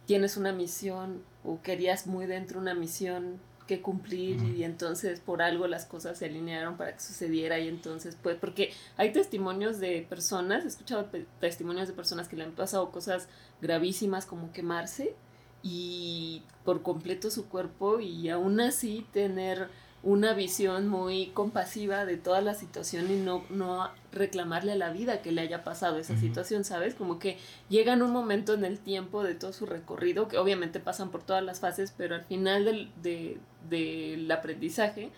tienes 0.10 0.38
una 0.38 0.52
misión 0.52 1.22
o 1.44 1.62
querías 1.62 2.08
muy 2.08 2.26
dentro 2.26 2.60
una 2.60 2.74
misión 2.74 3.40
que 3.68 3.80
cumplir 3.80 4.42
y 4.58 4.64
entonces 4.64 5.20
por 5.20 5.44
algo 5.44 5.68
las 5.68 5.86
cosas 5.86 6.18
se 6.18 6.26
alinearon 6.26 6.78
para 6.78 6.94
que 6.94 7.00
sucediera 7.00 7.60
y 7.60 7.68
entonces 7.68 8.18
pues 8.20 8.36
porque 8.36 8.74
hay 8.98 9.14
testimonios 9.14 9.80
de 9.80 10.04
personas, 10.10 10.66
he 10.66 10.68
escuchado 10.68 11.08
testimonios 11.40 11.88
de 11.88 11.94
personas 11.94 12.28
que 12.28 12.38
le 12.38 12.46
han 12.46 12.54
pasado 12.54 12.90
cosas 12.90 13.28
gravísimas 13.62 14.26
como 14.26 14.52
quemarse 14.52 15.14
y 15.62 16.42
por 16.66 16.82
completo 16.82 17.30
su 17.30 17.48
cuerpo 17.48 18.00
y 18.00 18.30
aún 18.30 18.62
así 18.62 19.06
tener 19.14 19.70
una 20.02 20.34
visión 20.34 20.88
muy 20.88 21.28
compasiva 21.28 22.06
de 22.06 22.16
toda 22.16 22.40
la 22.42 22.54
situación 22.54 23.12
y 23.12 23.18
no, 23.18 23.44
no 23.50 23.90
reclamarle 24.14 24.72
a 24.72 24.76
la 24.76 24.92
vida 24.92 25.22
que 25.22 25.32
le 25.32 25.42
haya 25.42 25.64
pasado 25.64 25.98
esa 25.98 26.16
situación, 26.18 26.64
¿sabes? 26.64 26.96
Como 26.96 27.20
que 27.20 27.38
llegan 27.68 28.02
un 28.02 28.12
momento 28.12 28.54
en 28.54 28.64
el 28.64 28.80
tiempo 28.80 29.24
de 29.24 29.36
todo 29.36 29.52
su 29.52 29.66
recorrido, 29.66 30.30
que 30.30 30.38
obviamente 30.38 30.80
pasan 30.80 31.10
por 31.10 31.24
todas 31.24 31.44
las 31.44 31.60
fases, 31.60 31.94
pero 31.98 32.16
al 32.16 32.24
final 32.24 32.64
del, 32.64 32.92
de, 33.02 33.40
del 33.70 34.32
aprendizaje 34.32 35.12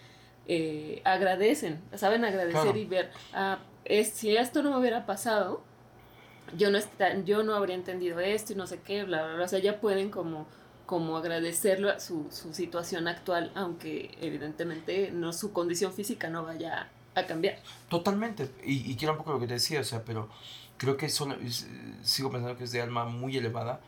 eh, 0.47 1.01
agradecen, 1.03 1.79
saben 1.93 2.25
agradecer 2.25 2.75
y 2.75 2.85
ver, 2.85 3.11
ah, 3.33 3.59
es, 3.85 4.09
si 4.09 4.35
esto 4.35 4.63
no 4.63 4.71
me 4.71 4.77
hubiera 4.77 5.05
pasado, 5.05 5.61
yo 6.57 6.71
no, 6.71 6.79
yo 7.23 7.43
no 7.43 7.53
habría 7.53 7.75
entendido 7.75 8.19
esto 8.19 8.53
y 8.53 8.55
no 8.55 8.65
sé 8.65 8.79
qué, 8.83 9.03
bla, 9.03 9.23
bla, 9.23 9.35
bla, 9.35 9.45
o 9.45 9.47
sea, 9.47 9.59
ya 9.59 9.79
pueden 9.79 10.09
como 10.09 10.47
como 10.91 11.15
agradecerlo 11.15 11.89
a 11.89 12.01
su, 12.01 12.27
su 12.31 12.53
situación 12.53 13.07
actual, 13.07 13.49
aunque 13.55 14.11
evidentemente 14.19 15.09
no 15.13 15.31
su 15.31 15.53
condición 15.53 15.93
física 15.93 16.29
no 16.29 16.43
vaya 16.43 16.89
a 17.15 17.25
cambiar. 17.25 17.59
Totalmente, 17.87 18.51
y, 18.65 18.91
y 18.91 18.97
quiero 18.97 19.13
un 19.13 19.19
poco 19.19 19.31
lo 19.31 19.39
que 19.39 19.47
te 19.47 19.53
decía, 19.53 19.79
o 19.79 19.85
sea, 19.85 20.03
pero 20.03 20.27
creo 20.75 20.97
que 20.97 21.07
son, 21.07 21.37
sigo 22.03 22.29
pensando 22.29 22.57
que 22.57 22.65
es 22.65 22.73
de 22.73 22.81
alma 22.81 23.05
muy 23.05 23.37
elevada 23.37 23.79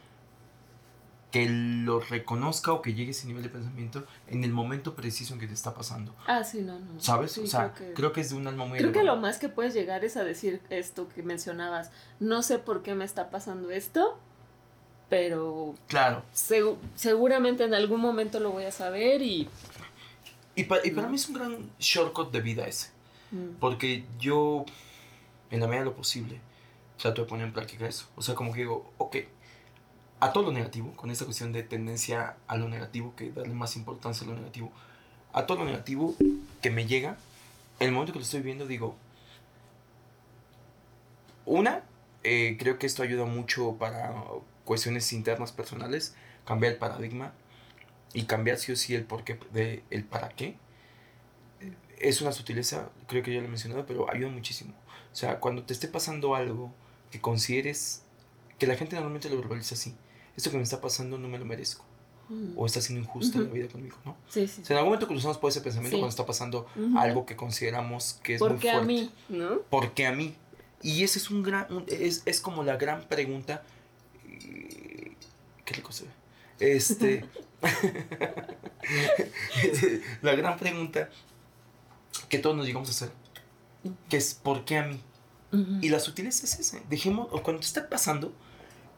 que 1.30 1.46
lo 1.50 2.00
reconozca 2.00 2.72
o 2.72 2.82
que 2.82 2.94
llegue 2.94 3.10
a 3.10 3.12
ese 3.12 3.28
nivel 3.28 3.44
de 3.44 3.50
pensamiento 3.50 4.06
en 4.28 4.46
el 4.46 4.54
momento 4.54 4.96
preciso 4.96 5.34
en 5.34 5.42
que 5.42 5.48
te 5.48 5.54
está 5.54 5.74
pasando. 5.74 6.16
Ah, 6.26 6.46
sí, 6.46 6.62
no, 6.62 6.80
no. 6.80 7.02
¿Sabes? 7.02 7.38
o 7.38 7.46
sea, 7.48 7.74
creo 7.96 8.14
que, 8.14 8.22
es 8.22 8.30
de 8.30 8.38
un 8.38 8.48
alma 8.48 8.64
muy 8.64 8.78
Creo 8.78 8.94
que 8.94 9.04
lo 9.04 9.18
más 9.18 9.40
que 9.40 9.50
puedes 9.50 9.74
llegar 9.74 10.06
es 10.06 10.16
a 10.16 10.24
decir 10.24 10.62
esto 10.70 11.10
que 11.10 11.22
mencionabas, 11.22 11.92
no 12.22 12.44
sé 12.44 12.60
por 12.60 12.82
qué 12.82 12.96
me 12.96 13.04
está 13.04 13.30
pasando 13.30 13.72
esto, 13.72 14.18
pero 15.14 15.76
claro. 15.86 16.24
seguramente 16.96 17.64
en 17.64 17.76
algún 17.76 18.02
momento 18.02 18.40
lo 18.40 18.50
voy 18.50 18.64
a 18.64 18.72
saber 18.72 19.22
y... 19.22 19.48
Y, 20.56 20.64
para 20.64 21.08
mí 21.08 21.18
es 21.18 21.30
un 21.30 21.36
gran 21.36 21.70
shortcut 21.78 22.32
de 22.32 22.42
vida 22.42 22.66
ese. 22.66 22.90
Mm. 23.30 23.60
Porque 23.60 24.06
yo, 24.18 24.66
en 25.52 25.60
la 25.60 25.68
medida 25.68 25.82
de 25.82 25.86
lo 25.92 25.96
posible, 25.96 26.40
trato 26.98 27.22
de 27.22 27.28
poner 27.28 27.46
en 27.46 27.54
práctica 27.54 27.88
eso. 27.88 28.08
O 28.16 28.24
sea, 28.24 28.34
como 28.34 28.54
que 28.54 28.62
digo, 28.62 28.92
ok, 28.98 29.18
a 30.20 30.34
todo 30.34 30.46
lo 30.46 30.52
negativo, 30.52 30.92
con 30.94 31.12
esta 31.12 31.26
cuestión 31.26 31.54
de 31.54 31.62
tendencia 31.62 32.36
a 32.48 32.58
lo 32.58 32.68
negativo, 32.68 33.14
que 33.16 33.32
darle 33.32 33.54
más 33.54 33.76
importancia 33.76 34.26
a 34.26 34.32
lo 34.32 34.36
negativo, 34.36 34.72
a 35.32 35.46
todo 35.46 35.60
lo 35.60 35.66
negativo 35.66 36.16
que 36.64 36.72
me 36.72 36.88
llega, 36.88 37.18
en 37.80 37.90
el 37.90 37.94
momento 37.94 38.14
que 38.14 38.20
lo 38.20 38.26
estoy 38.26 38.42
viendo, 38.42 38.66
digo, 38.66 38.96
una, 41.46 41.84
eh, 42.24 42.58
creo 42.58 42.80
que 42.80 42.88
esto 42.88 43.04
ayuda 43.04 43.26
mucho 43.26 43.76
para 43.78 44.12
cuestiones 44.66 45.12
internas 45.14 45.52
personales, 45.52 46.16
cambiar 46.46 46.74
el 46.74 46.80
paradigma 46.80 47.34
y 48.14 48.24
cambiar 48.24 48.58
sí 48.58 48.72
o 48.72 48.76
sí 48.76 48.96
el 48.96 49.04
porqué 49.04 49.40
de 49.52 49.84
el 49.90 50.04
para 50.04 50.30
qué. 50.30 50.58
Es 51.98 52.22
una 52.22 52.32
sutileza, 52.32 52.90
creo 53.08 53.24
que 53.24 53.34
ya 53.34 53.40
lo 53.40 53.46
he 53.46 53.50
mencionado, 53.50 53.86
pero 53.86 54.10
ayuda 54.12 54.30
muchísimo. 54.30 54.74
O 55.12 55.16
sea, 55.16 55.40
cuando 55.40 55.64
te 55.64 55.74
esté 55.74 55.88
pasando 55.88 56.36
algo 56.36 56.74
que 57.12 57.22
consideres 57.22 58.04
que 58.58 58.68
la 58.68 58.76
gente 58.76 58.96
normalmente 58.96 59.30
lo 59.30 59.38
verbaliza 59.38 59.76
así, 59.76 59.96
esto 60.36 60.52
que 60.52 60.58
me 60.58 60.64
está 60.64 60.82
pasando 60.82 61.18
no 61.18 61.28
me 61.28 61.38
lo 61.38 61.46
merezco. 61.46 61.86
Mm. 62.30 62.58
O 62.58 62.66
está 62.66 62.82
siendo 62.82 63.04
injusta 63.04 63.40
la 63.40 63.50
vida 63.50 63.68
conmigo, 63.68 63.98
¿no? 64.06 64.16
Sí, 64.30 64.48
sí. 64.48 64.62
O 64.62 64.66
sea, 64.66 64.76
en 64.76 64.78
algún 64.80 64.94
momento 64.94 65.08
cruzamos 65.08 65.38
por 65.38 65.50
ese 65.50 65.62
pensamiento 65.62 65.98
cuando 65.98 66.10
está 66.10 66.26
pasando 66.26 66.68
algo 66.98 67.26
que 67.26 67.36
consideramos 67.36 68.20
que 68.24 68.36
es 68.36 68.42
muy 68.42 68.50
fuerte. 68.50 68.70
a 68.72 68.82
mí? 68.82 69.12
¿No? 69.30 69.60
Porque 69.70 70.08
a 70.08 70.14
mí. 70.14 70.36
Y 70.82 71.04
ese 71.04 71.20
es 71.20 71.30
un 71.30 71.44
gran, 71.44 71.68
es, 71.88 72.24
es 72.26 72.42
como 72.42 72.64
la 72.64 72.78
gran 72.78 73.08
pregunta 73.08 73.64
Qué 74.44 75.74
rico 75.74 75.92
se 75.92 76.06
ve. 76.06 76.12
Este. 76.60 77.26
la 80.22 80.36
gran 80.36 80.58
pregunta 80.58 81.10
que 82.30 82.40
todos 82.40 82.56
nos 82.56 82.66
llegamos 82.66 82.90
a 82.90 82.92
hacer, 82.92 83.12
que 84.10 84.18
es 84.18 84.34
¿por 84.34 84.66
qué 84.66 84.78
a 84.78 84.84
mí? 84.84 85.02
Y 85.82 85.90
la 85.90 86.00
sutileza 86.00 86.46
es 86.46 86.60
ese. 86.60 86.82
Dejemos, 86.90 87.28
o 87.32 87.44
cuando 87.44 87.60
te 87.60 87.68
está 87.68 87.88
pasando 87.88 88.34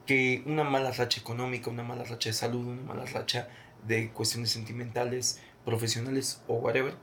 que 0.05 0.41
una 0.45 0.63
mala 0.63 0.91
racha 0.91 1.19
económica, 1.19 1.69
una 1.69 1.84
mala 1.84 2.05
racha 2.05 2.29
de 2.29 2.34
salud, 2.34 2.65
una 2.65 2.81
mala 2.81 3.05
racha 3.05 3.49
de 3.86 4.10
cuestiones 4.12 4.51
sentimentales, 4.51 5.41
profesionales 5.65 6.41
o 6.47 6.55
whatever, 6.55 6.95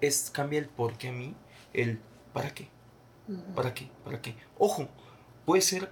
es 0.00 0.30
cambia 0.30 0.60
el 0.60 0.66
por 0.66 0.96
qué 0.96 1.08
a 1.08 1.12
mí, 1.12 1.34
el 1.72 1.98
para 2.32 2.54
qué. 2.54 2.68
¿Para 3.54 3.74
qué? 3.74 3.90
¿Para 4.04 4.20
qué? 4.20 4.36
Ojo, 4.58 4.88
puede 5.44 5.62
ser 5.62 5.90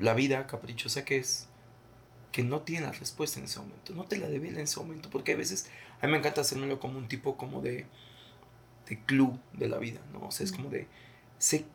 la 0.00 0.14
vida 0.14 0.46
caprichosa 0.46 1.04
que 1.04 1.18
es, 1.18 1.46
que 2.32 2.42
no 2.42 2.62
tiene 2.62 2.86
la 2.86 2.92
respuesta 2.92 3.38
en 3.38 3.44
ese 3.44 3.60
momento, 3.60 3.94
no 3.94 4.04
te 4.04 4.16
la 4.16 4.28
devela 4.28 4.58
en 4.58 4.64
ese 4.64 4.80
momento, 4.80 5.10
porque 5.10 5.32
a 5.32 5.36
veces 5.36 5.68
a 6.00 6.06
mí 6.06 6.12
me 6.12 6.18
encanta 6.18 6.40
hacérmelo 6.40 6.80
como 6.80 6.98
un 6.98 7.06
tipo 7.06 7.36
como 7.36 7.60
de, 7.60 7.86
de 8.88 8.98
club 9.04 9.38
de 9.52 9.68
la 9.68 9.78
vida, 9.78 10.00
¿no? 10.12 10.26
O 10.26 10.30
sea, 10.30 10.44
es 10.44 10.52
como 10.52 10.70
de, 10.70 10.88
sé 11.38 11.66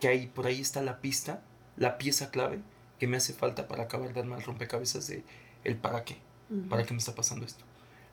que 0.00 0.08
ahí, 0.08 0.26
por 0.26 0.46
ahí 0.46 0.60
está 0.60 0.82
la 0.82 1.00
pista, 1.00 1.42
la 1.76 1.96
pieza 1.98 2.30
clave 2.30 2.60
que 2.98 3.06
me 3.06 3.16
hace 3.16 3.32
falta 3.32 3.68
para 3.68 3.84
acabar 3.84 4.12
de 4.12 4.20
armar 4.20 4.38
el 4.40 4.44
rompecabezas 4.44 5.06
de 5.06 5.24
el 5.64 5.76
para 5.76 6.04
qué, 6.04 6.18
para 6.68 6.84
qué 6.84 6.92
me 6.92 6.98
está 6.98 7.14
pasando 7.14 7.46
esto. 7.46 7.64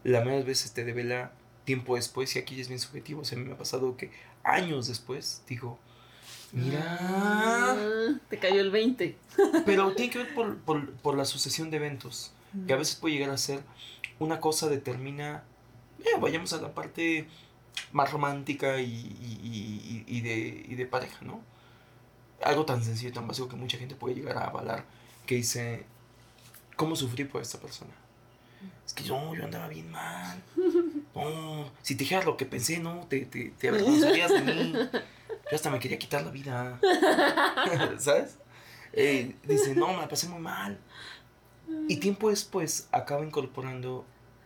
La 0.04 0.20
mayoría 0.20 0.40
de 0.40 0.46
veces 0.46 0.72
te 0.72 0.86
devela 0.86 1.34
tiempo 1.66 1.96
después 1.96 2.36
y 2.36 2.40
aquí 2.40 2.60
es 2.62 2.70
bien 2.70 2.80
subjetivo, 2.80 3.22
o 3.22 3.26
sea, 3.26 3.38
a 3.38 3.42
mí 3.42 3.48
me 3.48 3.54
ha 3.54 3.58
pasado 3.58 3.98
que 3.98 4.12
años 4.44 4.88
después 4.88 5.44
digo, 5.48 5.78
Mira. 6.52 6.98
Ah, 7.00 7.76
te 8.30 8.38
cayó 8.38 8.62
el 8.62 8.72
20. 8.72 9.18
Pero 9.66 9.94
tiene 9.94 10.12
que 10.12 10.20
ver 10.20 10.34
por, 10.34 11.16
la 11.16 11.26
sucesión 11.26 11.70
de 11.70 11.78
eventos. 11.78 12.34
Que 12.68 12.74
a 12.74 12.78
veces 12.78 12.96
puede 12.96 13.16
llegar 13.16 13.30
a 13.30 13.38
ser 13.38 13.62
una 14.18 14.40
cosa 14.40 14.68
determina. 14.68 15.44
Eh, 16.00 16.18
vayamos 16.20 16.54
a 16.54 16.62
la 16.62 16.74
parte 16.74 17.28
más 17.92 18.12
romántica 18.12 18.80
y, 18.80 20.22
de, 20.22 20.76
de 20.76 20.86
pareja, 20.86 21.24
¿no? 21.24 21.42
Algo 22.42 22.66
tan 22.66 22.84
sencillo, 22.84 23.12
tan 23.12 23.28
básico 23.28 23.50
que 23.50 23.56
mucha 23.56 23.78
gente 23.78 23.96
puede 23.96 24.16
llegar 24.16 24.38
a 24.38 24.46
avalar. 24.46 24.86
Que 25.26 25.36
dice: 25.36 25.86
¿Cómo 26.76 26.96
sufrí 26.96 27.26
por 27.26 27.42
esta 27.42 27.60
persona? 27.60 27.92
Es 28.86 28.94
que 28.94 29.04
yo, 29.04 29.36
yo 29.36 29.46
andaba 29.46 29.68
bien 29.68 29.90
mal. 29.92 30.42
si 31.82 31.96
te 31.96 32.00
dijeras 32.00 32.26
lo 32.26 32.38
que 32.38 32.46
pensé, 32.46 32.80
no, 32.80 33.06
te, 33.08 33.26
te, 33.26 33.52
te 33.52 33.70
avergonzarías 33.70 34.32
de 34.32 34.42
mí. 34.42 34.74
Yo 35.50 35.56
hasta 35.56 35.70
me 35.70 35.80
quería 35.80 35.98
quitar 35.98 36.24
la 36.24 36.32
vida. 36.32 36.80
¿Sabes? 38.00 38.38
Eh, 38.94 39.36
dice, 39.48 39.76
no, 39.76 39.88
me 39.88 39.98
la 39.98 40.08
pasé 40.08 40.28
muy 40.28 40.40
mal. 40.40 40.80
Y 41.88 41.98
tiempo 41.98 42.30
después 42.30 42.88
acaba 42.92 43.24
incorporando 43.24 44.06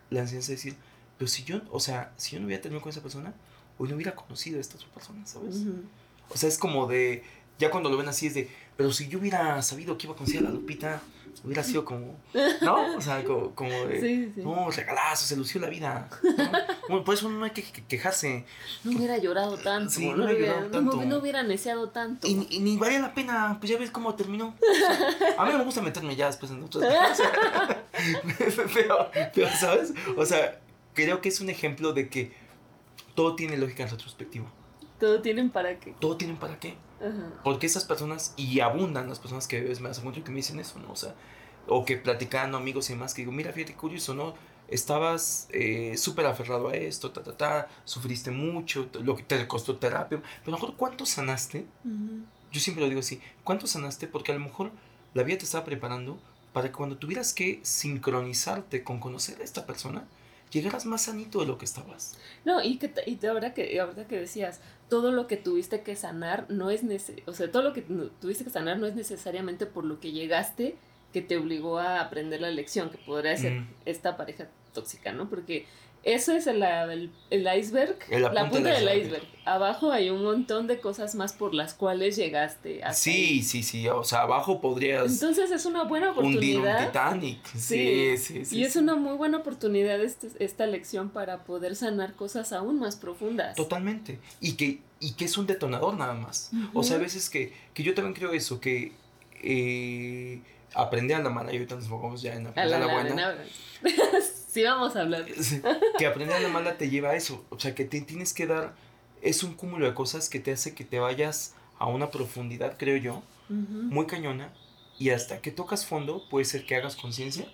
la 0.10 0.22
enseñanza 0.22 0.50
de 0.50 0.56
decir, 0.56 0.76
pero 1.18 1.30
si 1.30 1.44
yo, 1.44 1.62
o 1.72 1.80
sea, 1.80 2.12
si 2.18 2.32
yo 2.32 2.40
no 2.40 2.48
hubiera 2.48 2.62
tenido 2.62 2.82
con 2.82 2.90
esa 2.90 3.02
persona, 3.02 3.34
hoy 3.78 3.90
no 3.90 3.96
hubiera 3.96 4.16
conocido 4.16 4.58
a 4.58 4.62
estas 4.62 4.84
personas, 4.86 5.30
¿sabes? 5.30 5.56
O 6.30 6.38
sea, 6.38 6.50
es 6.50 6.58
como 6.58 6.88
de, 6.88 7.24
ya 7.60 7.72
cuando 7.72 7.90
lo 7.90 7.98
ven 7.98 8.08
así 8.08 8.28
es 8.28 8.34
de, 8.34 8.50
pero 8.76 8.92
si 8.92 9.08
yo 9.08 9.20
hubiera 9.20 9.62
sabido 9.62 9.98
que 9.98 10.08
iba 10.08 10.14
a 10.14 10.18
conocer 10.18 10.40
a 10.40 10.44
la 10.44 10.50
Lupita, 10.50 11.02
hubiera 11.44 11.64
sido 11.64 11.86
como, 11.86 12.18
¿no? 12.62 12.96
O 12.96 13.02
sea, 13.02 13.24
como, 13.24 13.54
como 13.56 13.72
de, 13.86 14.32
no, 14.38 14.70
regalazo, 14.70 15.26
se 15.26 15.36
lució 15.36 15.60
la 15.62 15.70
vida. 15.70 16.10
por 17.06 17.14
eso 17.14 17.30
no 17.30 17.44
hay 17.46 17.52
que 17.52 17.64
quejarse. 17.64 18.46
No 18.84 18.98
hubiera 18.98 19.18
llorado 19.18 19.58
tanto, 19.58 20.00
no, 20.00 20.26
hubiera, 20.26 20.70
tanto. 20.70 21.04
No, 21.04 21.18
hubiera 21.18 21.44
neciado 21.44 21.90
tanto. 21.90 22.28
Y, 22.28 22.36
ni 22.60 22.78
valía 22.78 23.00
la 23.00 23.14
pena, 23.14 23.58
pues 23.60 23.72
ya 23.72 23.78
ves 23.78 23.92
cómo 23.92 24.16
terminó. 24.16 24.56
a 25.38 25.46
mí 25.46 25.54
me 25.54 25.64
gusta 25.64 25.82
meterme 25.82 26.16
ya 26.16 26.28
después 26.28 26.52
en 26.52 26.64
otras 26.64 26.84
pero, 28.74 29.12
pero, 29.34 29.50
¿sabes? 29.60 29.94
O 30.18 30.26
sea, 30.26 30.60
creo 30.94 31.22
que 31.22 31.30
es 31.30 31.42
un 31.42 31.50
ejemplo 31.50 31.94
de 31.94 32.10
que 32.10 32.32
todo 33.16 33.36
tiene 33.36 33.58
lógica 33.58 33.84
en 33.84 33.90
retrospectiva. 33.90 34.52
Todo 35.04 35.22
tienen 35.22 35.50
para 35.50 35.82
qué. 35.82 35.94
Todo 36.00 36.16
tienen 36.16 36.38
para 36.38 36.58
qué. 36.58 36.78
Porque 37.44 37.66
esas 37.66 37.84
personas, 37.84 38.34
y 38.38 38.62
abundan 38.62 39.10
las 39.10 39.20
personas 39.20 39.50
que 39.50 39.60
me 39.62 39.90
las 39.90 39.98
encuentro 39.98 40.24
que 40.24 40.32
me 40.32 40.38
dicen 40.38 40.62
eso, 40.62 40.80
¿no? 40.80 40.94
O 40.94 40.96
sea, 40.96 41.14
o 41.68 41.84
que 41.84 41.98
platicando 41.98 42.58
amigos 42.58 42.90
y 42.90 42.94
demás, 42.94 43.14
que 43.14 43.24
digo, 43.24 43.34
mira, 43.34 43.52
fíjate, 43.52 43.74
curioso, 43.74 44.14
¿no? 44.14 44.34
Estabas 44.70 45.50
eh, 45.52 45.98
súper 45.98 46.26
aferrado 46.26 46.70
a 46.70 46.76
esto, 46.76 47.12
ta, 47.12 47.22
ta, 47.22 47.36
ta, 47.36 47.68
sufriste 47.84 48.32
mucho, 48.32 48.88
lo 49.04 49.18
que 49.18 49.24
te 49.24 49.46
costó 49.46 49.76
terapia, 49.76 50.22
pero 50.22 50.56
a 50.56 50.58
lo 50.58 50.58
mejor, 50.62 50.78
¿cuánto 50.78 51.06
sanaste? 51.06 51.66
Yo 52.54 52.62
siempre 52.62 52.82
lo 52.82 52.88
digo 52.88 53.02
así, 53.02 53.20
¿cuánto 53.44 53.68
sanaste? 53.68 54.08
Porque 54.08 54.32
a 54.32 54.36
lo 54.36 54.42
mejor 54.42 54.72
la 55.14 55.24
vida 55.24 55.40
te 55.40 55.44
estaba 55.44 55.66
preparando 55.66 56.18
para 56.54 56.70
que 56.70 56.74
cuando 56.74 56.96
tuvieras 56.96 57.34
que 57.34 57.60
sincronizarte 57.64 58.86
con 58.86 59.02
conocer 59.02 59.42
a 59.42 59.44
esta 59.44 59.66
persona, 59.66 60.08
llegaras 60.54 60.86
más 60.86 61.04
sanito 61.04 61.40
de 61.40 61.48
lo 61.48 61.58
que 61.58 61.66
estabas. 61.66 62.18
No, 62.46 62.64
y 62.64 62.78
que 62.78 62.94
y 63.06 63.26
ahora 63.26 63.54
que 63.54 63.80
ahora 63.80 64.08
que 64.08 64.20
decías, 64.20 64.62
todo 64.90 65.12
lo 65.12 65.28
que 65.28 65.38
tuviste 65.38 65.82
que 65.82 65.96
sanar 65.96 66.46
no 66.50 66.70
es 66.70 66.82
o 67.26 67.34
sea, 67.34 67.52
todo 67.52 67.64
lo 67.64 67.74
que 67.74 67.82
tuviste 67.82 68.44
que 68.44 68.50
sanar 68.50 68.78
no 68.78 68.86
es 68.86 68.96
necesariamente 68.96 69.66
por 69.66 69.84
lo 69.84 70.00
que 70.00 70.12
llegaste 70.12 70.76
que 71.12 71.22
te 71.22 71.38
obligó 71.38 71.78
a 71.78 72.02
aprender 72.02 72.42
la 72.42 72.50
lección, 72.50 72.90
que 72.90 72.98
podría 72.98 73.38
ser 73.38 73.54
mm. 73.54 73.68
esta 73.86 74.18
pareja 74.18 74.48
tóxica, 74.74 75.14
¿no? 75.14 75.30
Porque 75.30 75.68
eso 76.04 76.34
es 76.34 76.48
el, 76.48 76.62
el, 77.30 77.58
iceberg, 77.58 77.98
la 78.10 78.50
punta 78.50 78.74
del 78.74 79.00
iceberg. 79.00 79.24
Abajo 79.46 79.92
hay 79.92 80.10
un 80.10 80.24
montón 80.24 80.68
de 80.68 80.80
cosas 80.80 81.16
más 81.16 81.32
por 81.32 81.54
las 81.54 81.74
cuales 81.74 82.18
llegaste. 82.18 82.84
A 82.84 82.94
sí, 82.94 83.42
sí, 83.42 83.64
sí. 83.64 83.88
O 83.88 84.04
sea, 84.04 84.22
abajo 84.22 84.60
podrías. 84.60 85.14
Entonces 85.14 85.52
es 85.52 85.66
una 85.66 85.84
buena 85.84 86.12
oportunidad. 86.12 86.80
un 86.80 86.86
Titanic. 86.88 87.46
Sí, 87.56 88.18
sí, 88.18 88.44
sí. 88.44 88.58
y 88.58 88.64
es 88.64 88.76
una 88.76 88.96
muy 88.96 89.16
buena 89.16 89.38
oportunidad 89.38 90.02
este, 90.02 90.28
esta 90.40 90.66
lección 90.66 91.10
para 91.10 91.46
poder 91.46 91.76
sanar 91.76 92.16
cosas 92.16 92.52
aún 92.52 92.80
más 92.80 92.98
profundas. 92.98 93.56
Totalmente. 93.56 94.20
Y 94.42 94.54
que, 94.54 94.80
y 95.00 95.14
que 95.14 95.26
es 95.26 95.38
un 95.38 95.48
detonador 95.48 95.96
nada 95.96 96.14
más. 96.14 96.52
O 96.74 96.84
sea, 96.84 96.98
a 96.98 97.00
veces 97.00 97.30
que, 97.30 97.54
que 97.74 97.84
yo 97.84 97.94
también 97.94 98.14
creo 98.14 98.34
eso, 98.34 98.60
que. 98.60 98.92
Eh, 99.42 100.42
aprender 100.74 101.18
a 101.18 101.20
la 101.22 101.30
mala 101.30 101.52
y 101.52 101.58
ahorita 101.58 101.76
nos 101.76 101.86
enfocamos 101.86 102.22
ya 102.22 102.34
en 102.34 102.48
aprender 102.48 102.76
a 102.76 102.86
la, 102.86 102.94
buena. 102.94 103.36
sí, 104.54 104.64
vamos 104.64 104.96
a 104.96 105.02
hablar. 105.02 105.26
que 105.98 106.06
aprender 106.06 106.36
a 106.36 106.40
la 106.40 106.50
mala 106.50 106.78
te 106.78 106.90
lleva 106.90 107.10
a 107.10 107.16
eso. 107.16 107.44
O 107.50 107.60
sea, 107.60 107.74
que 107.74 107.86
te 107.86 108.00
tienes 108.02 108.34
que 108.34 108.46
dar. 108.46 108.76
Es 109.22 109.44
un 109.44 109.56
cúmulo 109.56 109.86
de 109.86 109.94
cosas 109.94 110.30
que 110.30 110.40
te 110.40 110.52
hace 110.52 110.76
que 110.76 110.84
te 110.84 111.00
vayas 111.00 111.56
a 111.80 111.88
una 111.88 112.12
profundidad, 112.12 112.78
creo 112.78 112.98
yo, 112.98 113.24
muy 113.50 114.06
cañona. 114.06 114.54
Y 115.00 115.10
hasta 115.10 115.42
que 115.42 115.52
tocas 115.52 115.86
fondo, 115.86 116.28
puede 116.30 116.46
ser 116.46 116.66
que 116.66 116.76
hagas 116.76 116.96
conciencia, 116.96 117.48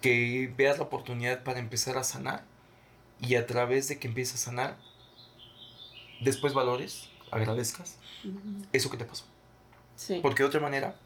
que 0.00 0.52
veas 0.56 0.78
la 0.78 0.84
oportunidad 0.84 1.42
para 1.42 1.58
empezar 1.58 1.98
a 1.98 2.04
sanar. 2.04 2.44
Y 3.20 3.34
a 3.34 3.46
través 3.46 3.88
de 3.88 3.98
que 3.98 4.08
empieces 4.08 4.34
a 4.34 4.44
sanar, 4.46 4.78
después 6.20 6.54
valores, 6.54 7.08
agradezcas 7.30 7.98
eso 8.72 8.90
que 8.90 8.96
te 8.96 9.04
pasó. 9.04 9.24
Sí. 9.96 10.20
Porque 10.22 10.42
de 10.42 10.48
otra 10.48 10.60
manera, 10.60 10.96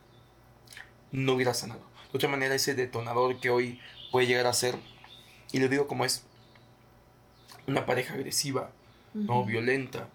no 1.12 1.32
hubiera 1.32 1.54
sanado. 1.54 1.80
De 2.12 2.18
otra 2.18 2.28
manera, 2.28 2.54
ese 2.54 2.74
detonador 2.74 3.40
que 3.40 3.50
hoy 3.50 3.80
puede 4.16 4.28
llegar 4.28 4.46
a 4.46 4.54
ser, 4.54 4.76
y 5.52 5.58
lo 5.58 5.68
digo 5.68 5.86
como 5.86 6.06
es, 6.06 6.24
una 7.66 7.84
pareja 7.84 8.14
agresiva, 8.14 8.70
no 9.12 9.44
violenta, 9.44 10.08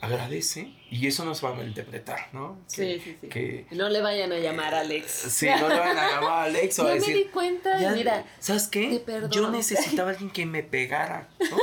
agradece 0.00 0.72
y 0.90 1.06
eso 1.06 1.24
nos 1.24 1.44
va 1.44 1.50
a 1.50 1.54
malinterpretar, 1.54 2.30
¿no? 2.32 2.58
sí, 2.66 3.00
sí, 3.04 3.16
sí. 3.20 3.28
Que, 3.28 3.66
no 3.70 3.88
le 3.88 4.00
vayan 4.00 4.32
a 4.32 4.38
llamar 4.38 4.74
a 4.74 4.80
Alex. 4.80 5.10
Sí, 5.10 5.46
no 5.46 5.68
le 5.68 5.78
vayan 5.78 5.98
a 5.98 6.10
llamar 6.10 6.32
a 6.32 6.42
Alex 6.44 6.78
o 6.78 6.86
a 6.88 6.94
decir. 6.94 7.14
me 7.14 7.22
di 7.22 7.28
cuenta, 7.28 7.92
mira. 7.92 8.24
¿Sabes 8.38 8.66
qué? 8.66 9.04
Yo 9.30 9.50
necesitaba 9.50 10.10
alguien 10.10 10.30
que 10.30 10.46
me 10.46 10.62
pegara, 10.62 11.28
¿no? 11.50 11.56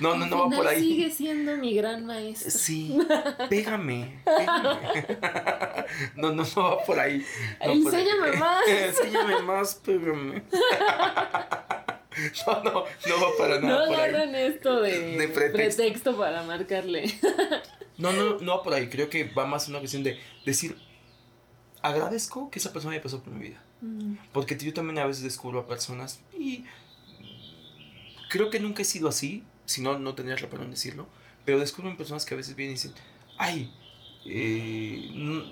no, 0.00 0.16
no, 0.16 0.26
no 0.26 0.48
va 0.48 0.56
por 0.56 0.68
ahí. 0.68 0.80
sigue 0.80 1.10
siendo 1.10 1.56
mi 1.56 1.74
gran 1.74 2.06
maestro. 2.06 2.50
Sí, 2.50 2.96
pégame, 3.50 4.22
pégame. 4.24 4.78
no, 6.14 6.32
no, 6.32 6.44
no 6.44 6.62
va 6.62 6.84
por 6.84 6.98
ahí. 6.98 7.24
Enséñame 7.60 8.32
más. 8.38 8.68
Enséñame 8.68 9.42
más, 9.42 9.74
pégame. 9.74 10.42
No, 12.46 12.62
no, 12.62 12.72
no 12.72 13.20
va 13.20 13.36
para 13.38 13.60
nada. 13.60 13.86
No 13.86 13.94
agarran 13.94 14.34
esto 14.34 14.80
de, 14.80 15.28
pretexto. 15.28 16.16
para 16.16 16.42
marcarle. 16.42 17.04
No, 17.96 18.12
no, 18.12 18.40
no 18.40 18.56
va 18.56 18.62
por 18.64 18.74
ahí. 18.74 18.88
Creo 18.88 19.08
que 19.08 19.22
va 19.22 19.46
más 19.46 19.66
en 19.68 19.70
una 19.70 19.78
cuestión 19.78 20.02
de 20.02 20.18
decir, 20.44 20.76
agradezco 21.80 22.50
que 22.50 22.58
esa 22.58 22.72
persona 22.72 22.94
haya 22.94 23.02
pasado 23.02 23.22
por 23.22 23.32
mi 23.32 23.48
vida. 23.48 23.62
Mm. 23.82 24.14
Porque 24.32 24.56
yo 24.56 24.74
también 24.74 24.98
a 24.98 25.06
veces 25.06 25.22
descubro 25.22 25.60
a 25.60 25.68
personas 25.68 26.20
y 26.36 26.64
creo 28.30 28.50
que 28.50 28.58
nunca 28.58 28.82
he 28.82 28.84
sido 28.84 29.08
así, 29.08 29.44
si 29.64 29.80
no, 29.80 29.96
no 29.96 30.16
tendrías 30.16 30.42
la 30.42 30.50
pena 30.50 30.64
decirlo, 30.64 31.06
pero 31.44 31.60
descubro 31.60 31.96
personas 31.96 32.24
que 32.24 32.34
a 32.34 32.36
veces 32.36 32.56
vienen 32.56 32.72
y 32.72 32.74
dicen, 32.74 32.94
ay, 33.38 33.72
eh, 34.26 35.44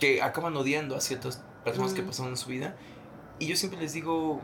que 0.00 0.20
acaban 0.20 0.56
odiando 0.56 0.96
a 0.96 1.00
ciertas 1.00 1.44
personas 1.64 1.92
que 1.92 2.02
mm. 2.02 2.06
pasaron 2.06 2.32
en 2.32 2.36
su 2.36 2.48
vida. 2.48 2.76
Y 3.38 3.46
yo 3.46 3.56
siempre 3.56 3.80
les 3.80 3.92
digo, 3.92 4.42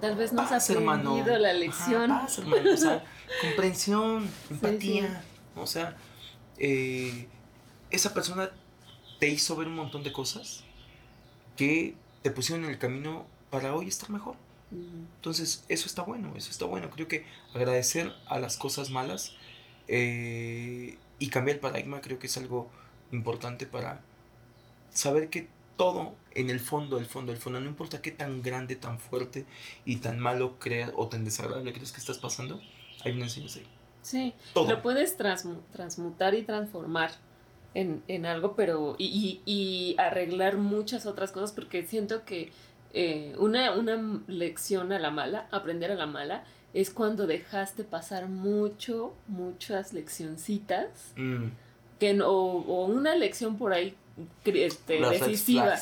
Tal 0.00 0.14
vez 0.16 0.32
no 0.32 0.42
has 0.42 0.70
aprendido 0.70 1.38
la 1.38 1.52
lección. 1.52 2.10
o 2.10 2.28
sea, 2.76 3.04
comprensión, 3.40 4.30
empatía. 4.50 5.22
O 5.56 5.66
sea, 5.66 5.96
eh, 6.58 7.26
esa 7.90 8.14
persona 8.14 8.50
te 9.18 9.28
hizo 9.28 9.56
ver 9.56 9.66
un 9.66 9.74
montón 9.74 10.04
de 10.04 10.12
cosas 10.12 10.64
que 11.56 11.96
te 12.22 12.30
pusieron 12.30 12.64
en 12.64 12.70
el 12.70 12.78
camino 12.78 13.26
para 13.50 13.74
hoy 13.74 13.88
estar 13.88 14.10
mejor. 14.10 14.36
Entonces, 14.70 15.64
eso 15.68 15.86
está 15.86 16.02
bueno, 16.02 16.34
eso 16.36 16.50
está 16.50 16.66
bueno. 16.66 16.90
Creo 16.90 17.08
que 17.08 17.24
agradecer 17.54 18.12
a 18.26 18.38
las 18.38 18.56
cosas 18.56 18.90
malas 18.90 19.32
eh, 19.88 20.98
y 21.18 21.28
cambiar 21.30 21.56
el 21.56 21.60
paradigma 21.60 22.02
creo 22.02 22.18
que 22.18 22.26
es 22.26 22.36
algo 22.36 22.70
importante 23.10 23.66
para 23.66 24.02
saber 24.90 25.30
que 25.30 25.48
todo 25.76 26.14
en 26.38 26.50
el 26.50 26.60
fondo, 26.60 26.98
el 26.98 27.06
fondo, 27.06 27.32
el 27.32 27.38
fondo, 27.38 27.60
no 27.60 27.66
importa 27.66 28.00
qué 28.00 28.12
tan 28.12 28.42
grande, 28.42 28.76
tan 28.76 29.00
fuerte 29.00 29.44
y 29.84 29.96
tan 29.96 30.20
malo 30.20 30.58
creas 30.60 30.92
o 30.94 31.08
tan 31.08 31.24
desagradable 31.24 31.72
crees 31.72 31.90
que 31.90 31.98
estás 31.98 32.18
pasando, 32.18 32.60
hay 33.04 33.12
una 33.12 33.24
enseñanza 33.24 33.58
ahí. 33.58 33.66
Sí, 34.02 34.34
lo 34.54 34.80
puedes 34.80 35.16
transmutar 35.16 36.34
y 36.34 36.42
transformar 36.42 37.10
en, 37.74 38.26
algo, 38.26 38.54
pero 38.54 38.94
y, 38.98 39.96
arreglar 39.98 40.56
muchas 40.56 41.06
otras 41.06 41.32
cosas, 41.32 41.52
porque 41.52 41.84
siento 41.84 42.24
que 42.24 42.52
eh, 42.94 43.34
una, 43.38 43.72
una 43.72 44.22
lección 44.28 44.92
a 44.92 45.00
la 45.00 45.10
mala, 45.10 45.48
aprender 45.50 45.90
a 45.90 45.96
la 45.96 46.06
mala, 46.06 46.44
es 46.72 46.90
cuando 46.90 47.26
dejaste 47.26 47.82
pasar 47.82 48.28
mucho, 48.28 49.14
muchas 49.26 49.92
leccioncitas, 49.92 51.12
mm. 51.16 51.46
que, 51.98 52.20
o, 52.22 52.32
o 52.32 52.86
una 52.86 53.16
lección 53.16 53.58
por 53.58 53.72
ahí 53.72 53.96
este, 54.44 55.00
decisiva. 55.00 55.76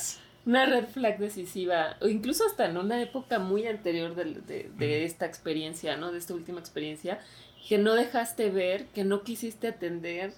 Una 0.47 0.65
red 0.65 0.87
flag 0.87 1.19
decisiva, 1.19 1.97
o 2.01 2.07
incluso 2.07 2.47
hasta 2.47 2.67
en 2.67 2.77
una 2.77 3.03
época 3.03 3.41
muy 3.41 3.67
anterior 3.67 4.15
de, 4.15 4.71
de, 4.77 5.05
esta 5.05 5.27
experiencia, 5.27 5.97
¿no? 5.97 6.13
De 6.13 6.19
esta 6.19 6.35
última 6.35 6.61
experiencia, 6.61 7.21
que 7.69 7.79
no 7.79 7.95
dejaste 7.95 8.51
ver, 8.51 8.87
que 8.87 9.03
no 9.03 9.25
quisiste 9.25 9.67
atender, 9.67 10.33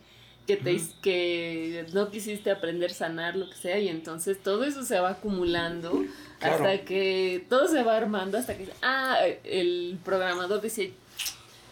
que, 0.46 0.56
te, 0.56 0.80
que 1.02 1.84
no 1.92 2.10
quisiste 2.10 2.50
aprender 2.50 2.90
a 2.90 2.94
sanar, 2.94 3.36
lo 3.36 3.50
que 3.50 3.56
sea, 3.56 3.78
y 3.78 3.88
entonces 3.88 4.42
todo 4.42 4.64
eso 4.64 4.82
se 4.82 4.98
va 4.98 5.10
acumulando 5.10 6.02
hasta 6.40 6.86
que 6.86 7.44
todo 7.50 7.68
se 7.68 7.82
va 7.82 7.98
armando, 7.98 8.38
hasta 8.38 8.56
que, 8.56 8.66
ah, 8.80 9.18
el 9.44 9.98
programador 10.04 10.62
dice, 10.62 10.94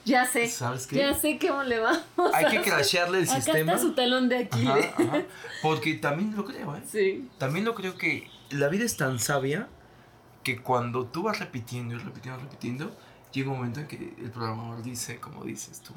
ya 0.07 0.25
sé. 0.25 0.49
¿Sabes 0.49 0.87
qué? 0.87 0.97
Ya 0.97 1.15
sé 1.15 1.39
cómo 1.39 1.65
le 1.65 1.81
vamos. 1.81 2.03
Hay 2.33 2.47
que 2.47 2.63
crashearle 2.63 3.19
el 3.19 3.25
Acá 3.25 3.35
sistema. 3.35 3.73
Está 3.73 3.87
su 3.87 3.95
talón 3.95 4.29
de 4.29 4.39
Aquiles. 4.39 4.87
Porque 5.63 5.95
también 5.95 6.35
lo 6.35 6.45
creo, 6.45 6.77
¿eh? 6.77 6.83
Sí. 6.91 7.29
También 7.39 7.65
lo 7.65 7.75
creo 7.75 7.99
que 7.99 8.31
la 8.51 8.69
vida 8.69 8.85
es 8.85 8.97
tan 8.97 9.19
sabia 9.19 9.69
que 10.45 10.63
cuando 10.63 11.07
tú 11.07 11.25
vas 11.25 11.41
repitiendo 11.41 11.97
y 11.97 11.99
repitiendo, 11.99 12.41
repitiendo, 12.41 12.97
llega 13.33 13.51
un 13.51 13.57
momento 13.57 13.81
en 13.81 13.89
que 13.89 13.97
el 13.97 14.31
programador 14.31 14.83
dice, 14.83 15.19
como 15.19 15.45
dices 15.45 15.81
tú, 15.81 15.93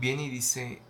viene 0.00 0.24
y 0.24 0.30
dice, 0.30 0.80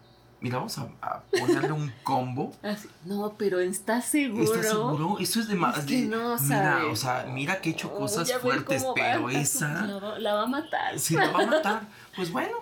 mira, 0.40 0.58
vamos 0.58 0.78
a, 0.78 1.22
ponerle 1.38 1.72
un 1.72 1.92
combo. 2.02 2.52
no, 3.04 3.34
pero 3.36 3.60
¿estás 3.60 4.06
seguro? 4.06 4.44
¿Estás 4.44 4.70
seguro? 4.70 5.16
Eso 5.18 5.40
es 5.40 5.48
de 5.48 5.54
más. 5.54 5.78
Es 5.78 5.84
que 5.84 6.02
no, 6.02 6.36
Mira, 6.38 6.86
o 6.90 6.96
sea, 6.96 7.26
mira 7.28 7.60
que 7.60 7.70
he 7.70 7.72
hecho 7.72 7.92
cosas 7.94 8.32
fuertes, 8.34 8.84
pero 8.94 9.30
esa. 9.30 9.86
La 10.18 10.34
va, 10.34 10.42
a 10.42 10.46
matar. 10.46 10.98
Sí, 10.98 11.14
la 11.14 11.30
va 11.30 11.42
a 11.42 11.46
matar. 11.46 11.82
Pues 12.16 12.32
bueno, 12.32 12.56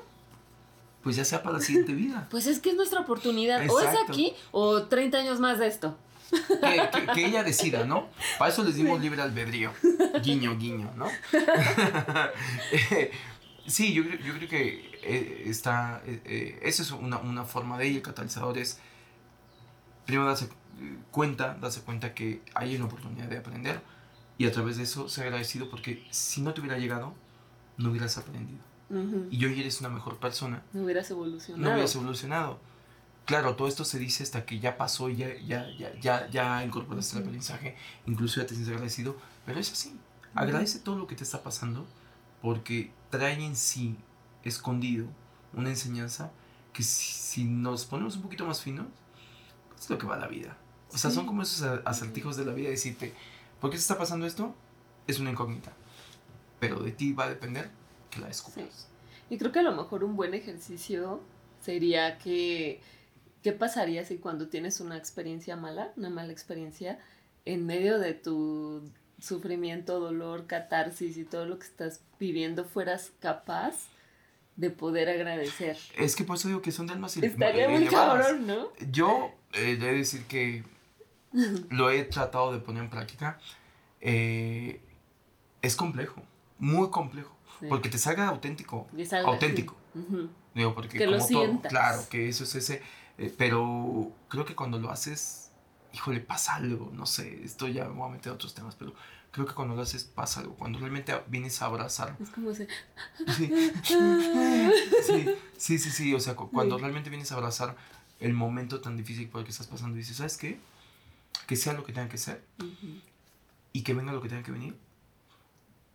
pues 1.05 1.15
ya 1.15 1.25
sea 1.25 1.41
para 1.41 1.59
la 1.59 1.65
siguiente 1.65 1.93
vida. 1.93 2.27
Pues 2.29 2.49
es 2.49 2.59
que 2.59 2.71
es 2.71 2.77
nuestra 2.77 3.01
oportunidad. 3.01 3.63
O 3.71 3.81
es 3.81 3.95
aquí 4.09 4.35
o 4.51 4.83
30 4.83 5.19
años 5.19 5.39
más 5.39 5.61
de 5.61 5.69
esto. 5.69 5.97
Que, 7.15 7.27
ella 7.27 7.45
decida, 7.45 7.85
¿no? 7.85 8.09
Para 8.39 8.51
eso 8.51 8.65
les 8.65 8.75
dimos 8.75 9.01
libre 9.01 9.23
albedrío. 9.23 9.71
Guiño, 10.23 10.59
guiño, 10.59 10.91
¿no? 10.97 11.07
sí, 13.67 13.93
yo, 13.93 14.03
yo 14.03 14.35
creo 14.35 14.49
que 14.49 14.69
eh, 14.69 14.94
está, 15.05 16.03
eh, 16.07 16.59
esa 16.63 16.83
es 16.83 16.91
una, 16.91 17.19
una, 17.19 17.45
forma 17.45 17.79
de 17.79 17.89
ello. 17.89 17.97
El 17.99 18.03
catalizador 18.03 18.59
es, 18.59 18.79
primero 20.07 20.27
darse 20.27 20.49
cuenta, 21.11 21.55
darse 21.61 21.83
cuenta 21.83 22.15
que 22.15 22.43
hay 22.55 22.77
una 22.77 22.87
oportunidad 22.87 23.29
de 23.29 23.39
aprender 23.39 23.81
y 24.39 24.47
a 24.47 24.53
través 24.53 24.77
de 24.77 24.83
eso 24.83 25.09
ser 25.09 25.25
agradecido 25.25 25.71
porque 25.71 26.07
si 26.11 26.41
no 26.43 26.55
te 26.55 26.61
hubiera 26.61 26.79
llegado, 26.79 27.15
no 27.77 27.91
hubieras 27.91 28.19
aprendido. 28.19 28.61
Y 29.31 29.45
hoy 29.45 29.59
eres 29.59 29.81
una 29.81 29.89
mejor 29.89 30.19
persona. 30.19 30.63
No 30.73 30.85
hubieras 30.85 31.11
evolucionado. 31.11 31.65
No 31.65 31.73
hubieras 31.73 31.95
evolucionado. 31.95 32.61
Claro, 33.25 33.57
todo 33.57 33.67
esto 33.67 33.85
se 33.85 33.99
dice 33.99 34.23
hasta 34.23 34.45
que 34.45 34.61
ya 34.61 34.77
pasó 34.77 35.09
y 35.09 35.17
ya, 35.17 35.35
ya, 35.39 35.67
ya, 35.79 35.99
ya, 35.99 36.29
ya 36.29 36.65
incorporaste 36.65 37.17
el 37.17 37.23
aprendizaje, 37.23 37.75
incluso 38.07 38.41
ya 38.41 38.47
te 38.47 38.55
sientes 38.55 38.73
agradecido, 38.73 39.17
pero 39.47 39.59
es 39.59 39.73
así. 39.73 39.99
Agradece 40.35 40.79
todo 40.81 40.97
lo 40.97 41.07
que 41.07 41.17
te 41.17 41.25
está 41.25 41.43
pasando 41.43 41.87
porque 42.43 42.93
trae 43.11 43.43
en 43.43 43.57
sí 43.57 43.97
escondido 44.49 45.07
una 45.53 45.71
enseñanza 45.71 46.33
que 46.73 46.83
si, 46.83 47.45
nos 47.45 47.87
ponemos 47.87 48.17
un 48.17 48.23
poquito 48.23 48.45
más 48.45 48.61
finos, 48.61 48.87
es 49.79 49.89
lo 49.89 49.99
que 49.99 50.07
va 50.07 50.17
la 50.17 50.27
vida. 50.27 50.57
O 50.93 50.99
sea, 50.99 51.11
son 51.11 51.27
como 51.27 51.43
esos 51.43 51.63
acertijos 51.85 52.37
de 52.37 52.45
la 52.45 52.53
vida, 52.53 52.69
decirte, 52.69 53.15
¿por 53.61 53.71
qué 53.71 53.77
se 53.77 53.83
está 53.83 53.99
pasando 53.99 54.27
esto? 54.27 54.55
Es 55.07 55.19
una 55.19 55.31
incógnita. 55.31 55.73
Pero 56.61 56.81
de 56.81 56.93
ti 56.93 57.13
va 57.13 57.25
a 57.25 57.29
depender 57.29 57.71
que 58.11 58.21
la 58.21 58.29
descubras. 58.29 58.89
Y 59.31 59.39
creo 59.39 59.53
que 59.53 59.61
a 59.61 59.65
lo 59.65 59.75
mejor 59.75 60.05
un 60.05 60.17
buen 60.17 60.35
ejercicio 60.35 61.21
sería 61.61 62.19
que, 62.19 62.81
¿qué 63.43 63.53
pasaría 63.53 64.05
si 64.05 64.19
cuando 64.19 64.49
tienes 64.49 64.81
una 64.81 64.97
experiencia 64.97 65.57
mala, 65.57 65.93
una 65.97 66.11
mala 66.11 66.33
experiencia, 66.33 66.99
en 67.45 67.67
medio 67.67 67.99
de 67.99 68.15
tu 68.15 68.83
sufrimiento, 69.21 70.01
dolor, 70.01 70.47
catarsis 70.47 71.17
y 71.17 71.25
todo 71.25 71.47
lo 71.47 71.59
que 71.59 71.67
estás 71.67 72.01
viviendo 72.19 72.65
fueras 72.65 73.13
capaz 73.21 73.89
de 74.57 74.71
poder 74.71 75.09
agradecer. 75.09 75.77
Es 75.97 76.15
que 76.15 76.25
por 76.25 76.37
eso 76.37 76.49
digo 76.49 76.63
que 76.63 76.73
son 76.73 76.87
de 76.87 76.93
almas 76.93 77.17
Estaría 77.17 77.69
muy 77.69 77.87
cabrón, 77.87 78.47
¿no? 78.47 78.69
Yo 78.91 79.33
eh, 79.53 79.77
de 79.77 79.95
decir 79.95 80.25
que 80.25 80.65
lo 81.71 81.91
he 81.91 82.05
tratado 82.05 82.53
de 82.53 82.61
poner 82.61 82.85
en 82.85 82.91
práctica. 82.91 83.39
Eh, 84.01 84.81
es 85.63 85.77
complejo, 85.77 86.23
muy 86.59 86.91
complejo. 86.91 87.35
Porque 87.69 87.89
te 87.89 87.99
salga 87.99 88.29
auténtico. 88.29 88.89
auténtico. 89.25 89.75
Digo, 90.55 90.75
porque 90.75 90.99
que 90.99 91.05
como 91.07 91.17
lo 91.17 91.27
todo, 91.27 91.61
claro, 91.69 92.03
que 92.11 92.29
eso 92.29 92.45
es 92.45 92.55
ese. 92.55 92.83
Eh, 93.17 93.33
pero 93.37 94.13
creo 94.29 94.45
que 94.45 94.55
cuando 94.55 94.79
lo 94.79 94.91
haces, 94.91 95.51
híjole, 95.93 96.21
pasa 96.21 96.57
algo. 96.57 96.91
No 96.93 97.07
sé, 97.07 97.43
esto 97.43 97.69
ya 97.69 97.85
me 97.85 97.95
voy 97.95 98.09
a 98.11 98.13
meter 98.13 98.33
a 98.33 98.35
otros 98.35 98.55
temas, 98.55 98.75
pero 98.75 98.93
creo 99.35 99.47
que 99.47 99.55
cuando 99.55 99.75
lo 99.75 99.83
haces 99.83 100.05
pasa 100.05 100.41
algo. 100.41 100.55
Cuando 100.55 100.79
realmente 100.79 101.13
vienes 101.27 101.61
a 101.61 101.67
abrazar. 101.67 102.17
Es 102.23 102.31
como 102.31 102.51
ese. 102.51 102.69
Sí, 105.59 105.79
sí, 105.79 105.91
sí, 105.91 106.15
O 106.15 106.21
sea, 106.21 106.37
cuando 106.37 106.79
realmente 106.79 107.11
vienes 107.11 107.33
a 107.33 107.35
abrazar 107.35 107.77
el 108.21 108.33
momento 108.33 108.81
tan 108.81 108.97
difícil 108.97 109.29
por 109.29 109.41
el 109.41 109.45
que 109.45 109.51
estás 109.51 109.67
pasando 109.67 109.97
y 109.97 110.01
dices, 110.01 110.19
¿sabes 110.19 110.37
qué? 110.37 110.61
Que 111.49 111.57
sea 111.57 111.73
lo 111.73 111.83
que 111.85 111.93
tenga 111.93 112.09
que 112.09 112.19
ser. 112.19 112.45
Y 113.73 113.83
que 113.83 113.93
venga 113.93 114.13
lo 114.13 114.23
que 114.23 114.29
tenga 114.29 114.45
que 114.45 114.53
venir. 114.53 114.77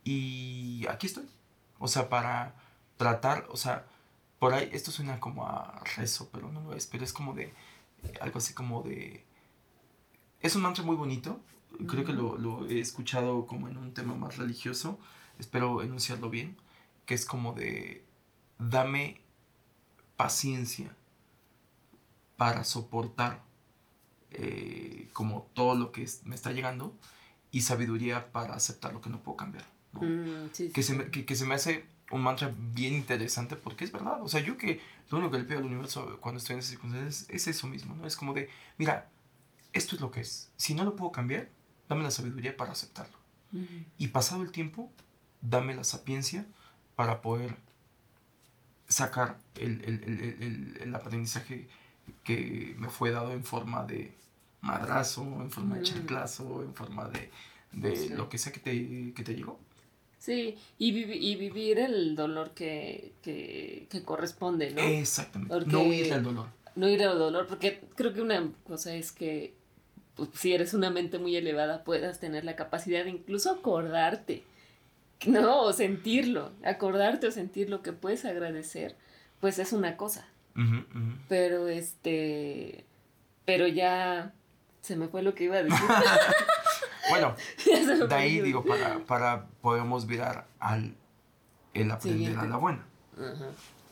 Y 0.04 0.86
aquí 0.90 1.06
estoy. 1.06 1.24
O 1.78 1.88
sea, 1.88 2.10
para 2.10 2.54
tratar, 2.98 3.46
o 3.48 3.56
sea, 3.56 3.86
por 4.38 4.52
ahí, 4.52 4.68
esto 4.72 4.90
suena 4.90 5.18
como 5.18 5.46
a 5.46 5.82
rezo, 5.96 6.28
pero 6.30 6.52
no 6.52 6.60
lo 6.60 6.74
es, 6.74 6.86
pero 6.86 7.04
es 7.04 7.14
como 7.14 7.32
de, 7.32 7.54
algo 8.20 8.38
así 8.38 8.52
como 8.52 8.82
de, 8.82 9.24
es 10.40 10.56
un 10.56 10.62
mantra 10.62 10.84
muy 10.84 10.96
bonito, 10.96 11.40
creo 11.86 12.04
que 12.04 12.12
lo, 12.12 12.36
lo, 12.36 12.66
he 12.68 12.80
escuchado 12.80 13.46
como 13.46 13.68
en 13.68 13.76
un 13.76 13.94
tema 13.94 14.14
más 14.14 14.36
religioso, 14.36 14.98
espero 15.38 15.82
enunciarlo 15.82 16.30
bien, 16.30 16.56
que 17.06 17.14
es 17.14 17.24
como 17.24 17.52
de, 17.52 18.04
dame 18.58 19.20
paciencia 20.16 20.94
para 22.36 22.64
soportar 22.64 23.42
eh, 24.32 25.08
como 25.12 25.48
todo 25.54 25.74
lo 25.74 25.92
que 25.92 26.08
me 26.24 26.34
está 26.34 26.52
llegando 26.52 26.94
y 27.50 27.62
sabiduría 27.62 28.30
para 28.32 28.54
aceptar 28.54 28.92
lo 28.92 29.00
que 29.00 29.10
no 29.10 29.20
puedo 29.22 29.36
cambiar. 29.36 29.64
Mm, 29.92 30.46
que, 30.72 30.82
se 30.82 30.94
me, 30.94 31.10
que, 31.10 31.34
se 31.34 31.44
me 31.44 31.54
hace 31.54 31.84
un 32.10 32.22
mantra 32.22 32.54
bien 32.56 32.94
interesante 32.94 33.56
porque 33.56 33.84
es 33.84 33.92
verdad. 33.92 34.22
O 34.22 34.28
sea, 34.28 34.40
yo 34.40 34.56
que 34.56 34.80
lo 35.10 35.18
único 35.18 35.32
que 35.32 35.38
le 35.38 35.44
pido 35.44 35.58
al 35.58 35.64
universo 35.64 36.18
cuando 36.20 36.38
estoy 36.38 36.54
en 36.54 36.60
esas 36.60 36.70
circunstancias 36.70 37.26
es 37.28 37.48
eso 37.48 37.66
mismo, 37.66 37.96
¿no? 37.96 38.06
Es 38.06 38.16
como 38.16 38.34
de, 38.34 38.48
mira, 38.78 39.10
esto 39.72 39.96
es 39.96 40.00
lo 40.00 40.10
que 40.10 40.20
es. 40.20 40.50
Si 40.56 40.74
no 40.74 40.84
lo 40.84 40.94
puedo 40.96 41.10
cambiar, 41.12 41.48
dame 41.90 42.04
la 42.04 42.10
sabiduría 42.10 42.56
para 42.56 42.72
aceptarlo. 42.72 43.18
Y 43.98 44.08
pasado 44.08 44.42
el 44.42 44.52
tiempo, 44.52 44.90
dame 45.42 45.74
la 45.74 45.82
sapiencia 45.82 46.46
para 46.94 47.20
poder 47.20 47.56
sacar 48.86 49.38
el, 49.56 49.82
el, 49.84 50.04
el, 50.04 50.78
el 50.82 50.94
aprendizaje 50.94 51.66
que 52.22 52.76
me 52.78 52.88
fue 52.88 53.10
dado 53.10 53.32
en 53.32 53.42
forma 53.42 53.84
de 53.84 54.14
madrazo, 54.60 55.22
en 55.22 55.50
forma 55.50 55.76
de 55.78 55.82
chanclazo, 55.82 56.62
en 56.62 56.74
forma 56.74 57.08
de, 57.08 57.30
de 57.72 58.10
lo 58.10 58.28
que 58.28 58.38
sea 58.38 58.52
que 58.52 58.60
te, 58.60 59.12
que 59.12 59.24
te 59.24 59.34
llegó. 59.34 59.58
Sí, 60.18 60.56
y, 60.78 60.96
y 60.96 61.34
vivir 61.34 61.80
el 61.80 62.14
dolor 62.14 62.52
que, 62.52 63.14
que, 63.22 63.88
que 63.90 64.04
corresponde, 64.04 64.70
¿no? 64.70 64.80
Exactamente. 64.80 65.66
no 65.66 65.84
ir 65.86 66.12
al 66.12 66.22
dolor. 66.22 66.46
No 66.76 66.88
ir 66.88 67.02
al 67.02 67.18
dolor, 67.18 67.48
porque 67.48 67.80
creo 67.96 68.12
que 68.12 68.20
una 68.20 68.48
cosa 68.64 68.94
es 68.94 69.10
que 69.10 69.54
pues, 70.26 70.38
si 70.38 70.52
eres 70.52 70.74
una 70.74 70.90
mente 70.90 71.18
muy 71.18 71.34
elevada 71.34 71.82
puedas 71.82 72.20
tener 72.20 72.44
la 72.44 72.54
capacidad 72.56 73.04
de 73.04 73.10
incluso 73.10 73.50
acordarte, 73.50 74.44
¿no? 75.26 75.62
O 75.62 75.72
sentirlo, 75.72 76.52
acordarte 76.62 77.26
o 77.26 77.30
sentir 77.30 77.70
lo 77.70 77.80
que 77.80 77.94
puedes 77.94 78.26
agradecer, 78.26 78.96
pues 79.40 79.58
es 79.58 79.72
una 79.72 79.96
cosa. 79.96 80.26
Pero 81.28 81.68
este, 81.68 82.84
pero 83.46 83.66
ya 83.66 84.34
se 84.82 84.94
me 84.94 85.08
fue 85.08 85.22
lo 85.22 85.34
que 85.34 85.44
iba 85.44 85.56
a 85.56 85.62
decir. 85.62 85.78
Bueno, 87.08 87.34
de 88.08 88.14
ahí 88.14 88.40
digo, 88.40 88.64
para, 88.64 89.00
para 89.00 89.46
podemos 89.62 90.06
virar 90.06 90.46
al 90.60 90.94
el 91.74 91.90
aprender 91.90 92.38
a 92.38 92.44
la 92.44 92.56
buena. 92.56 92.84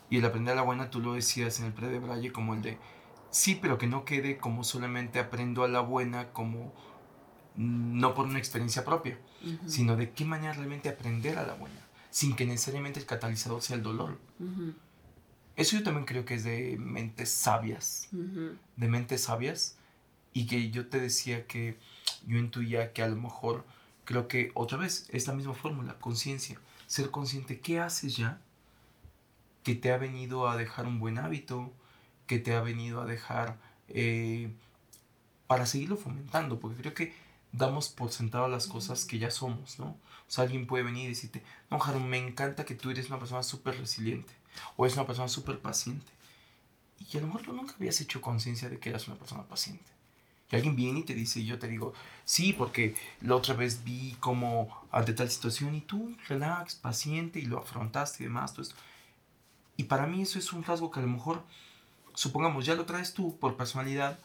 Y 0.09 0.19
el 0.19 0.25
aprender 0.25 0.53
a 0.53 0.57
la 0.57 0.63
buena, 0.63 0.89
tú 0.89 1.01
lo 1.01 1.15
decías 1.15 1.59
en 1.59 1.67
el 1.67 1.73
pre 1.73 1.89
de 1.89 1.99
Braille 1.99 2.31
como 2.31 2.55
el 2.55 2.63
de, 2.63 2.79
sí, 3.31 3.59
pero 3.61 3.79
que 3.79 3.87
no 3.87 4.05
quede 4.05 4.39
como 4.39 4.65
solamente 4.65 5.19
aprendo 5.19 5.65
a 5.65 5.69
la 5.69 5.81
buena, 5.81 6.33
como 6.33 6.73
no 7.57 8.15
por 8.15 8.27
una 8.27 8.39
experiencia 8.39 8.85
propia, 8.85 9.19
sino 9.67 9.97
de 9.97 10.11
qué 10.13 10.25
manera 10.25 10.53
realmente 10.53 10.89
aprender 10.89 11.39
a 11.39 11.47
la 11.47 11.55
buena, 11.55 11.87
sin 12.11 12.37
que 12.37 12.47
necesariamente 12.47 13.01
el 13.01 13.07
catalizador 13.07 13.63
sea 13.63 13.77
el 13.77 13.83
dolor. 13.83 14.19
Eso 15.57 15.77
yo 15.77 15.83
también 15.83 16.07
creo 16.07 16.25
que 16.25 16.35
es 16.35 16.45
de 16.45 16.77
mentes 16.79 17.31
sabias, 17.31 18.09
de 18.13 18.89
mentes 18.89 19.25
sabias, 19.25 19.77
y 20.33 20.47
que 20.47 20.71
yo 20.71 20.87
te 20.87 21.01
decía 21.01 21.47
que 21.47 21.77
yo 22.27 22.39
intuía 22.39 22.93
que 22.93 23.03
a 23.03 23.09
lo 23.09 23.17
mejor, 23.17 23.65
creo 24.05 24.29
que 24.29 24.53
otra 24.55 24.79
vez, 24.79 25.09
es 25.11 25.27
la 25.27 25.35
misma 25.35 25.55
fórmula, 25.55 25.99
conciencia. 25.99 26.61
Ser 26.87 27.11
consciente, 27.11 27.59
¿qué 27.61 27.81
haces 27.81 28.17
ya? 28.17 28.41
Que 29.65 29.75
te 29.75 29.91
ha 29.93 29.99
venido 29.99 30.49
a 30.49 30.57
dejar 30.57 30.87
un 30.87 31.01
buen 31.01 31.19
hábito, 31.19 31.73
que 32.29 32.39
te 32.39 32.55
ha 32.55 32.61
venido 32.61 33.01
a 33.01 33.07
dejar 33.07 33.59
eh, 33.89 34.53
para 35.49 35.67
seguirlo 35.67 35.97
fomentando, 35.97 36.61
porque 36.61 36.77
creo 36.77 36.95
que 36.95 37.13
damos 37.51 37.89
por 37.89 38.13
sentado 38.13 38.47
las 38.47 38.69
cosas 38.69 39.05
que 39.05 39.19
ya 39.19 39.33
somos, 39.33 39.81
¿no? 39.81 39.87
O 39.87 40.31
sea, 40.31 40.45
alguien 40.45 40.67
puede 40.67 40.85
venir 40.85 41.07
y 41.07 41.09
decirte, 41.09 41.43
no, 41.71 41.81
Jaro, 41.81 41.99
me 41.99 42.19
encanta 42.19 42.65
que 42.65 42.77
tú 42.77 42.91
eres 42.91 43.09
una 43.09 43.19
persona 43.19 43.43
súper 43.43 43.77
resiliente, 43.79 44.33
o 44.77 44.85
eres 44.85 44.97
una 44.97 45.07
persona 45.07 45.29
súper 45.29 45.59
paciente. 45.59 46.13
Y 47.11 47.17
a 47.17 47.21
lo 47.21 47.29
mejor 47.29 47.43
tú 47.43 47.53
nunca 47.53 47.75
habías 47.75 48.01
hecho 48.01 48.21
conciencia 48.21 48.69
de 48.69 48.79
que 48.79 48.91
eras 48.91 49.09
una 49.09 49.17
persona 49.17 49.43
paciente. 49.45 49.91
Y 50.51 50.57
alguien 50.57 50.77
viene 50.77 51.01
y 51.01 51.03
te 51.03 51.15
dice, 51.15 51.41
y 51.41 51.47
yo 51.47 51.59
te 51.59 51.69
digo, 51.69 51.93
sí, 52.25 52.53
porque 52.53 52.95
la 53.21 53.37
otra 53.37 53.55
vez 53.55 53.85
vi 53.85 54.17
como 54.19 54.69
ante 54.91 55.13
tal 55.13 55.31
situación 55.31 55.75
y 55.75 55.83
tú, 55.83 56.17
relax, 56.27 56.75
paciente, 56.75 57.39
y 57.39 57.45
lo 57.45 57.59
afrontaste 57.59 58.23
y 58.23 58.27
demás. 58.27 58.55
Todo 58.55 58.67
Y 59.77 59.85
para 59.85 60.07
mí 60.07 60.23
eso 60.23 60.39
es 60.39 60.53
un 60.53 60.65
rasgo 60.65 60.91
que 60.91 61.01
a 61.01 61.03
lo 61.03 61.09
mejor, 61.09 61.43
supongamos, 62.19 62.67
ya 62.67 62.75
lo 62.75 62.85
traes 62.85 63.15
tú 63.15 63.39
por 63.39 63.57
personalidad 63.57 64.19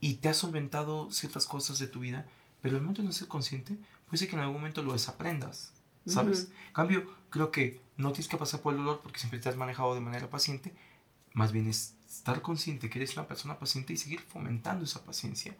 y 0.00 0.14
te 0.14 0.30
has 0.30 0.38
solventado 0.38 1.10
ciertas 1.10 1.44
cosas 1.44 1.78
de 1.78 1.86
tu 1.86 2.00
vida, 2.00 2.26
pero 2.62 2.76
al 2.76 2.80
momento 2.80 3.02
de 3.02 3.08
no 3.08 3.12
ser 3.12 3.28
consciente, 3.28 3.76
puede 4.06 4.16
ser 4.16 4.28
que 4.30 4.36
en 4.36 4.40
algún 4.40 4.56
momento 4.56 4.82
lo 4.82 4.94
desaprendas, 4.94 5.74
¿sabes? 6.06 6.48
En 6.68 6.72
cambio, 6.72 7.06
creo 7.28 7.50
que 7.50 7.78
no 7.98 8.12
tienes 8.12 8.28
que 8.28 8.38
pasar 8.38 8.60
por 8.60 8.72
el 8.72 8.78
dolor 8.78 9.00
porque 9.02 9.18
siempre 9.18 9.38
te 9.38 9.50
has 9.50 9.56
manejado 9.56 9.94
de 9.94 10.00
manera 10.00 10.30
paciente, 10.30 10.72
más 11.34 11.52
bien 11.52 11.68
es 11.68 11.92
estar 12.08 12.40
consciente 12.40 12.88
que 12.88 12.98
eres 13.00 13.18
una 13.18 13.28
persona 13.28 13.58
paciente 13.58 13.92
y 13.92 13.98
seguir 13.98 14.20
fomentando 14.22 14.86
esa 14.86 15.04
paciencia 15.04 15.54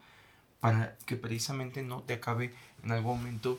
para 0.60 0.96
que 1.04 1.16
precisamente 1.16 1.82
no 1.82 2.00
te 2.04 2.14
acabe 2.14 2.54
en 2.82 2.92
algún 2.92 3.18
momento 3.18 3.58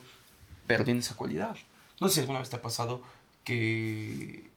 perdiendo 0.66 1.02
esa 1.02 1.14
cualidad. 1.14 1.56
No 2.00 2.08
sé 2.08 2.14
si 2.14 2.20
alguna 2.20 2.40
vez 2.40 2.50
te 2.50 2.56
ha 2.56 2.62
pasado 2.62 3.00
que 3.44 4.50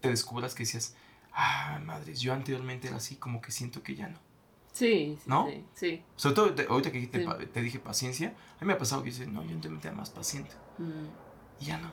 te 0.00 0.08
descubras 0.08 0.54
que 0.54 0.62
decías, 0.62 0.94
ah, 1.38 1.80
madres, 1.84 2.20
yo 2.20 2.34
anteriormente 2.34 2.88
era 2.88 2.96
así, 2.96 3.16
como 3.16 3.40
que 3.40 3.52
siento 3.52 3.82
que 3.82 3.94
ya 3.94 4.08
no. 4.08 4.18
Sí, 4.72 5.16
sí, 5.16 5.24
¿no? 5.26 5.48
sí, 5.74 6.02
Sobre 6.16 6.34
todo 6.34 6.54
ahorita 6.68 6.92
que 6.92 7.06
te, 7.06 7.62
dije 7.62 7.78
paciencia, 7.78 8.28
a 8.28 8.60
mí 8.60 8.66
me 8.66 8.74
ha 8.74 8.78
pasado 8.78 9.02
que 9.02 9.10
dices, 9.10 9.26
no, 9.28 9.42
yo 9.42 9.50
anteriormente 9.50 9.88
era 9.88 9.96
más 9.96 10.10
paciente. 10.10 10.54
Mm. 10.78 11.62
Y 11.62 11.64
ya 11.66 11.78
no. 11.78 11.90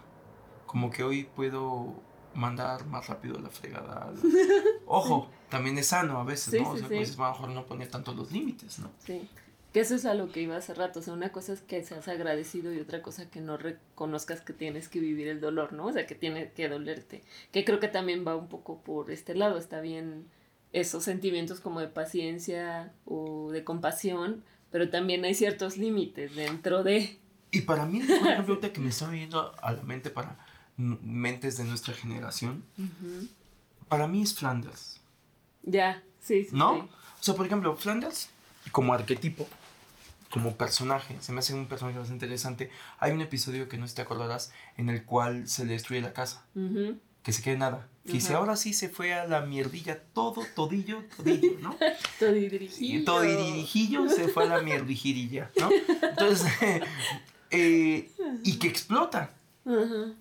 Como 0.66 0.92
que 0.92 1.04
hoy 1.04 1.24
puedo 1.24 1.94
mandar 2.34 2.86
más 2.88 3.08
rápido 3.08 3.40
la 3.40 3.50
fregada. 3.50 4.12
Ojo, 4.86 5.30
también 5.50 5.78
es 5.78 5.88
sano 5.88 6.20
a 6.20 6.24
veces, 6.24 6.62
¿no? 6.62 6.72
o 6.72 6.78
sea, 6.78 6.86
a 6.86 6.90
veces 6.90 7.18
mejor 7.18 7.50
no 7.50 7.66
poner 7.66 7.88
tanto 7.88 8.14
los 8.14 8.32
límites, 8.32 8.80
¿no? 8.80 8.92
Sí. 9.00 9.28
Que 9.76 9.82
eso 9.82 9.96
es 9.96 10.06
a 10.06 10.14
lo 10.14 10.32
que 10.32 10.42
iba 10.42 10.56
hace 10.56 10.74
rato. 10.74 11.02
O 11.02 11.04
sea, 11.04 11.14
una 11.14 11.34
cosa 11.34 11.52
es 11.52 11.60
que 11.60 11.84
seas 11.84 12.08
agradecido 12.08 12.74
y 12.74 12.80
otra 12.80 13.02
cosa 13.02 13.30
que 13.30 13.42
no 13.42 13.58
reconozcas 13.58 14.40
que 14.40 14.54
tienes 14.54 14.88
que 14.88 15.02
vivir 15.02 15.28
el 15.28 15.42
dolor, 15.42 15.74
¿no? 15.74 15.88
O 15.88 15.92
sea, 15.92 16.08
que 16.08 16.16
tiene 16.16 16.50
que 16.54 16.70
dolerte. 16.70 17.24
Que 17.52 17.66
creo 17.66 17.82
que 17.82 17.90
también 17.90 18.26
va 18.26 18.38
un 18.38 18.48
poco 18.48 18.80
por 18.80 19.12
este 19.12 19.36
lado. 19.36 19.58
Está 19.58 19.82
bien 19.82 20.28
esos 20.72 21.04
sentimientos 21.04 21.60
como 21.60 21.82
de 21.82 21.90
paciencia 21.90 22.94
o 23.04 23.52
de 23.52 23.66
compasión, 23.66 24.46
pero 24.72 24.90
también 24.90 25.26
hay 25.26 25.34
ciertos 25.34 25.76
límites 25.76 26.34
dentro 26.38 26.82
de... 26.82 27.20
Y 27.52 27.60
para 27.64 27.86
mí, 27.86 28.00
por 28.00 28.28
ejemplo, 28.32 28.62
que 28.62 28.80
me 28.80 28.92
está 28.92 29.10
viendo 29.10 29.54
a 29.62 29.74
la 29.74 29.84
mente 29.84 30.10
para 30.10 30.38
mentes 30.78 31.58
de 31.58 31.66
nuestra 31.66 31.94
generación, 31.94 32.64
para 33.90 34.08
mí 34.08 34.22
es 34.22 34.36
Flanders. 34.36 35.02
Ya, 35.64 36.02
sí, 36.22 36.46
sí. 36.46 36.56
¿No? 36.56 36.76
O 36.76 36.90
sea, 37.20 37.36
por 37.36 37.46
ejemplo, 37.46 37.76
Flanders, 37.76 38.30
como 38.72 38.94
arquetipo, 38.94 39.50
como 40.32 40.56
personaje, 40.56 41.16
se 41.22 41.32
me 41.32 41.40
hace 41.40 41.54
un 41.54 41.68
personaje 41.68 41.98
bastante 41.98 42.26
interesante. 42.26 42.72
Hay 43.00 43.12
un 43.12 43.22
episodio 43.22 43.70
que 43.70 43.78
no 43.78 43.88
te 43.88 44.02
acordarás 44.02 44.52
en 44.78 44.90
el 44.90 45.04
cual 45.04 45.48
se 45.48 45.66
le 45.66 45.74
destruye 45.74 46.02
la 46.02 46.14
casa. 46.14 46.46
que 47.24 47.32
se 47.32 47.42
quede 47.42 47.58
nada. 47.58 47.88
Que 48.06 48.14
dice, 48.14 48.36
ahora 48.36 48.56
sí 48.56 48.74
se 48.74 48.88
fue 48.88 49.14
a 49.14 49.26
la 49.26 49.42
mierdilla 49.42 50.00
todo, 50.14 50.46
todillo, 50.56 51.04
todillo, 51.18 51.58
¿no? 51.60 51.76
Todirijillo. 52.20 53.04
Todirijillo 53.04 54.10
se 54.10 54.28
fue 54.28 54.44
a 54.44 54.48
la 54.48 54.62
mierdijirilla, 54.62 55.50
¿no? 55.60 55.70
Entonces, 56.08 56.52
eh, 57.50 58.12
y 58.44 58.60
que 58.60 58.68
explota. 58.68 59.32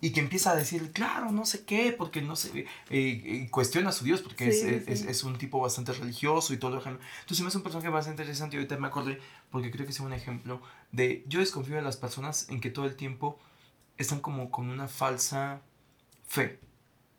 Y 0.00 0.12
que 0.12 0.20
empieza 0.20 0.52
a 0.52 0.56
decir, 0.56 0.90
claro, 0.92 1.30
no 1.30 1.44
sé 1.44 1.64
qué, 1.66 1.94
porque 1.96 2.22
no 2.22 2.34
sé, 2.34 2.60
eh, 2.60 2.66
eh, 2.90 3.48
cuestiona 3.50 3.90
a 3.90 3.92
su 3.92 4.04
Dios, 4.04 4.22
porque 4.22 4.48
es, 4.48 4.62
Es, 4.62 5.02
es, 5.02 5.22
un 5.22 5.36
tipo 5.36 5.60
bastante 5.60 5.92
religioso 5.92 6.54
y 6.54 6.56
todo 6.56 6.70
lo 6.70 6.78
Entonces 6.78 7.40
me 7.42 7.48
es 7.48 7.54
un 7.54 7.62
personaje 7.62 7.90
bastante 7.90 8.22
interesante 8.22 8.56
y 8.56 8.60
ahorita 8.60 8.78
me 8.78 8.86
acordé, 8.86 9.20
porque 9.50 9.70
creo 9.70 9.84
que 9.84 9.92
es 9.92 10.00
un 10.00 10.14
ejemplo 10.14 10.62
de, 10.92 11.24
yo 11.28 11.40
desconfío 11.40 11.76
de 11.76 11.82
las 11.82 11.98
personas 11.98 12.48
en 12.48 12.60
que 12.60 12.70
todo 12.70 12.86
el 12.86 12.96
tiempo 12.96 13.38
están 13.98 14.20
como 14.20 14.50
con 14.50 14.70
una 14.70 14.88
falsa 14.88 15.60
fe. 16.26 16.58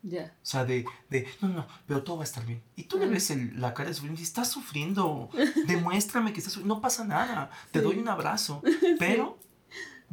Ya. 0.02 0.34
O 0.42 0.46
sea, 0.46 0.64
de, 0.64 0.84
de, 1.08 1.28
no, 1.40 1.48
no, 1.48 1.66
pero 1.86 2.02
todo 2.02 2.16
va 2.16 2.22
a 2.22 2.26
estar 2.26 2.44
bien. 2.44 2.60
Y 2.74 2.84
tú 2.84 2.98
le 2.98 3.06
ves 3.06 3.30
el, 3.30 3.60
la 3.60 3.72
cara 3.72 3.88
de 3.88 3.94
sufrimiento 3.94 4.20
y 4.20 4.24
estás 4.24 4.50
sufriendo, 4.50 5.30
demuéstrame 5.66 6.32
que 6.32 6.40
estás 6.40 6.54
sufriendo, 6.54 6.74
no 6.74 6.80
pasa 6.80 7.04
nada, 7.04 7.50
te 7.70 7.80
doy 7.80 7.98
un 7.98 8.08
abrazo, 8.08 8.62
pero 8.98 9.38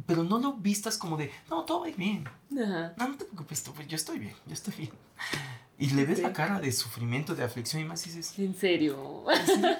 pero 0.06 0.24
no 0.24 0.38
lo 0.38 0.54
vistas 0.54 0.98
como 0.98 1.16
de, 1.16 1.30
no, 1.50 1.64
todo 1.64 1.80
va 1.80 1.88
bien. 1.88 2.28
Ajá. 2.52 2.94
No, 2.96 3.08
no 3.08 3.16
te 3.16 3.24
preocupes, 3.24 3.64
yo 3.88 3.96
estoy 3.96 4.18
bien, 4.18 4.34
yo 4.46 4.52
estoy 4.52 4.74
bien. 4.76 4.90
Y 5.78 5.90
le 5.90 6.04
ves 6.04 6.20
la 6.20 6.32
cara 6.32 6.60
de 6.60 6.70
sufrimiento, 6.70 7.34
de 7.34 7.42
aflicción 7.42 7.82
y 7.82 7.84
más 7.84 8.04
dices... 8.04 8.38
¿En 8.38 8.54
serio? 8.54 9.24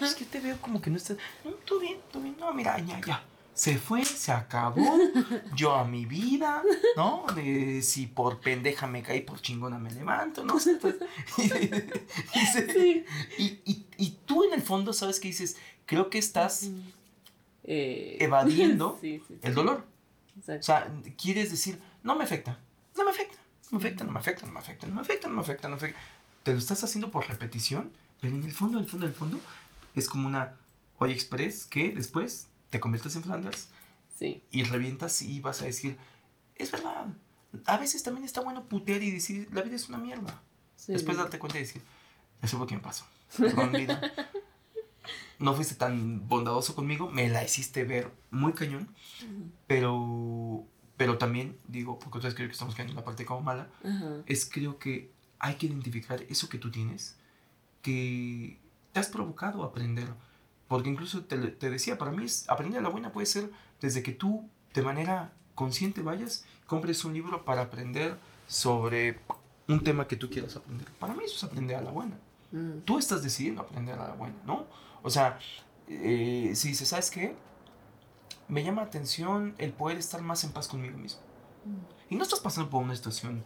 Es 0.01 0.15
que 0.15 0.25
te 0.25 0.41
veo 0.41 0.57
como 0.61 0.81
que 0.81 0.91
no 0.91 0.97
estás... 0.97 1.17
No, 1.45 1.53
todo 1.53 1.81
bien, 1.81 1.99
todo 2.11 2.23
bien. 2.23 2.37
No, 2.39 2.53
mira, 2.53 2.79
ya, 2.81 3.01
ya. 3.01 3.25
Se 3.55 3.79
fue, 3.79 4.05
se 4.05 4.33
acabó. 4.33 4.99
Yo 5.55 5.75
a 5.75 5.85
mi 5.85 6.05
vida, 6.07 6.61
¿no? 6.97 7.25
De, 7.37 7.81
si 7.83 8.09
por 8.09 8.41
pendeja 8.41 8.89
me 8.89 9.03
caí, 9.05 9.21
por 9.21 9.41
chingona 9.41 9.79
me 9.79 9.93
levanto, 9.93 10.45
¿no? 10.45 10.55
Pues, 10.81 10.97
y, 13.39 13.45
y, 13.65 13.87
y, 13.97 14.11
tú 14.27 14.43
en 14.43 14.55
el 14.55 14.63
fondo 14.63 14.93
sabes 14.93 15.21
que 15.21 15.29
dices, 15.29 15.57
creo 15.87 16.11
que 16.11 16.19
estás 16.19 16.69
eh, 17.63 18.17
evadiendo 18.19 18.99
el 19.43 19.55
dolor. 19.55 19.87
O 20.39 20.63
sea, 20.63 20.93
quieres 21.17 21.51
decir, 21.51 21.81
no 22.03 22.17
me 22.17 22.25
afecta, 22.25 22.59
no 22.97 23.05
me 23.05 23.11
afecta, 23.11 23.39
no 23.71 23.79
me 23.79 23.79
afecta, 23.79 24.05
no 24.05 24.13
me 24.13 24.19
afecta, 24.19 24.47
no 24.47 24.53
me 24.53 24.61
afecta, 24.61 24.87
no 24.87 24.95
me 24.95 25.01
afecta, 25.01 25.29
no 25.29 25.35
me 25.35 25.41
afecta, 25.41 25.69
no 25.69 25.77
me 25.77 25.77
afecta. 25.77 26.01
Te 26.43 26.53
lo 26.53 26.59
estás 26.59 26.85
haciendo 26.85 27.11
por 27.11 27.29
repetición, 27.29 27.93
pero 28.21 28.35
en 28.35 28.43
el 28.43 28.53
fondo, 28.53 28.79
en 28.79 28.85
el 28.85 28.91
fondo, 28.91 29.07
en 29.07 29.13
el 29.13 29.17
fondo, 29.17 29.41
es 29.95 30.09
como 30.09 30.27
una 30.27 30.57
Oye 30.99 31.13
Express 31.13 31.67
que 31.67 31.93
después 31.93 32.49
te 32.71 32.81
conviertes 32.81 33.17
en 33.17 33.23
Flanders 33.23 33.69
sí. 34.19 34.43
y 34.51 34.65
revientas 34.65 35.23
y 35.23 35.41
vas 35.41 35.63
a 35.63 35.67
decir, 35.67 35.97
es 36.57 36.71
verdad, 36.71 37.07
a 37.67 37.77
veces 37.79 38.03
también 38.03 38.25
está 38.25 38.41
bueno 38.41 38.65
putear 38.65 39.03
y 39.03 39.11
decir, 39.11 39.49
la 39.53 39.63
vida 39.63 39.77
es 39.77 39.89
una 39.89 39.99
mierda. 39.99 40.43
Después 40.87 41.17
darte 41.17 41.39
cuenta 41.39 41.59
y 41.59 41.63
decir, 41.63 41.83
eso 42.43 42.59
fue 42.59 42.67
quien 42.67 42.81
pasó. 42.81 43.07
Perdón, 43.39 43.73
vida. 43.73 44.01
no 45.39 45.55
fuiste 45.55 45.75
tan 45.75 46.29
bondadoso 46.29 46.75
conmigo, 46.75 47.11
me 47.11 47.29
la 47.29 47.45
hiciste 47.45 47.85
ver 47.85 48.11
muy 48.31 48.53
cañón, 48.53 48.89
pero, 49.67 50.65
pero 50.97 51.19
también, 51.19 51.57
digo, 51.69 51.99
porque 51.99 52.19
otra 52.19 52.29
vez 52.29 52.35
creo 52.35 52.49
que 52.49 52.53
estamos 52.53 52.75
quedando 52.75 52.93
en 52.93 52.97
la 52.97 53.05
parte 53.05 53.25
como 53.25 53.41
mala, 53.41 53.69
es 54.27 54.49
creo 54.51 54.79
que 54.79 55.13
hay 55.39 55.57
que 55.57 55.67
identificar 55.67 56.23
eso 56.29 56.49
que 56.49 56.59
tú 56.59 56.71
tienes, 56.71 57.17
que 57.83 58.59
te 58.93 59.01
has 59.01 59.09
provocado 59.09 59.63
a 59.63 59.67
aprender. 59.67 60.09
Porque 60.69 60.89
incluso 60.89 61.25
te, 61.25 61.37
te 61.37 61.69
decía, 61.69 61.99
para 61.99 62.11
mí 62.11 62.25
es, 62.25 62.49
aprender 62.49 62.79
a 62.79 62.83
la 62.83 62.89
buena 62.89 63.13
puede 63.13 63.27
ser 63.27 63.51
desde 63.81 64.03
que 64.03 64.13
tú 64.13 64.49
de 64.73 64.83
manera 64.83 65.33
consciente 65.55 66.03
vayas, 66.03 66.45
compres 66.67 67.05
un 67.05 67.13
libro 67.13 67.45
para 67.45 67.63
aprender 67.63 68.19
sobre 68.49 69.21
un 69.69 69.83
tema 69.83 70.07
que 70.07 70.17
tú 70.17 70.31
quieras 70.31 70.57
aprender. 70.57 70.89
Para 70.99 71.15
mí 71.15 71.25
eso 71.25 71.37
es 71.37 71.45
aprender 71.45 71.77
a 71.77 71.83
la 71.83 71.91
buena. 71.91 72.17
Mm. 72.53 72.81
Tú 72.85 72.99
estás 72.99 73.23
decidiendo 73.23 73.63
aprender 73.63 73.95
a 73.99 74.09
la 74.09 74.15
buena, 74.15 74.37
¿no? 74.47 74.67
O 75.05 75.11
sea, 75.11 75.39
eh, 75.87 76.53
si 76.55 76.69
dices, 76.69 76.89
¿sabes 76.89 77.11
qué? 77.11 77.37
Me 78.49 78.65
llama 78.65 78.83
la 78.83 78.89
atención 78.89 79.55
el 79.59 79.73
poder 79.73 79.99
estar 79.99 80.23
más 80.23 80.43
en 80.45 80.53
paz 80.53 80.67
conmigo 80.67 80.97
mismo. 80.97 81.21
Mm. 81.65 82.15
Y 82.15 82.17
no 82.17 82.23
estás 82.23 82.41
pasando 82.41 82.71
por 82.71 82.83
una 82.83 82.97
situación 82.97 83.45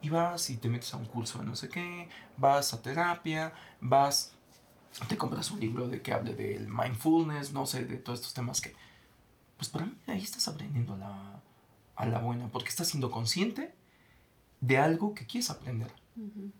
y 0.00 0.08
vas 0.08 0.48
y 0.48 0.56
te 0.56 0.68
metes 0.70 0.92
a 0.94 0.96
un 0.96 1.04
curso 1.04 1.38
de 1.38 1.44
no 1.44 1.54
sé 1.54 1.68
qué, 1.68 2.08
vas 2.38 2.72
a 2.72 2.80
terapia, 2.80 3.52
vas, 3.80 4.34
te 5.06 5.18
compras 5.18 5.50
un 5.50 5.60
libro 5.60 5.86
de 5.86 6.00
que 6.00 6.14
hable 6.14 6.34
del 6.34 6.66
mindfulness, 6.68 7.52
no 7.52 7.66
sé, 7.66 7.84
de 7.84 7.98
todos 7.98 8.20
estos 8.20 8.32
temas 8.32 8.62
que, 8.62 8.74
pues 9.58 9.68
para 9.68 9.84
mí 9.84 9.96
ahí 10.06 10.22
estás 10.22 10.48
aprendiendo 10.48 10.94
a 10.94 10.96
la, 10.96 11.42
a 11.94 12.06
la 12.06 12.18
buena, 12.20 12.48
porque 12.48 12.70
estás 12.70 12.88
siendo 12.88 13.10
consciente 13.10 13.74
de 14.62 14.78
algo 14.78 15.14
que 15.14 15.26
quieres 15.26 15.50
aprender. 15.50 15.92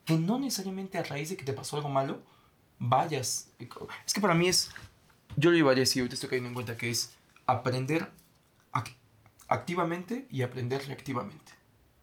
Que 0.05 0.19
no 0.19 0.39
necesariamente 0.39 0.99
a 0.99 1.03
raíz 1.03 1.31
de 1.31 1.37
que 1.39 1.45
te 1.45 1.55
pasó 1.55 1.77
algo 1.77 1.89
malo, 1.89 2.23
vayas. 2.79 3.51
Es 4.07 4.15
que 4.15 4.21
para 4.21 4.35
mí 4.35 4.49
es, 4.49 4.71
yo 5.37 5.51
lo 5.51 5.57
llevaría 5.57 5.85
así, 5.85 6.01
ahorita 6.01 6.15
estoy 6.15 6.31
cayendo 6.31 6.49
en 6.49 6.55
cuenta 6.55 6.77
que 6.77 6.91
es 6.91 7.15
aprender 7.47 8.11
activamente 9.49 10.27
y 10.31 10.43
aprender 10.43 10.87
reactivamente. 10.87 11.53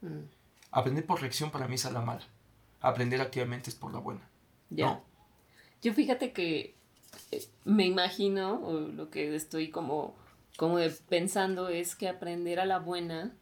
Mm. 0.01 0.23
Aprender 0.71 1.05
por 1.05 1.21
reacción 1.21 1.51
para 1.51 1.67
mí 1.67 1.75
es 1.75 1.85
a 1.85 1.91
la 1.91 2.01
mala. 2.01 2.23
Aprender 2.81 3.21
activamente 3.21 3.69
es 3.69 3.75
por 3.75 3.93
la 3.93 3.99
buena. 3.99 4.21
Ya. 4.69 5.01
Yo 5.81 5.93
fíjate 5.93 6.31
que 6.31 6.75
eh, 7.31 7.45
me 7.65 7.85
imagino, 7.85 8.61
o 8.63 8.79
lo 8.79 9.09
que 9.09 9.35
estoy 9.35 9.69
como, 9.69 10.15
como 10.57 10.77
pensando 11.09 11.69
es 11.69 11.95
que 11.95 12.07
aprender 12.07 12.59
a 12.59 12.65
la 12.65 12.79
buena, 12.79 13.33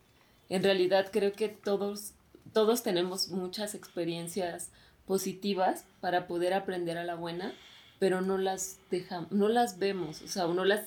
en 0.49 0.63
realidad 0.63 1.09
creo 1.11 1.33
que 1.33 1.49
todos, 1.49 2.13
todos 2.53 2.83
tenemos 2.83 3.29
muchas 3.29 3.75
experiencias 3.75 4.71
positivas 5.05 5.85
para 5.99 6.27
poder 6.27 6.53
aprender 6.53 6.97
a 6.97 7.03
la 7.03 7.15
buena, 7.15 7.53
pero 7.99 8.21
no 8.21 8.37
las 8.37 8.79
dejamos, 8.89 9.31
no 9.31 9.47
las 9.47 9.77
vemos, 9.79 10.21
o 10.21 10.27
sea, 10.27 10.47
no 10.47 10.65
las 10.65 10.81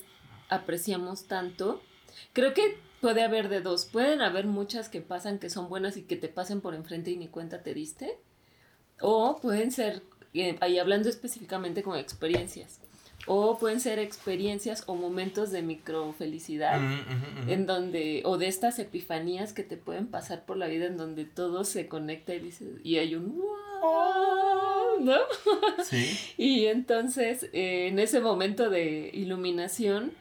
apreciamos 0.48 1.24
tanto. 1.24 1.82
Creo 2.32 2.54
que 2.54 2.78
puede 3.00 3.22
haber 3.22 3.50
de 3.50 3.60
dos. 3.60 3.84
Pueden 3.84 4.22
haber 4.22 4.46
muchas 4.46 4.88
que 4.88 5.02
pasan 5.02 5.38
que 5.38 5.50
son 5.50 5.68
buenas 5.68 5.98
y 5.98 6.02
que 6.02 6.16
te 6.16 6.28
pasen 6.28 6.62
por 6.62 6.74
enfrente 6.74 7.10
y 7.10 7.16
ni 7.16 7.28
cuenta 7.28 7.62
te 7.62 7.74
diste. 7.74 8.18
O 8.98 9.36
pueden 9.42 9.72
ser, 9.72 10.02
eh, 10.32 10.56
ahí 10.60 10.78
hablando 10.78 11.10
específicamente 11.10 11.82
con 11.82 11.98
experiencias. 11.98 12.80
O 13.26 13.58
pueden 13.58 13.80
ser 13.80 13.98
experiencias 13.98 14.84
o 14.86 14.94
momentos 14.94 15.50
de 15.50 15.62
microfelicidad, 15.62 16.80
en 17.46 17.66
donde, 17.66 18.22
o 18.24 18.36
de 18.36 18.48
estas 18.48 18.78
epifanías 18.78 19.54
que 19.54 19.62
te 19.62 19.78
pueden 19.78 20.06
pasar 20.06 20.44
por 20.44 20.58
la 20.58 20.66
vida, 20.66 20.86
en 20.86 20.98
donde 20.98 21.24
todo 21.24 21.64
se 21.64 21.88
conecta 21.88 22.34
y 22.34 22.40
dices, 22.40 22.68
y 22.82 22.96
hay 22.96 23.14
un 23.14 23.42
¿no? 25.00 25.16
Sí. 25.82 26.18
y 26.36 26.66
entonces, 26.66 27.44
eh, 27.52 27.88
en 27.88 27.98
ese 27.98 28.20
momento 28.20 28.70
de 28.70 29.10
iluminación 29.12 30.12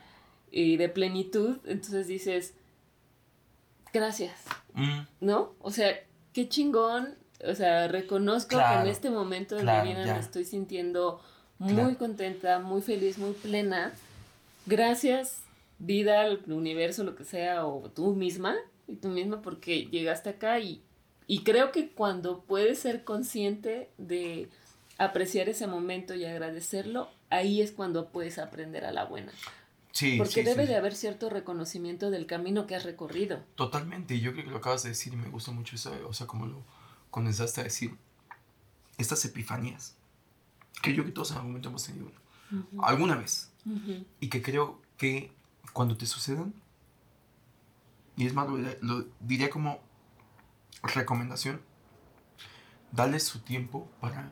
y 0.51 0.77
de 0.77 0.89
plenitud, 0.89 1.57
entonces 1.65 2.07
dices, 2.07 2.53
gracias, 3.91 4.33
mm. 4.73 5.01
¿no? 5.21 5.53
O 5.59 5.71
sea, 5.71 5.99
qué 6.33 6.49
chingón, 6.49 7.15
o 7.47 7.55
sea, 7.55 7.87
reconozco 7.87 8.57
que 8.57 8.81
en 8.81 8.87
este 8.87 9.09
momento 9.09 9.55
de 9.55 9.63
mi 9.63 9.89
vida 9.89 10.13
me 10.13 10.19
estoy 10.19 10.45
sintiendo 10.45 11.21
muy 11.59 11.95
contenta, 11.95 12.59
muy 12.59 12.81
feliz, 12.81 13.17
muy 13.17 13.33
plena. 13.33 13.93
Gracias, 14.65 15.43
vida, 15.79 16.25
el 16.25 16.41
universo, 16.51 17.03
lo 17.03 17.15
que 17.15 17.23
sea, 17.23 17.65
o 17.65 17.89
tú 17.89 18.13
misma, 18.15 18.55
y 18.87 18.95
tú 18.95 19.09
misma, 19.09 19.41
porque 19.41 19.85
llegaste 19.85 20.29
acá 20.29 20.59
y 20.59 20.81
y 21.27 21.43
creo 21.43 21.71
que 21.71 21.89
cuando 21.89 22.41
puedes 22.41 22.79
ser 22.79 23.03
consciente 23.03 23.89
de 23.97 24.49
apreciar 24.97 25.49
ese 25.49 25.67
momento 25.67 26.13
y 26.13 26.25
agradecerlo, 26.25 27.09
ahí 27.29 27.61
es 27.61 27.71
cuando 27.71 28.09
puedes 28.09 28.37
aprender 28.37 28.85
a 28.85 28.91
la 28.91 29.05
buena. 29.05 29.31
Sí, 29.91 30.17
Porque 30.17 30.43
debe 30.43 30.65
de 30.65 30.75
haber 30.75 30.95
cierto 30.95 31.29
reconocimiento 31.29 32.09
del 32.09 32.25
camino 32.25 32.65
que 32.65 32.75
has 32.75 32.83
recorrido. 32.83 33.43
Totalmente, 33.55 34.15
y 34.15 34.21
yo 34.21 34.33
creo 34.33 34.45
que 34.45 34.51
lo 34.51 34.57
acabas 34.57 34.83
de 34.83 34.89
decir 34.89 35.13
y 35.13 35.17
me 35.17 35.29
gusta 35.29 35.51
mucho 35.51 35.75
eso, 35.75 35.93
o 36.07 36.13
sea, 36.13 36.25
como 36.25 36.47
lo 36.47 36.63
comenzaste 37.11 37.61
a 37.61 37.65
decir, 37.65 37.95
estas 38.97 39.23
epifanías, 39.25 39.95
que 40.81 40.95
yo 40.95 41.05
que 41.05 41.11
todos 41.11 41.29
en 41.31 41.37
algún 41.37 41.51
momento 41.51 41.69
hemos 41.69 41.85
tenido 41.85 42.11
alguna 42.81 43.15
vez, 43.15 43.51
y 44.19 44.29
que 44.29 44.41
creo 44.41 44.81
que 44.97 45.31
cuando 45.73 45.95
te 45.95 46.07
sucedan, 46.07 46.53
y 48.17 48.25
es 48.25 48.33
más, 48.33 48.47
lo 48.81 49.05
diría 49.19 49.49
como 49.51 49.79
recomendación, 50.83 51.61
dale 52.91 53.19
su 53.19 53.39
tiempo 53.39 53.89
para, 53.99 54.31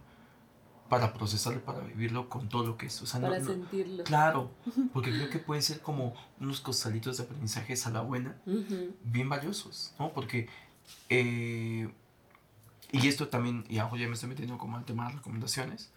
para 0.89 1.13
procesarlo, 1.13 1.63
para 1.63 1.79
vivirlo 1.79 2.29
con 2.29 2.49
todo 2.49 2.65
lo 2.65 2.77
que 2.77 2.87
es. 2.87 3.01
para 3.11 3.43
sentirlo. 3.43 4.03
Claro, 4.03 4.51
porque 4.93 5.11
creo 5.11 5.29
que 5.29 5.39
puede 5.39 5.61
ser 5.61 5.81
como 5.81 6.13
unos 6.39 6.61
costalitos 6.61 7.17
de 7.17 7.23
aprendizajes 7.23 7.87
a 7.87 7.91
la 7.91 8.01
buena, 8.01 8.35
bien 9.03 9.29
valiosos, 9.29 9.93
¿no? 9.97 10.13
Porque, 10.13 10.49
eh, 11.09 11.91
y 12.91 13.07
esto 13.07 13.29
también, 13.29 13.65
y 13.69 13.77
ahora 13.77 13.97
ya 13.97 14.07
me 14.07 14.13
estoy 14.13 14.29
metiendo 14.29 14.57
como 14.57 14.77
al 14.77 14.85
tema 14.85 15.07
de 15.07 15.15
recomendaciones, 15.15 15.91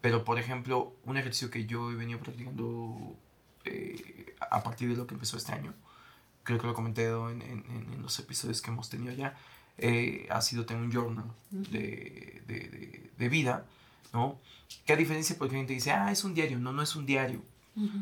pero 0.00 0.24
por 0.24 0.38
ejemplo, 0.38 0.94
un 1.04 1.16
ejercicio 1.16 1.50
que 1.50 1.66
yo 1.66 1.90
he 1.90 1.96
venido 1.96 2.20
practicando 2.20 3.16
eh, 3.64 4.36
a 4.50 4.62
partir 4.62 4.88
de 4.88 4.96
lo 4.96 5.06
que 5.06 5.14
empezó 5.14 5.36
este 5.36 5.52
año, 5.52 5.74
creo 6.44 6.60
que 6.60 6.66
lo 6.68 6.74
comenté 6.74 7.06
en, 7.08 7.42
en, 7.42 7.92
en 7.92 8.02
los 8.02 8.16
episodios 8.20 8.62
que 8.62 8.70
hemos 8.70 8.88
tenido 8.88 9.12
ya, 9.12 9.36
eh, 9.78 10.26
ha 10.30 10.40
sido 10.40 10.64
tener 10.64 10.82
un 10.82 10.92
journal 10.92 11.30
de, 11.50 12.42
de, 12.46 13.10
de, 13.16 13.28
vida, 13.28 13.66
¿no? 14.12 14.38
¿Qué 14.84 14.94
a 14.94 14.96
diferencia 14.96 15.36
porque 15.38 15.54
la 15.54 15.60
gente 15.60 15.74
dice, 15.74 15.92
ah, 15.92 16.10
es 16.10 16.24
un 16.24 16.34
diario, 16.34 16.58
no, 16.58 16.72
no 16.72 16.82
es 16.82 16.96
un 16.96 17.06
diario. 17.06 17.42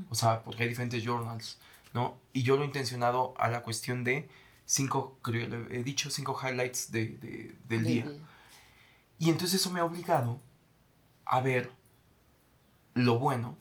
O 0.08 0.14
sea, 0.14 0.44
porque 0.44 0.62
hay 0.62 0.68
diferentes 0.68 1.04
journals, 1.04 1.58
¿no? 1.92 2.16
Y 2.32 2.44
yo 2.44 2.56
lo 2.56 2.62
he 2.62 2.66
intencionado 2.66 3.34
a 3.38 3.48
la 3.48 3.62
cuestión 3.62 4.04
de 4.04 4.28
cinco, 4.64 5.18
creo, 5.20 5.66
he 5.68 5.82
dicho 5.82 6.10
cinco 6.10 6.38
highlights 6.40 6.92
de, 6.92 7.56
del 7.68 7.84
día. 7.84 8.06
Y 9.18 9.30
entonces 9.30 9.60
eso 9.60 9.70
me 9.70 9.80
ha 9.80 9.84
obligado 9.84 10.40
a 11.24 11.40
ver 11.40 11.72
lo 12.94 13.18
bueno 13.18 13.56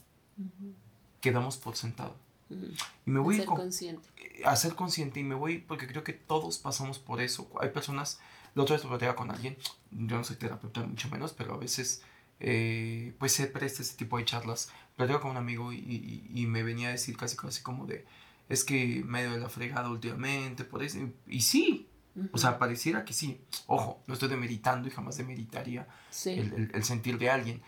que 1.20 1.32
damos 1.32 1.58
por 1.58 1.76
sentado. 1.76 2.16
Y 2.50 3.10
me 3.12 3.20
voy 3.20 3.36
a 3.36 3.38
ser 3.40 3.48
consciente. 3.48 4.08
A 4.46 4.56
ser 4.56 4.76
consciente 4.76 5.20
y 5.20 5.24
me 5.24 5.36
voy 5.36 5.60
porque 5.60 5.88
creo 5.88 6.04
que 6.04 6.14
todos 6.14 6.58
pasamos 6.58 7.00
por 7.00 7.22
eso. 7.22 7.50
Hay 7.60 7.70
personas, 7.70 8.20
la 8.56 8.64
otra 8.64 8.76
vez 8.76 8.86
platicaba 8.86 9.16
con 9.16 9.32
alguien, 9.32 9.58
yo 9.92 10.18
no 10.18 10.24
soy 10.24 10.36
terapeuta 10.36 10.82
mucho 10.82 11.10
menos, 11.10 11.34
pero 11.34 11.54
a 11.54 11.58
veces 11.58 12.04
eh, 12.40 13.14
pues 13.20 13.32
se 13.32 13.48
presta 13.48 13.82
ese 13.82 13.96
tipo 13.96 14.18
de 14.18 14.26
charlas. 14.26 14.70
Platicaba 14.96 15.22
con 15.22 15.32
un 15.32 15.38
amigo 15.38 15.74
y, 15.74 16.30
y, 16.34 16.46
me 16.46 16.62
venía 16.62 16.90
a 16.90 16.92
decir 16.92 17.18
casi 17.18 17.36
casi 17.36 17.64
como 17.64 17.88
de, 17.88 18.06
es 18.50 18.64
que 18.64 19.04
medio 19.06 19.32
de 19.32 19.40
la 19.40 19.50
fregada 19.50 19.90
últimamente, 19.90 20.64
por 20.64 20.84
eso. 20.84 21.00
Y 21.26 21.42
sí, 21.42 21.88
o 22.32 22.38
sea, 22.38 22.60
pareciera 22.60 23.06
que 23.06 23.14
sí. 23.14 23.42
Ojo, 23.68 24.04
no 24.08 24.14
estoy 24.14 24.30
demeritando 24.30 24.88
y 24.88 24.92
jamás 24.92 25.18
demeritaría 25.18 25.88
el, 26.26 26.70
el, 26.74 26.84
sentir 26.84 27.18
de 27.18 27.30
alguien. 27.30 27.62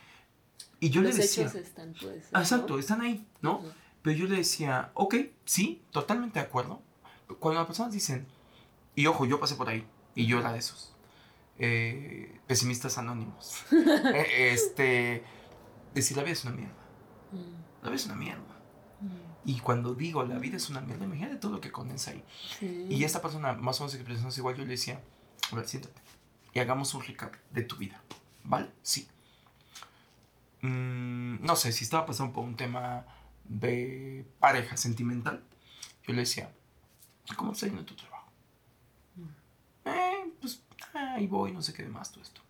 Y 0.80 0.89
yo 0.89 1.01
le 1.01 1.11
decía... 1.11 1.45
están, 1.47 1.95
pues, 1.99 2.26
Exacto, 2.32 2.78
están 2.78 3.01
ahí, 3.01 3.26
¿no? 3.41 3.63
Pero 4.06 4.18
yo 4.18 4.28
le 4.28 4.36
decía, 4.36 4.91
ok, 4.93 5.16
sí, 5.45 5.82
totalmente 5.89 6.38
de 6.38 6.45
acuerdo. 6.45 6.80
Cuando 7.39 7.60
las 7.60 7.66
personas 7.66 7.91
dicen, 7.91 8.28
y 8.93 9.08
ojo, 9.08 9.26
yo 9.26 9.39
pasé 9.39 9.56
por 9.56 9.68
ahí, 9.68 9.84
y 10.14 10.28
yo 10.28 10.38
era 10.38 10.53
de 10.53 10.60
esos, 10.60 10.93
eh, 11.58 12.39
pesimistas 12.45 12.99
anónimos, 12.99 13.64
eh, 13.72 14.51
este, 14.53 15.24
decir, 15.95 16.16
la 16.18 16.22
vida 16.22 16.34
es 16.34 16.45
una 16.45 16.53
mierda. 16.53 16.76
Mm. 17.32 17.82
La 17.82 17.89
vida 17.89 17.95
es 17.95 18.06
una 18.06 18.14
mierda. 18.14 18.60
Mm. 19.01 19.49
Y 19.49 19.60
cuando 19.62 19.95
digo 19.95 20.24
la 20.24 20.38
vida 20.38 20.58
es 20.58 20.70
una 20.70 20.82
mierda, 20.82 21.06
imagínate 21.06 21.38
todo 21.38 21.53
lo 21.53 21.60
que 21.60 21.72
condensa 21.72 22.12
ahí. 22.12 22.24
Y 22.62 23.03
esta 23.06 23.24
persona, 23.24 23.53
más 23.53 23.82
o 23.82 23.88
menos 23.88 23.99
pensamos 24.03 24.38
igual, 24.38 24.56
yo 24.56 24.66
le 24.66 24.70
decía, 24.70 25.01
a 25.51 25.56
ver, 25.56 25.68
siéntate 25.68 25.99
y 26.53 26.60
hagamos 26.60 26.93
un 26.93 27.01
recap 27.01 27.34
de 27.49 27.64
tu 27.64 27.76
vida. 27.78 27.99
¿Vale? 28.43 28.70
Sí. 28.84 29.08
Mm, 30.62 31.43
no 31.43 31.56
sé, 31.56 31.72
si 31.72 31.86
estaba 31.86 32.06
pasando 32.06 32.34
por 32.34 32.43
un 32.43 32.56
tema 32.56 33.08
de 33.47 34.25
pareja 34.39 34.77
sentimental, 34.77 35.43
yo 36.07 36.13
le 36.13 36.21
decía, 36.21 36.51
¿cómo 37.35 37.53
está 37.53 37.67
yendo 37.67 37.85
tu 37.85 37.95
trabajo? 37.95 38.29
Mm. 39.15 39.89
Eh, 39.89 40.33
pues 40.39 40.61
ahí 40.93 41.27
voy, 41.27 41.51
no 41.51 41.61
sé 41.61 41.73
qué 41.73 41.83
demás, 41.83 42.11
todo 42.11 42.23
esto. 42.23 42.41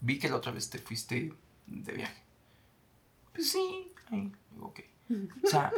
Vi 0.00 0.18
que 0.18 0.28
la 0.28 0.36
otra 0.36 0.52
vez 0.52 0.70
te 0.70 0.78
fuiste 0.78 1.32
de 1.66 1.92
viaje. 1.92 2.22
Pues 3.32 3.50
sí, 3.50 3.92
ahí, 4.10 4.32
ok. 4.60 4.80
O 5.44 5.46
sea, 5.46 5.72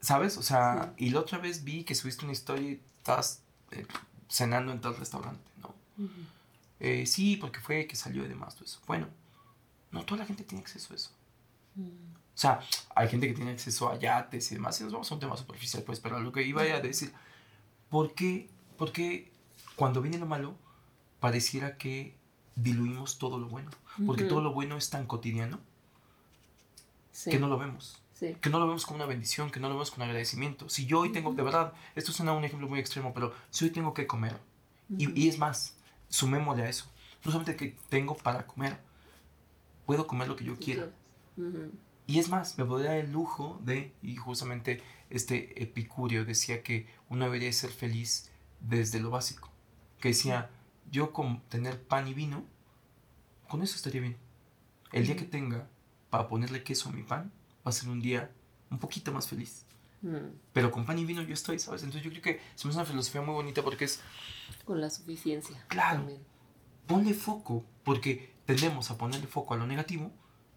¿sabes? 0.00 0.36
O 0.36 0.42
sea, 0.42 0.94
y 0.96 1.10
la 1.10 1.20
otra 1.20 1.38
vez 1.38 1.64
vi 1.64 1.84
que 1.84 1.94
subiste 1.94 2.24
una 2.24 2.32
historia 2.32 2.70
y 2.70 2.80
estás 2.98 3.42
eh, 3.70 3.86
cenando 4.28 4.72
en 4.72 4.80
tal 4.80 4.96
restaurante, 4.96 5.50
¿no? 5.62 5.74
Eh, 6.80 7.06
sí, 7.06 7.36
porque 7.36 7.60
fue 7.60 7.86
que 7.86 7.96
salió 7.96 8.24
y 8.24 8.28
demás, 8.28 8.54
todo 8.54 8.64
eso. 8.64 8.80
Bueno, 8.86 9.08
no 9.90 10.04
toda 10.04 10.20
la 10.20 10.26
gente 10.26 10.44
tiene 10.44 10.62
acceso 10.62 10.92
a 10.92 10.96
eso. 10.96 11.10
Mm. 11.74 12.17
O 12.38 12.40
sea, 12.40 12.60
hay 12.94 13.08
gente 13.08 13.26
que 13.26 13.34
tiene 13.34 13.50
acceso 13.50 13.90
a 13.90 13.98
yates 13.98 14.52
y 14.52 14.54
demás, 14.54 14.80
y 14.80 14.84
nos 14.84 14.92
vamos 14.92 15.10
a 15.10 15.14
un 15.14 15.18
tema 15.18 15.36
superficial, 15.36 15.82
pues, 15.82 15.98
pero 15.98 16.20
lo 16.20 16.30
que 16.30 16.44
iba 16.44 16.62
a 16.62 16.80
decir, 16.80 17.12
¿por 17.90 18.14
qué, 18.14 18.48
por 18.76 18.92
qué 18.92 19.32
cuando 19.74 20.00
viene 20.00 20.18
lo 20.18 20.26
malo 20.26 20.54
pareciera 21.18 21.76
que 21.76 22.14
diluimos 22.54 23.18
todo 23.18 23.40
lo 23.40 23.48
bueno? 23.48 23.72
Porque 24.06 24.22
todo 24.22 24.40
lo 24.40 24.52
bueno 24.52 24.76
es 24.76 24.88
tan 24.88 25.04
cotidiano 25.08 25.58
que 27.24 27.40
no 27.40 27.48
lo 27.48 27.58
vemos. 27.58 28.00
Que 28.20 28.50
no 28.50 28.60
lo 28.60 28.68
vemos 28.68 28.86
como 28.86 28.98
una 28.98 29.06
bendición, 29.06 29.50
que 29.50 29.58
no 29.58 29.66
lo 29.66 29.74
vemos 29.74 29.90
con 29.90 30.02
agradecimiento. 30.02 30.68
Si 30.68 30.86
yo 30.86 31.00
hoy 31.00 31.10
tengo, 31.10 31.32
de 31.32 31.42
verdad, 31.42 31.72
esto 31.96 32.12
suena 32.12 32.34
un 32.34 32.44
ejemplo 32.44 32.68
muy 32.68 32.78
extremo, 32.78 33.12
pero 33.12 33.34
si 33.50 33.64
hoy 33.64 33.72
tengo 33.72 33.94
que 33.94 34.06
comer, 34.06 34.38
y, 34.96 35.10
y, 35.20 35.28
es 35.28 35.38
más, 35.38 35.74
sumémosle 36.08 36.62
a 36.62 36.68
eso, 36.68 36.84
no 37.24 37.32
solamente 37.32 37.56
que 37.56 37.76
tengo 37.88 38.16
para 38.16 38.46
comer, 38.46 38.78
puedo 39.86 40.06
comer 40.06 40.28
lo 40.28 40.36
que 40.36 40.44
yo 40.44 40.56
quiera. 40.56 40.88
Y 42.08 42.18
es 42.18 42.30
más, 42.30 42.56
me 42.56 42.64
podría 42.64 42.92
dar 42.92 43.00
el 43.00 43.12
lujo 43.12 43.60
de, 43.62 43.92
y 44.00 44.16
justamente 44.16 44.82
este 45.10 45.62
Epicurio 45.62 46.24
decía 46.24 46.62
que 46.62 46.86
uno 47.10 47.26
debería 47.26 47.52
ser 47.52 47.68
feliz 47.68 48.30
desde 48.60 48.98
lo 48.98 49.10
básico. 49.10 49.50
Que 50.00 50.08
decía, 50.08 50.48
yo 50.90 51.12
con 51.12 51.42
tener 51.50 51.82
pan 51.82 52.08
y 52.08 52.14
vino, 52.14 52.46
con 53.46 53.60
eso 53.62 53.76
estaría 53.76 54.00
bien. 54.00 54.16
El 54.90 55.04
día 55.04 55.16
que 55.16 55.26
tenga 55.26 55.68
para 56.08 56.28
ponerle 56.28 56.64
queso 56.64 56.88
a 56.88 56.92
mi 56.92 57.02
pan, 57.02 57.30
va 57.58 57.68
a 57.68 57.72
ser 57.72 57.90
un 57.90 58.00
día 58.00 58.32
un 58.70 58.78
poquito 58.78 59.12
más 59.12 59.28
feliz. 59.28 59.66
Pero 60.54 60.70
con 60.70 60.86
pan 60.86 60.98
y 60.98 61.04
vino 61.04 61.20
yo 61.20 61.34
estoy, 61.34 61.58
¿sabes? 61.58 61.82
Entonces 61.82 62.04
yo 62.04 62.10
creo 62.10 62.22
que 62.22 62.40
es 62.56 62.64
una 62.64 62.86
filosofía 62.86 63.20
muy 63.20 63.34
bonita 63.34 63.62
porque 63.62 63.84
es... 63.84 64.00
Con 64.64 64.80
la 64.80 64.88
suficiencia. 64.88 65.62
Claro. 65.68 66.08
Ponle 66.86 67.12
foco, 67.12 67.66
porque 67.84 68.32
tendemos 68.46 68.90
a 68.90 68.96
ponerle 68.96 69.26
foco 69.26 69.52
a 69.52 69.58
lo 69.58 69.66
negativo 69.66 70.10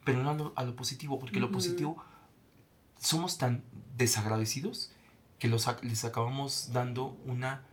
pero 0.04 0.24
no 0.24 0.54
a 0.56 0.64
lo, 0.64 0.76
positivo, 0.76 1.20
porque 1.20 1.40
lo 1.40 1.52
positivo 1.52 2.04
somos 3.00 3.38
tan 3.38 3.64
desagradecidos 3.98 4.92
que 5.40 5.48
los, 5.48 5.68
les 5.84 6.06
acabamos 6.06 6.70
dando 6.72 7.18
una, 7.26 7.64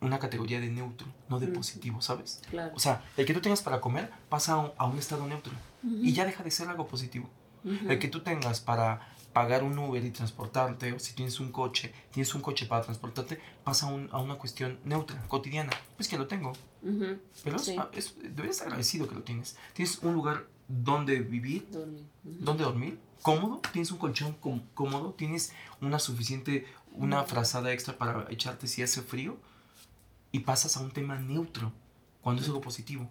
una 0.00 0.18
categoría 0.18 0.60
de 0.60 0.70
neutro, 0.70 1.08
no 1.28 1.40
de 1.40 1.48
positivo, 1.48 2.00
¿sabes? 2.00 2.42
O 2.74 2.78
sea, 2.78 3.04
el 3.16 3.26
que 3.26 3.34
tú 3.34 3.40
tengas 3.40 3.62
para 3.62 3.80
comer 3.80 4.10
pasa 4.28 4.72
a 4.76 4.86
un, 4.86 4.98
estado 4.98 5.26
neutro 5.26 5.52
y 5.82 6.12
ya 6.12 6.24
deja 6.24 6.44
de 6.44 6.50
ser 6.50 6.68
algo 6.68 6.86
positivo. 6.86 7.28
El 7.64 7.98
que 7.98 8.08
tú 8.08 8.20
tengas 8.20 8.60
para 8.60 9.12
pagar 9.32 9.64
un 9.64 9.78
Uber 9.78 10.04
y 10.04 10.10
transportarte, 10.10 10.92
o 10.92 10.98
si 10.98 11.14
tienes 11.14 11.40
un 11.40 11.50
coche, 11.52 11.92
tienes 12.10 12.34
un 12.34 12.42
coche 12.42 12.66
para 12.66 12.82
transportarte, 12.82 13.40
pasa 13.64 13.88
a 13.88 14.18
una 14.20 14.34
cuestión 14.36 14.78
neutra, 14.84 15.20
cotidiana. 15.28 15.72
Pues 15.96 16.08
que 16.08 16.18
lo 16.18 16.26
tengo. 16.26 16.52
Pero 17.44 17.56
es, 17.92 18.14
debes 18.22 18.50
estar 18.50 18.66
agradecido 18.68 19.08
que 19.08 19.14
lo 19.14 19.22
tienes. 19.22 19.56
Tienes 19.72 19.98
un 20.00 20.14
lugar 20.14 20.46
dónde 20.72 21.20
vivir, 21.20 21.68
dormir. 21.70 22.04
dónde 22.22 22.64
dormir, 22.64 22.98
cómodo, 23.20 23.60
tienes 23.72 23.90
un 23.90 23.98
colchón 23.98 24.36
cómodo, 24.74 25.12
tienes 25.12 25.52
una 25.80 25.98
suficiente, 25.98 26.66
una 26.92 27.24
frazada 27.24 27.72
extra 27.72 27.98
para 27.98 28.26
echarte 28.30 28.66
si 28.66 28.82
hace 28.82 29.02
frío 29.02 29.36
y 30.30 30.40
pasas 30.40 30.76
a 30.76 30.80
un 30.80 30.90
tema 30.90 31.18
neutro 31.18 31.72
cuando 32.22 32.42
es 32.42 32.48
algo 32.48 32.60
positivo. 32.60 33.08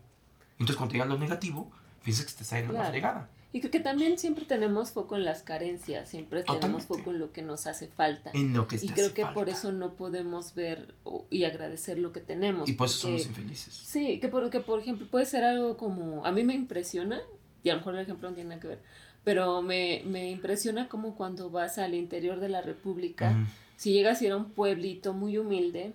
Entonces 0.53 0.76
cuando 0.76 0.93
llega 0.93 1.05
lo 1.05 1.18
negativo, 1.18 1.72
piensas 2.03 2.26
que 2.26 2.34
te 2.34 2.43
está 2.43 2.57
yendo 2.57 2.74
la 2.74 2.86
fregada. 2.86 3.30
Y 3.53 3.59
creo 3.59 3.72
que 3.72 3.82
también 3.82 4.18
siempre 4.18 4.45
tenemos 4.45 4.91
foco 4.91 5.18
en 5.18 5.26
las 5.26 5.43
carencias, 5.43 6.07
siempre 6.07 6.43
tenemos 6.43 6.86
foco 6.86 7.12
en 7.12 7.20
lo 7.20 7.34
que 7.34 7.41
nos 7.41 7.68
hace 7.68 7.88
falta. 7.88 8.32
En 8.34 8.53
lo 8.53 8.66
que 8.66 8.78
Y 8.78 8.88
creo 8.88 9.14
que 9.14 9.26
por 9.26 9.49
eso 9.49 9.74
no 9.74 9.95
podemos 9.95 10.55
ver 10.55 10.95
y 11.30 11.43
agradecer 11.43 11.99
lo 11.99 12.14
que 12.14 12.22
tenemos. 12.22 12.70
Y 12.70 12.74
por 12.74 12.88
eso 12.88 12.99
somos 12.99 13.26
infelices. 13.26 13.74
Sí, 13.74 14.22
que 14.22 14.30
porque 14.30 14.62
por 14.62 14.80
ejemplo 14.80 15.05
puede 15.07 15.26
ser 15.26 15.43
algo 15.43 15.76
como, 15.76 16.26
a 16.26 16.32
mí 16.32 16.45
me 16.45 16.53
impresiona, 16.53 17.22
y 17.64 17.70
a 17.70 17.74
lo 17.74 17.80
mejor 17.80 17.95
el 17.95 18.01
ejemplo 18.01 18.30
no 18.30 18.36
tiene 18.36 18.49
nada 18.49 18.62
que 18.62 18.68
ver, 18.68 18.80
pero 19.24 19.62
me, 19.62 20.01
me 20.05 20.32
impresiona 20.32 20.88
como 20.88 21.16
cuando 21.16 21.49
vas 21.49 21.78
al 21.78 21.93
interior 21.93 22.39
de 22.39 22.49
la 22.49 22.62
República, 22.62 23.36
si 23.78 23.93
llegas 23.93 24.22
a 24.22 24.26
ir 24.26 24.32
a 24.32 24.38
un 24.38 24.51
pueblito 24.51 25.14
muy 25.14 25.38
humilde, 25.38 25.93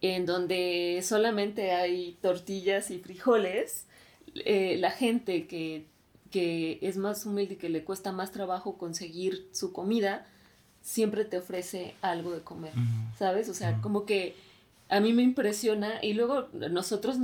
en 0.00 0.26
donde 0.26 1.00
solamente 1.02 1.72
hay 1.72 2.16
tortillas 2.20 2.90
y 2.90 2.98
frijoles, 2.98 3.86
eh, 4.44 4.76
la 4.78 4.90
gente 4.90 5.46
que, 5.46 5.86
que 6.30 6.78
es 6.82 6.96
más 6.96 7.24
humilde 7.26 7.54
y 7.54 7.56
que 7.56 7.68
le 7.68 7.84
cuesta 7.84 8.12
más 8.12 8.30
trabajo 8.30 8.76
conseguir 8.76 9.48
su 9.52 9.72
comida, 9.72 10.26
siempre 10.82 11.24
te 11.24 11.38
ofrece 11.38 11.94
algo 12.02 12.32
de 12.32 12.42
comer, 12.42 12.72
¿sabes? 13.18 13.48
O 13.48 13.54
sea, 13.54 13.80
como 13.80 14.06
que 14.06 14.36
a 14.88 15.00
mí 15.00 15.12
me 15.12 15.22
impresiona 15.22 15.98
y 16.00 16.12
luego 16.12 16.48
nosotros 16.52 17.16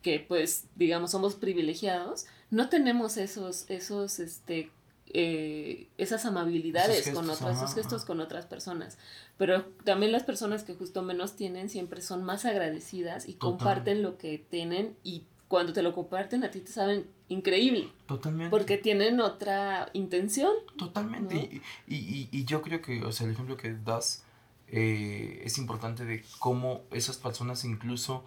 que 0.00 0.24
pues 0.26 0.64
digamos 0.76 1.10
somos 1.10 1.34
privilegiados, 1.34 2.26
no 2.52 2.68
tenemos 2.68 3.16
esos, 3.16 3.64
esos, 3.68 4.20
este, 4.20 4.70
eh, 5.08 5.88
esas 5.96 6.26
amabilidades 6.26 7.10
con 7.10 7.28
otras, 7.28 7.56
esos 7.56 7.74
gestos 7.74 8.04
con 8.04 8.20
otras 8.20 8.44
personas. 8.44 8.98
Pero 9.38 9.64
también 9.84 10.12
las 10.12 10.22
personas 10.22 10.62
que 10.62 10.74
justo 10.74 11.02
menos 11.02 11.34
tienen 11.34 11.70
siempre 11.70 12.02
son 12.02 12.22
más 12.22 12.44
agradecidas 12.44 13.26
y 13.26 13.34
comparten 13.34 14.02
lo 14.02 14.18
que 14.18 14.38
tienen 14.38 14.94
y 15.02 15.24
cuando 15.48 15.72
te 15.72 15.82
lo 15.82 15.94
comparten 15.94 16.44
a 16.44 16.50
ti 16.50 16.60
te 16.60 16.70
saben 16.70 17.06
increíble. 17.28 17.90
Totalmente. 18.06 18.50
Porque 18.50 18.76
tienen 18.76 19.20
otra 19.20 19.88
intención. 19.94 20.52
Totalmente. 20.76 21.62
Y, 21.86 22.28
y, 22.30 22.44
yo 22.44 22.60
creo 22.60 22.82
que, 22.82 23.02
o 23.02 23.12
sea, 23.12 23.26
el 23.26 23.32
ejemplo 23.32 23.56
que 23.56 23.72
das 23.72 24.24
eh, 24.68 25.40
es 25.42 25.56
importante 25.56 26.04
de 26.04 26.22
cómo 26.38 26.82
esas 26.90 27.16
personas 27.16 27.64
incluso 27.64 28.24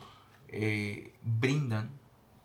eh, 0.48 1.14
brindan, 1.24 1.92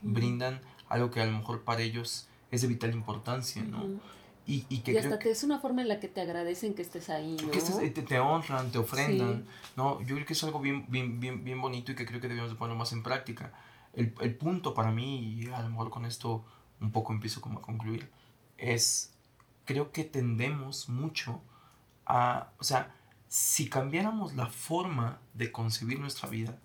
brindan 0.03 0.61
algo 0.91 1.11
que 1.11 1.21
a 1.23 1.27
lo 1.27 1.33
mejor 1.33 1.65
para 1.65 1.81
ellos 1.81 2.29
es 2.51 2.61
de 2.61 2.69
vital 2.69 2.93
importancia, 2.93 3.63
¿no? 3.63 3.87
Y, 4.47 4.67
y 4.69 4.81
que 4.81 4.93
y 4.93 4.97
hasta 4.97 5.19
te, 5.19 5.31
es 5.31 5.45
una 5.45 5.61
forma 5.61 5.83
en 5.83 5.89
la 5.89 6.01
que 6.01 6.09
te 6.09 6.21
agradecen 6.21 6.75
que 6.75 6.83
estés 6.83 7.09
ahí, 7.09 7.37
¿no? 7.41 7.51
Que 7.51 7.61
te, 7.61 8.03
te, 8.03 8.19
honran, 8.19 8.71
te 8.73 8.79
ofrendan, 8.79 9.47
¿no? 9.77 10.01
Yo 10.03 10.17
creo 10.17 10.27
que 10.27 10.33
es 10.33 10.45
algo 10.45 10.61
bien, 10.61 10.87
bien, 10.89 11.21
bien, 11.21 11.45
bien 11.45 11.61
bonito 11.61 11.93
y 11.93 11.95
que 11.95 12.05
creo 12.05 12.21
que 12.21 12.29
debemos 12.29 12.51
de 12.51 12.57
ponerlo 12.57 12.79
más 12.79 12.93
en 12.93 13.03
práctica. 13.03 13.53
El, 13.95 14.13
el 14.21 14.35
punto 14.37 14.75
para 14.75 14.91
mí, 14.91 15.35
y 15.35 15.47
a 15.49 15.63
lo 15.63 15.71
mejor 15.71 15.91
con 15.91 16.05
esto 16.05 16.45
un 16.81 16.91
poco 16.91 17.13
empiezo 17.13 17.41
como 17.41 17.61
a 17.61 17.63
concluir, 17.63 18.11
es, 18.59 19.13
creo 19.65 19.93
que 19.93 20.05
tendemos 20.05 20.89
mucho 20.89 21.43
a, 22.07 22.51
o 22.59 22.65
sea, 22.65 22.95
si 23.29 23.69
cambiáramos 23.69 24.35
la 24.35 24.47
forma 24.47 25.21
de 25.35 25.53
concebir 25.53 26.01
nuestra 26.01 26.29
vida, 26.29 26.59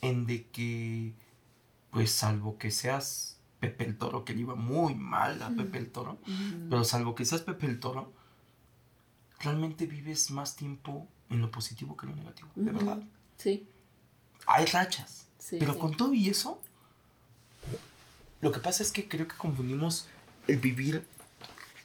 en 0.00 0.26
de 0.26 0.46
que, 0.48 1.14
pues 1.90 2.12
salvo 2.12 2.58
que 2.58 2.70
seas 2.70 3.40
Pepe 3.64 3.84
el 3.84 3.96
Toro, 3.96 4.24
que 4.24 4.34
le 4.34 4.40
iba 4.40 4.54
muy 4.54 4.94
mal 4.94 5.42
a 5.42 5.50
Pepe 5.50 5.78
el 5.78 5.90
Toro, 5.90 6.18
pero 6.68 6.84
salvo 6.84 7.14
que 7.14 7.24
seas 7.24 7.40
Pepe 7.40 7.66
el 7.66 7.80
Toro, 7.80 8.12
realmente 9.40 9.86
vives 9.86 10.30
más 10.30 10.56
tiempo 10.56 11.08
en 11.30 11.40
lo 11.40 11.50
positivo 11.50 11.96
que 11.96 12.06
en 12.06 12.12
lo 12.12 12.16
negativo, 12.16 12.48
de 12.54 12.72
verdad. 12.72 13.02
Sí. 13.38 13.66
Hay 14.46 14.66
rachas, 14.66 15.28
pero 15.50 15.78
con 15.78 15.96
todo 15.96 16.12
y 16.12 16.28
eso, 16.28 16.60
lo 18.40 18.52
que 18.52 18.60
pasa 18.60 18.82
es 18.82 18.92
que 18.92 19.08
creo 19.08 19.26
que 19.26 19.36
confundimos 19.36 20.08
el 20.46 20.58
vivir 20.58 21.06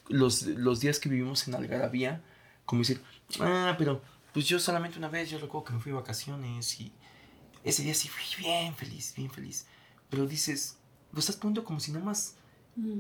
los, 0.10 0.42
los 0.44 0.82
días 0.82 1.00
que 1.00 1.08
vivimos 1.08 1.48
en 1.48 1.56
Algarabía, 1.56 2.22
como 2.66 2.82
decir, 2.82 3.02
ah, 3.40 3.76
pero 3.78 4.02
pues 4.34 4.46
yo 4.46 4.60
solamente 4.60 4.98
una 4.98 5.08
vez, 5.08 5.30
yo 5.30 5.40
recuerdo 5.40 5.66
que 5.66 5.74
me 5.74 5.80
fui 5.80 5.92
de 5.92 5.98
vacaciones 5.98 6.80
y 6.82 6.92
ese 7.64 7.84
día 7.84 7.94
sí 7.94 8.10
fui 8.10 8.44
bien 8.44 8.76
feliz, 8.76 9.14
bien 9.16 9.32
feliz. 9.32 9.66
Pero 10.10 10.26
dices, 10.26 10.79
lo 11.12 11.20
estás 11.20 11.36
poniendo 11.36 11.64
como 11.64 11.80
si 11.80 11.92
nada 11.92 12.06
más 12.06 12.36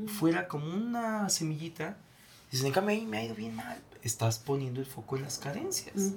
fuera 0.07 0.47
como 0.47 0.74
una 0.74 1.30
semillita. 1.30 1.97
Dices, 2.51 2.66
en 2.66 2.74
cambio 2.74 2.95
ahí 2.95 3.05
me 3.05 3.18
ha 3.18 3.24
ido 3.24 3.36
bien 3.36 3.55
mal. 3.55 3.82
Estás 4.01 4.39
poniendo 4.39 4.80
el 4.80 4.86
foco 4.86 5.18
en 5.18 5.24
las 5.24 5.38
carencias. 5.38 6.14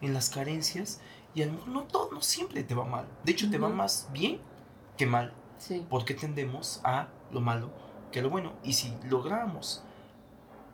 En 0.00 0.14
las 0.14 0.30
carencias. 0.30 1.00
Y 1.34 1.42
a 1.42 1.46
lo 1.46 1.52
mejor 1.52 1.68
no 1.68 1.82
todo, 1.84 2.10
no 2.12 2.22
siempre 2.22 2.62
te 2.62 2.74
va 2.74 2.84
mal. 2.84 3.06
De 3.24 3.32
hecho, 3.32 3.50
te 3.50 3.58
va 3.58 3.68
más 3.68 4.08
bien 4.12 4.40
que 4.96 5.06
mal. 5.06 5.32
Sí. 5.58 5.86
Porque 5.88 6.14
tendemos 6.14 6.80
a 6.84 7.08
lo 7.30 7.40
malo 7.40 7.70
que 8.10 8.20
a 8.20 8.22
lo 8.22 8.30
bueno. 8.30 8.54
Y 8.64 8.72
si 8.72 8.92
logramos 9.08 9.82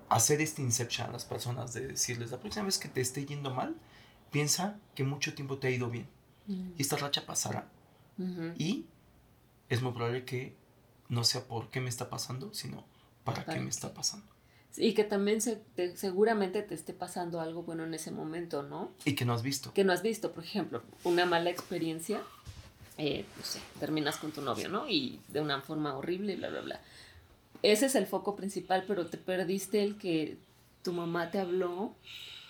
hacer 0.08 0.40
este 0.40 0.62
inception 0.62 1.08
a 1.08 1.12
las 1.12 1.24
personas 1.24 1.72
de 1.72 1.88
decirles, 1.88 2.30
la 2.30 2.38
próxima 2.38 2.66
vez 2.66 2.78
que 2.78 2.88
te 2.88 3.00
esté 3.00 3.24
yendo 3.24 3.52
mal, 3.52 3.76
piensa 4.30 4.78
que 4.94 5.04
mucho 5.04 5.34
tiempo 5.34 5.58
te 5.58 5.68
ha 5.68 5.70
ido 5.70 5.90
bien. 5.90 6.08
Y 6.48 6.82
esta 6.82 6.96
racha 6.96 7.24
pasará. 7.26 7.68
Y 8.56 8.86
es 9.68 9.82
muy 9.82 9.92
probable 9.92 10.24
que 10.24 10.54
no 11.12 11.24
sea 11.24 11.44
por 11.44 11.68
qué 11.68 11.80
me 11.80 11.90
está 11.90 12.08
pasando, 12.08 12.54
sino 12.54 12.86
para, 13.22 13.44
qué 13.44 13.60
me 13.60 13.68
está 13.68 13.92
pasando. 13.92 14.24
Y 14.78 14.94
que 14.94 15.04
también 15.04 15.42
se, 15.42 15.60
seguramente 15.94 16.62
te 16.62 16.74
esté 16.74 16.94
pasando 16.94 17.38
algo 17.42 17.62
bueno 17.64 17.84
en 17.84 17.92
ese 17.92 18.10
momento, 18.10 18.62
¿no? 18.62 18.90
Y 19.04 19.14
que 19.14 19.26
no 19.26 19.34
has 19.34 19.42
visto. 19.42 19.74
Que 19.74 19.84
no 19.84 19.92
has 19.92 20.00
visto, 20.00 20.32
por 20.32 20.42
ejemplo, 20.42 20.82
una 21.04 21.26
mala 21.26 21.50
experiencia, 21.50 22.22
eh, 22.96 23.26
no 23.36 23.44
sé, 23.44 23.60
terminas 23.78 24.16
con 24.16 24.32
tu 24.32 24.40
novio, 24.40 24.70
¿no? 24.70 24.88
Y 24.88 25.20
de 25.28 25.42
una 25.42 25.60
forma 25.60 25.94
horrible, 25.94 26.36
bla, 26.36 26.48
bla, 26.48 26.62
bla. 26.62 26.80
Ese 27.62 27.86
es 27.86 27.94
el 27.94 28.06
foco 28.06 28.34
principal, 28.34 28.84
pero 28.88 29.06
te 29.06 29.18
perdiste 29.18 29.82
el 29.82 29.98
que 29.98 30.38
tu 30.82 30.94
mamá 30.94 31.30
te 31.30 31.40
habló 31.40 31.94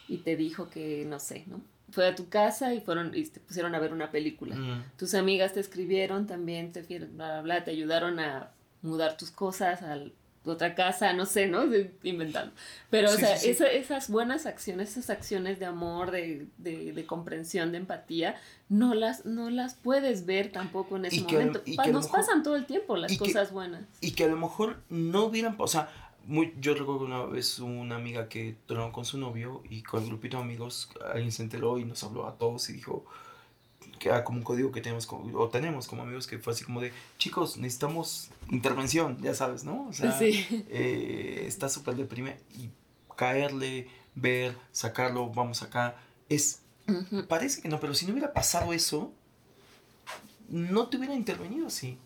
y 0.06 0.18
te 0.18 0.36
dijo 0.36 0.70
que, 0.70 1.04
no 1.04 1.18
sé, 1.18 1.42
¿no? 1.48 1.60
Fue 1.92 2.08
a 2.08 2.14
tu 2.14 2.28
casa 2.28 2.74
y 2.74 2.80
fueron 2.80 3.14
y 3.14 3.24
te 3.24 3.38
pusieron 3.38 3.74
a 3.74 3.78
ver 3.78 3.92
una 3.92 4.10
película. 4.10 4.56
Mm. 4.56 4.84
Tus 4.96 5.14
amigas 5.14 5.52
te 5.52 5.60
escribieron 5.60 6.26
también, 6.26 6.72
te, 6.72 6.82
bla, 6.98 7.42
bla, 7.42 7.62
te 7.64 7.70
ayudaron 7.70 8.18
a 8.18 8.50
mudar 8.82 9.16
tus 9.16 9.30
cosas 9.30 9.82
a 9.82 9.98
otra 10.44 10.74
casa, 10.74 11.12
no 11.12 11.24
sé, 11.24 11.46
¿no? 11.46 11.64
Inventando. 12.02 12.52
Pero, 12.90 13.10
o 13.10 13.12
sea, 13.12 13.36
esas 13.36 14.10
buenas 14.10 14.46
acciones, 14.46 14.90
esas 14.90 15.10
acciones 15.10 15.60
de 15.60 15.66
amor, 15.66 16.10
de, 16.10 16.46
de, 16.58 16.92
de, 16.92 17.06
comprensión, 17.06 17.70
de 17.70 17.78
empatía, 17.78 18.36
no 18.68 18.94
las, 18.94 19.24
no 19.24 19.50
las 19.50 19.74
puedes 19.74 20.26
ver 20.26 20.50
tampoco 20.50 20.96
en 20.96 21.04
ese 21.04 21.22
momento. 21.22 21.62
Nos 21.92 22.08
pasan 22.08 22.42
todo 22.42 22.56
el 22.56 22.66
tiempo 22.66 22.96
las 22.96 23.16
cosas 23.16 23.52
buenas. 23.52 23.84
Y 24.00 24.12
que 24.12 24.24
a 24.24 24.28
lo 24.28 24.36
mejor 24.36 24.82
no 24.88 25.26
hubieran, 25.26 25.54
o 25.58 25.68
sea, 25.68 25.88
muy, 26.26 26.54
yo 26.60 26.74
recuerdo 26.74 27.04
una 27.04 27.24
vez 27.24 27.58
una 27.58 27.96
amiga 27.96 28.28
que 28.28 28.56
tronó 28.66 28.92
con 28.92 29.04
su 29.04 29.18
novio 29.18 29.62
y 29.68 29.82
con 29.82 30.02
el 30.02 30.08
grupito 30.08 30.36
de 30.36 30.42
amigos, 30.42 30.90
alguien 31.12 31.32
se 31.32 31.42
enteró 31.42 31.78
y 31.78 31.84
nos 31.84 32.02
habló 32.04 32.26
a 32.26 32.36
todos 32.36 32.68
y 32.70 32.74
dijo 32.74 33.04
que 33.98 34.08
era 34.08 34.24
como 34.24 34.38
un 34.38 34.44
código 34.44 34.72
que 34.72 34.80
tenemos 34.80 35.08
o 35.10 35.48
tenemos 35.48 35.86
como 35.86 36.02
amigos 36.02 36.26
que 36.26 36.38
fue 36.38 36.52
así 36.52 36.64
como 36.64 36.80
de 36.80 36.92
chicos 37.18 37.56
necesitamos 37.56 38.30
intervención 38.50 39.18
ya 39.20 39.34
sabes 39.34 39.64
no 39.64 39.88
o 39.88 39.92
sea 39.92 40.16
eh, 40.20 41.44
está 41.46 41.68
súper 41.68 41.96
deprimido 41.96 42.36
y 42.56 42.70
caerle 43.16 43.88
ver 44.14 44.56
sacarlo 44.70 45.30
vamos 45.30 45.62
acá 45.62 45.96
es 46.28 46.62
parece 47.28 47.60
que 47.60 47.68
no 47.68 47.80
pero 47.80 47.94
si 47.94 48.06
no 48.06 48.12
hubiera 48.12 48.32
pasado 48.32 48.72
eso 48.72 49.12
no 50.52 50.86
te 50.86 50.98
hubieran 50.98 51.16
intervenido 51.16 51.66
así. 51.66 51.98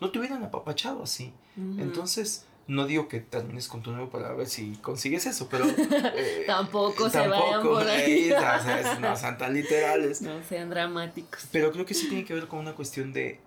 No 0.00 0.10
te 0.10 0.18
hubieran 0.18 0.42
apapachado 0.42 1.04
así. 1.04 1.32
Entonces 1.56 2.44
no 2.66 2.86
digo 2.86 3.08
que 3.08 3.20
termines 3.20 3.68
con 3.68 3.82
tu 3.82 3.90
nuevo 3.90 4.10
para 4.10 4.32
ver 4.32 4.46
si 4.46 4.72
consigues 4.76 5.26
eso, 5.26 5.48
pero... 5.50 5.64
Eh, 6.14 6.44
tampoco 6.46 7.08
se 7.08 7.26
vayan 7.26 7.62
por 7.62 7.86
ahí. 7.88 8.32
no 9.00 9.16
sean 9.16 9.38
tan 9.38 9.54
literales. 9.54 10.22
No 10.22 10.42
sean 10.44 10.70
dramáticos. 10.70 11.48
Pero 11.50 11.72
creo 11.72 11.86
que 11.86 11.94
sí 11.94 12.08
tiene 12.08 12.24
que 12.24 12.34
ver 12.34 12.46
con 12.48 12.58
una 12.58 12.74
cuestión 12.74 13.12
de, 13.12 13.40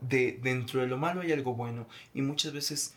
de 0.00 0.38
dentro 0.42 0.80
de 0.80 0.86
lo 0.86 0.98
malo 0.98 1.22
hay 1.22 1.32
algo 1.32 1.54
bueno. 1.54 1.86
Y 2.14 2.22
muchas 2.22 2.52
veces 2.52 2.94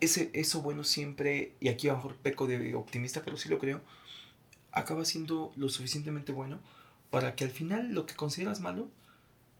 ese, 0.00 0.30
eso 0.32 0.62
bueno 0.62 0.84
siempre, 0.84 1.54
y 1.60 1.68
aquí 1.68 1.88
a 1.88 1.92
lo 1.92 1.98
mejor 1.98 2.16
peco 2.16 2.46
de 2.46 2.74
optimista, 2.74 3.22
pero 3.24 3.36
sí 3.36 3.48
lo 3.48 3.58
creo, 3.58 3.80
acaba 4.72 5.04
siendo 5.04 5.52
lo 5.56 5.68
suficientemente 5.68 6.32
bueno 6.32 6.60
para 7.10 7.34
que 7.36 7.44
al 7.44 7.50
final 7.50 7.92
lo 7.92 8.06
que 8.06 8.14
consideras 8.14 8.60
malo 8.60 8.88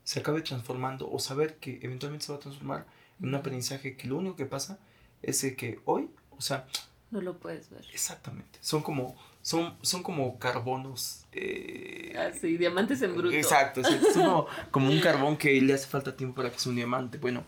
se 0.05 0.21
acabe 0.21 0.43
transformando 0.43 1.11
o 1.11 1.19
saber 1.19 1.57
que 1.57 1.79
eventualmente 1.83 2.27
se 2.27 2.33
va 2.33 2.39
a 2.39 2.41
transformar 2.41 2.87
un 3.23 3.35
aprendizaje 3.35 3.97
que 3.97 4.09
lo 4.09 4.17
único 4.17 4.37
que 4.37 4.47
pasa 4.47 4.79
es 5.23 5.41
que 5.57 5.81
hoy, 5.85 6.11
o 6.31 6.41
sea... 6.41 6.67
No 7.11 7.21
lo 7.21 7.39
puedes 7.39 7.71
ver. 7.71 7.85
Exactamente. 7.93 8.59
Son 8.61 8.83
como, 8.83 9.15
son, 9.43 9.77
son 9.83 10.03
como 10.03 10.39
carbonos. 10.39 11.27
Eh, 11.33 12.15
ah, 12.19 12.31
sí, 12.39 12.57
diamantes 12.57 13.03
en 13.03 13.15
bruto. 13.15 13.37
Exacto, 13.37 13.81
es 13.81 14.17
como, 14.71 14.89
un 14.89 15.01
carbón 15.01 15.37
que 15.37 15.61
le 15.61 15.75
hace 15.75 15.87
falta 15.87 16.17
tiempo 16.17 16.37
para 16.37 16.51
que 16.51 16.59
sea 16.59 16.71
un 16.71 16.77
diamante. 16.77 17.19
Bueno, 17.19 17.45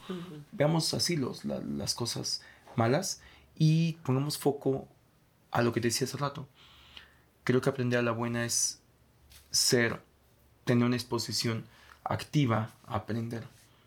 veamos 0.52 0.92
así 0.94 1.16
los, 1.16 1.44
las 1.44 1.94
cosas 1.94 2.42
malas 2.76 3.22
y 3.56 3.94
pongamos 4.04 4.38
foco 4.38 4.86
a 5.50 5.62
lo 5.62 5.72
que 5.72 5.80
te 5.80 5.88
decía 5.88 6.06
hace 6.06 6.18
rato. 6.18 6.46
Creo 7.42 7.60
que 7.60 7.70
aprender 7.70 7.98
a 7.98 8.02
la 8.02 8.12
buena 8.12 8.44
es 8.44 8.80
ser, 9.50 10.02
tener 10.64 10.84
una 10.84 10.96
exposición 10.96 11.64
activa 12.04 12.74
a 12.86 12.96
aprender. 12.96 13.44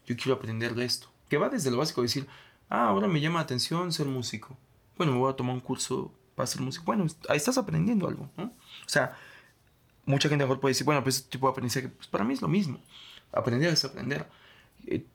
Yo 0.07 0.15
quiero 0.15 0.33
aprender 0.33 0.73
de 0.73 0.85
esto 0.85 1.09
que 1.30 1.38
va 1.38 1.49
desde 1.49 1.71
lo 1.71 1.78
básico, 1.78 2.01
decir, 2.01 2.28
ah, 2.69 2.88
ahora 2.88 3.07
me 3.07 3.21
llama 3.21 3.39
la 3.39 3.43
atención 3.43 3.91
ser 3.91 4.07
músico. 4.07 4.57
Bueno, 4.97 5.13
me 5.13 5.19
voy 5.19 5.32
a 5.32 5.36
tomar 5.36 5.53
un 5.53 5.61
curso 5.61 6.11
para 6.36 6.47
ser 6.47 6.61
músico. 6.61 6.86
Bueno, 6.86 7.05
ahí 7.30 7.38
estás 7.38 7.57
aprendiendo 7.57 8.07
algo, 8.07 8.30
¿no? 8.38 8.45
O 8.45 8.89
sea, 8.89 9.17
mucha 10.05 10.30
gente 10.30 10.45
mejor 10.45 10.59
puede 10.59 10.71
decir, 10.71 10.86
bueno, 10.86 11.03
pues 11.03 11.17
este 11.17 11.30
tipo 11.30 11.47
de 11.47 11.51
aprendizaje, 11.51 11.89
pues 11.89 12.07
para 12.07 12.23
mí 12.23 12.34
es 12.34 12.41
lo 12.41 12.47
mismo. 12.47 12.80
Aprender 13.32 13.73
es 13.73 13.86
aprender. 13.86 14.28
Eh, 14.86 15.05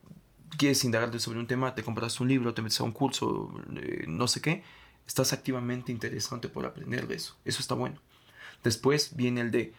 quieres 0.56 0.84
indagarte 0.84 1.18
sobre 1.18 1.38
un 1.38 1.46
tema, 1.46 1.74
te 1.74 1.82
compras 1.82 2.20
un 2.20 2.28
libro, 2.28 2.54
te 2.54 2.62
metes 2.62 2.80
a 2.80 2.84
un 2.84 2.92
curso, 2.92 3.52
eh, 3.76 4.04
no 4.06 4.28
sé 4.28 4.40
qué, 4.40 4.62
estás 5.06 5.32
activamente 5.32 5.92
interesante 5.92 6.48
por 6.48 6.66
aprender 6.66 7.08
de 7.08 7.16
eso. 7.16 7.36
Eso 7.44 7.60
está 7.60 7.74
bueno. 7.74 7.96
Después 8.62 9.16
viene 9.16 9.40
el 9.40 9.50
de, 9.50 9.74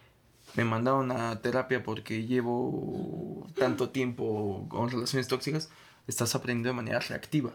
me 0.54 0.64
mandaron 0.64 1.10
a 1.12 1.40
terapia 1.40 1.82
porque 1.82 2.26
llevo 2.26 3.46
tanto 3.56 3.90
tiempo 3.90 4.66
con 4.68 4.90
relaciones 4.90 5.28
tóxicas 5.28 5.70
estás 6.06 6.34
aprendiendo 6.34 6.68
de 6.70 6.74
manera 6.74 7.00
reactiva, 7.00 7.54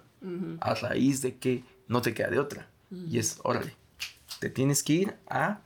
a 0.60 0.74
raíz 0.76 1.22
de 1.22 1.38
que 1.38 1.64
no 1.88 2.02
te 2.02 2.14
queda 2.14 2.30
de 2.30 2.39
otra. 2.39 2.68
Y 2.91 3.20
es, 3.20 3.39
órale, 3.43 3.76
te 4.39 4.50
tienes 4.50 4.84
que 4.84 4.93
ir 4.93 5.16
a 5.30 5.62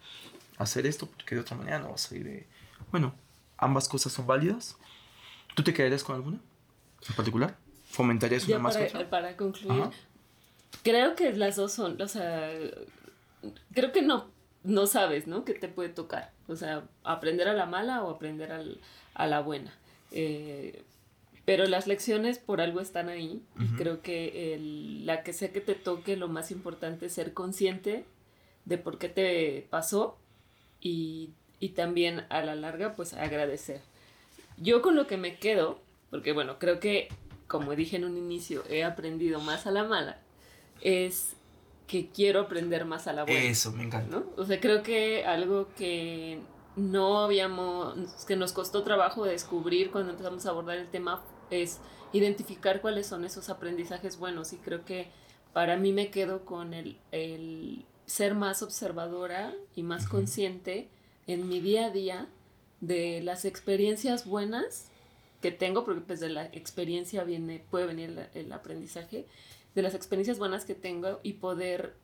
hacer 0.57 0.85
esto 0.85 1.07
porque 1.07 1.35
de 1.35 1.41
otra 1.41 1.55
manera 1.55 1.79
no 1.79 1.91
vas 1.91 2.11
a 2.11 2.15
ir 2.15 2.23
de... 2.23 2.47
Bueno, 2.91 3.13
ambas 3.57 3.87
cosas 3.87 4.11
son 4.11 4.27
válidas. 4.27 4.77
¿Tú 5.55 5.63
te 5.63 5.73
quedarías 5.73 6.03
con 6.03 6.15
alguna 6.15 6.39
en 7.07 7.15
particular? 7.15 7.57
¿Fomentarías 7.89 8.47
una 8.47 8.59
más 8.59 8.77
para, 8.77 9.09
Para 9.09 9.37
concluir, 9.37 9.89
creo 10.83 11.15
que 11.15 11.33
las 11.33 11.55
dos 11.55 11.73
son, 11.73 12.01
o 12.01 12.07
sea, 12.07 12.49
creo 13.73 13.91
que 13.91 14.01
no, 14.01 14.31
no 14.63 14.87
sabes, 14.87 15.27
¿no? 15.27 15.45
¿Qué 15.45 15.53
te 15.53 15.67
puede 15.67 15.89
tocar? 15.89 16.31
O 16.47 16.55
sea, 16.55 16.83
aprender 17.03 17.47
a 17.47 17.53
la 17.53 17.65
mala 17.65 18.03
o 18.03 18.09
aprender 18.09 18.51
al, 18.51 18.79
a 19.13 19.27
la 19.27 19.41
buena. 19.41 19.73
Eh, 20.11 20.83
pero 21.45 21.65
las 21.65 21.87
lecciones 21.87 22.39
por 22.39 22.61
algo 22.61 22.79
están 22.79 23.09
ahí. 23.09 23.41
Creo 23.77 24.01
que 24.01 24.57
la 25.03 25.23
que 25.23 25.33
sea 25.33 25.51
que 25.51 25.61
te 25.61 25.75
toque, 25.75 26.15
lo 26.15 26.29
más 26.29 26.51
importante 26.51 27.07
es 27.07 27.13
ser 27.13 27.33
consciente 27.33 28.05
de 28.65 28.77
por 28.77 28.97
qué 28.97 29.09
te 29.09 29.67
pasó 29.69 30.17
y, 30.79 31.31
y 31.59 31.69
también 31.69 32.25
a 32.29 32.41
la 32.41 32.55
larga, 32.55 32.95
pues 32.95 33.13
agradecer. 33.13 33.81
Yo 34.57 34.81
con 34.81 34.95
lo 34.95 35.05
que 35.07 35.17
me 35.17 35.37
quedo, 35.37 35.79
porque 36.09 36.31
bueno, 36.31 36.59
creo 36.59 36.79
que, 36.79 37.09
como 37.47 37.75
dije 37.75 37.97
en 37.97 38.05
un 38.05 38.17
inicio, 38.17 38.63
he 38.69 38.83
aprendido 38.83 39.41
más 39.41 39.67
a 39.67 39.71
la 39.71 39.83
mala, 39.83 40.19
es 40.81 41.35
que 41.87 42.07
quiero 42.09 42.39
aprender 42.41 42.85
más 42.85 43.07
a 43.07 43.13
la 43.13 43.25
buena. 43.25 43.43
Eso, 43.43 43.71
me 43.73 43.83
encanta. 43.83 44.17
¿no? 44.17 44.25
O 44.37 44.45
sea, 44.45 44.61
creo 44.61 44.81
que 44.81 45.25
algo 45.25 45.67
que 45.77 46.39
no 46.75 47.19
habíamos, 47.19 47.95
que 48.25 48.35
nos 48.35 48.53
costó 48.53 48.83
trabajo 48.83 49.25
descubrir 49.25 49.91
cuando 49.91 50.11
empezamos 50.11 50.45
a 50.45 50.49
abordar 50.49 50.77
el 50.77 50.87
tema 50.87 51.21
es 51.49 51.79
identificar 52.11 52.81
cuáles 52.81 53.07
son 53.07 53.25
esos 53.25 53.49
aprendizajes 53.49 54.17
buenos. 54.17 54.53
Y 54.53 54.57
creo 54.57 54.85
que 54.85 55.07
para 55.53 55.77
mí 55.77 55.91
me 55.91 56.09
quedo 56.09 56.45
con 56.45 56.73
el, 56.73 56.97
el 57.11 57.85
ser 58.05 58.35
más 58.35 58.61
observadora 58.61 59.53
y 59.75 59.83
más 59.83 60.07
consciente 60.07 60.89
en 61.27 61.47
mi 61.47 61.59
día 61.59 61.87
a 61.87 61.89
día 61.89 62.27
de 62.81 63.21
las 63.21 63.45
experiencias 63.45 64.25
buenas 64.25 64.89
que 65.41 65.51
tengo, 65.51 65.83
porque 65.83 66.01
pues 66.01 66.19
de 66.19 66.29
la 66.29 66.45
experiencia 66.45 67.23
viene, 67.23 67.63
puede 67.69 67.85
venir 67.85 68.29
el, 68.33 68.51
aprendizaje, 68.51 69.25
de 69.75 69.81
las 69.81 69.93
experiencias 69.93 70.39
buenas 70.39 70.65
que 70.65 70.75
tengo 70.75 71.19
y 71.23 71.33
poder 71.33 71.95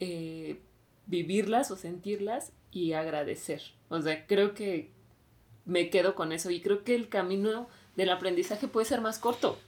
eh, 0.00 0.60
vivirlas 1.06 1.70
o 1.70 1.76
sentirlas 1.76 2.52
y 2.70 2.92
agradecer. 2.92 3.62
O 3.88 4.00
sea, 4.00 4.26
creo 4.26 4.54
que 4.54 4.90
me 5.66 5.90
quedo 5.90 6.14
con 6.14 6.32
eso. 6.32 6.50
Y 6.50 6.60
creo 6.60 6.84
que 6.84 6.94
el 6.94 7.08
camino 7.08 7.68
del 7.96 8.10
aprendizaje 8.10 8.68
puede 8.68 8.86
ser 8.86 9.00
más 9.00 9.18
corto. 9.18 9.58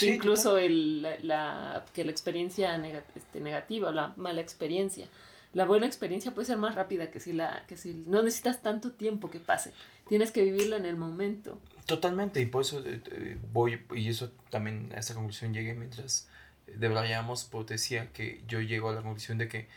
incluso 0.00 0.56
el, 0.56 1.02
la, 1.22 1.84
que 1.92 2.04
la 2.04 2.10
experiencia 2.10 2.74
este, 3.14 3.40
negativa 3.40 3.92
la 3.92 4.14
mala 4.16 4.40
experiencia. 4.40 5.08
La 5.52 5.66
buena 5.66 5.86
experiencia 5.86 6.32
puede 6.32 6.46
ser 6.46 6.56
más 6.56 6.74
rápida 6.74 7.10
que 7.10 7.20
si, 7.20 7.34
la, 7.34 7.64
que 7.66 7.76
si 7.76 7.92
no 8.06 8.22
necesitas 8.22 8.62
tanto 8.62 8.92
tiempo 8.92 9.30
que 9.30 9.38
pase. 9.38 9.72
Tienes 10.08 10.30
que 10.30 10.42
vivirla 10.42 10.76
en 10.76 10.86
el 10.86 10.96
momento. 10.96 11.58
Totalmente, 11.84 12.40
y 12.40 12.46
por 12.46 12.62
eso 12.62 12.80
eh, 12.80 13.02
eh, 13.10 13.38
voy, 13.52 13.82
y 13.94 14.08
eso 14.08 14.30
también 14.50 14.90
a 14.94 15.00
esa 15.00 15.14
conclusión 15.14 15.52
llegué 15.52 15.74
mientras 15.74 16.28
debrayamos, 16.66 17.44
porque 17.44 17.74
decía 17.74 18.12
que 18.12 18.42
yo 18.48 18.60
llego 18.60 18.88
a 18.88 18.94
la 18.94 19.02
conclusión 19.02 19.36
de 19.36 19.48
que 19.48 19.68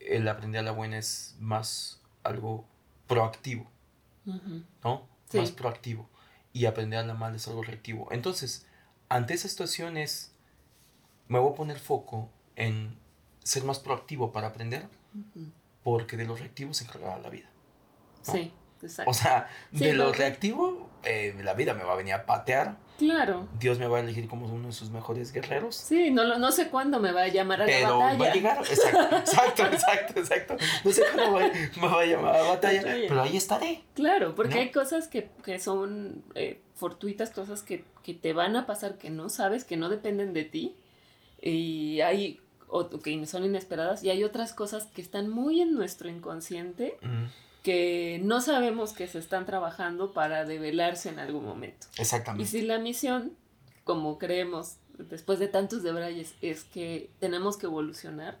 el 0.00 0.28
aprender 0.28 0.60
a 0.60 0.64
la 0.64 0.72
buena 0.72 0.98
es 0.98 1.36
más 1.40 2.00
algo 2.22 2.66
proactivo, 3.06 3.70
¿no? 4.84 5.06
Más 5.32 5.50
proactivo. 5.52 6.08
Y 6.56 6.64
aprender 6.64 7.00
a 7.00 7.02
la 7.02 7.12
mala 7.12 7.36
es 7.36 7.46
algo 7.48 7.62
reactivo. 7.62 8.08
Entonces, 8.12 8.66
ante 9.10 9.34
esas 9.34 9.50
situaciones, 9.50 10.32
me 11.28 11.38
voy 11.38 11.52
a 11.52 11.54
poner 11.54 11.78
foco 11.78 12.30
en 12.54 12.98
ser 13.42 13.64
más 13.64 13.78
proactivo 13.78 14.32
para 14.32 14.46
aprender, 14.46 14.88
porque 15.84 16.16
de 16.16 16.24
lo 16.24 16.34
reactivo 16.34 16.72
se 16.72 16.84
encargará 16.84 17.18
la 17.18 17.28
vida. 17.28 17.50
Sí, 18.22 18.54
exacto. 18.80 19.10
O 19.10 19.12
sea, 19.12 19.50
de 19.70 19.92
lo 19.92 20.14
reactivo, 20.14 20.88
eh, 21.04 21.38
la 21.44 21.52
vida 21.52 21.74
me 21.74 21.84
va 21.84 21.92
a 21.92 21.96
venir 21.96 22.14
a 22.14 22.24
patear. 22.24 22.78
Claro. 22.98 23.46
Dios 23.58 23.78
me 23.78 23.86
va 23.86 23.98
a 23.98 24.00
elegir 24.00 24.28
como 24.28 24.46
uno 24.46 24.68
de 24.68 24.72
sus 24.72 24.90
mejores 24.90 25.32
guerreros. 25.32 25.76
Sí, 25.76 26.10
no, 26.10 26.38
no 26.38 26.52
sé 26.52 26.68
cuándo 26.68 27.00
me 27.00 27.12
va 27.12 27.22
a 27.22 27.28
llamar 27.28 27.62
a 27.62 27.66
la 27.66 27.72
batalla. 27.72 27.86
Pero 27.86 28.18
va 28.18 28.26
a 28.26 28.34
llegar, 28.34 28.58
exacto, 28.58 29.16
exacto, 29.16 29.66
exacto, 29.66 30.20
exacto. 30.20 30.56
No 30.84 30.92
sé 30.92 31.02
cuándo 31.14 31.38
me 31.80 31.86
va 31.88 32.00
a 32.00 32.06
llamar 32.06 32.34
a 32.36 32.42
la 32.42 32.48
batalla, 32.48 32.82
pero 32.82 33.22
ahí 33.22 33.36
estaré. 33.36 33.82
Claro, 33.94 34.34
porque 34.34 34.58
hay 34.58 34.70
cosas 34.70 35.08
que, 35.08 35.30
que 35.44 35.58
son 35.58 36.24
eh, 36.34 36.60
fortuitas, 36.74 37.30
cosas 37.30 37.62
que, 37.62 37.84
que 38.02 38.14
te 38.14 38.32
van 38.32 38.56
a 38.56 38.66
pasar 38.66 38.96
que 38.96 39.10
no 39.10 39.28
sabes, 39.28 39.64
que 39.64 39.76
no 39.76 39.88
dependen 39.88 40.32
de 40.32 40.44
ti. 40.44 40.76
Y 41.40 42.00
hay 42.00 42.40
o 42.68 42.88
que 42.88 43.26
son 43.26 43.44
inesperadas 43.44 44.02
y 44.02 44.10
hay 44.10 44.24
otras 44.24 44.52
cosas 44.52 44.86
que 44.86 45.00
están 45.00 45.28
muy 45.28 45.60
en 45.60 45.74
nuestro 45.74 46.08
inconsciente 46.08 46.98
que 47.66 48.20
no 48.22 48.40
sabemos 48.40 48.92
que 48.92 49.08
se 49.08 49.18
están 49.18 49.44
trabajando 49.44 50.12
para 50.12 50.44
develarse 50.44 51.08
en 51.08 51.18
algún 51.18 51.44
momento. 51.44 51.88
Exactamente. 51.98 52.44
Y 52.44 52.46
si 52.46 52.64
la 52.64 52.78
misión, 52.78 53.32
como 53.82 54.18
creemos 54.18 54.76
después 54.98 55.40
de 55.40 55.48
tantos 55.48 55.82
debrayes, 55.82 56.36
es 56.42 56.62
que 56.62 57.10
tenemos 57.18 57.56
que 57.56 57.66
evolucionar, 57.66 58.38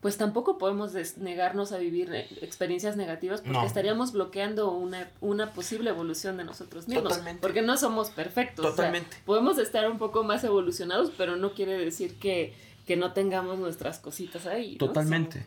pues 0.00 0.16
tampoco 0.16 0.58
podemos 0.58 0.92
negarnos 1.18 1.70
a 1.70 1.78
vivir 1.78 2.12
eh, 2.12 2.26
experiencias 2.42 2.96
negativas 2.96 3.42
porque 3.42 3.64
estaríamos 3.64 4.10
bloqueando 4.10 4.72
una, 4.72 5.08
una 5.20 5.52
posible 5.52 5.90
evolución 5.90 6.36
de 6.36 6.42
nosotros 6.42 6.88
mismos. 6.88 7.10
Totalmente. 7.12 7.40
Porque 7.40 7.62
no 7.62 7.76
somos 7.76 8.10
perfectos. 8.10 8.66
Totalmente. 8.66 9.18
podemos 9.24 9.58
estar 9.58 9.88
un 9.88 9.98
poco 9.98 10.24
más 10.24 10.42
evolucionados, 10.42 11.12
pero 11.16 11.36
no 11.36 11.54
quiere 11.54 11.78
decir 11.78 12.18
que 12.18 12.54
que 12.88 12.96
no 12.96 13.12
tengamos 13.12 13.58
nuestras 13.58 13.98
cositas 13.98 14.46
ahí. 14.46 14.78
Totalmente. 14.78 15.44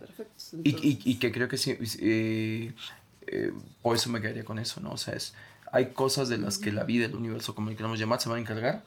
y, 0.64 0.70
y, 0.70 0.99
y, 1.03 1.16
que 1.16 1.32
creo 1.32 1.47
que 1.47 1.57
sí, 1.57 1.76
eh, 1.99 2.72
eh, 3.32 3.53
por 3.82 3.95
eso 3.95 4.09
me 4.09 4.19
quedaría 4.19 4.43
con 4.43 4.59
eso, 4.59 4.82
¿no? 4.82 4.91
O 4.91 4.97
sea, 4.97 5.15
es, 5.15 5.34
hay 5.71 5.93
cosas 5.93 6.27
de 6.27 6.38
las 6.38 6.57
que 6.57 6.71
la 6.71 6.84
vida, 6.84 7.05
el 7.05 7.15
universo, 7.15 7.55
como 7.55 7.69
le 7.69 7.77
queramos 7.77 7.97
llamar, 7.97 8.19
se 8.19 8.27
van 8.27 8.39
a 8.39 8.41
encargar, 8.41 8.84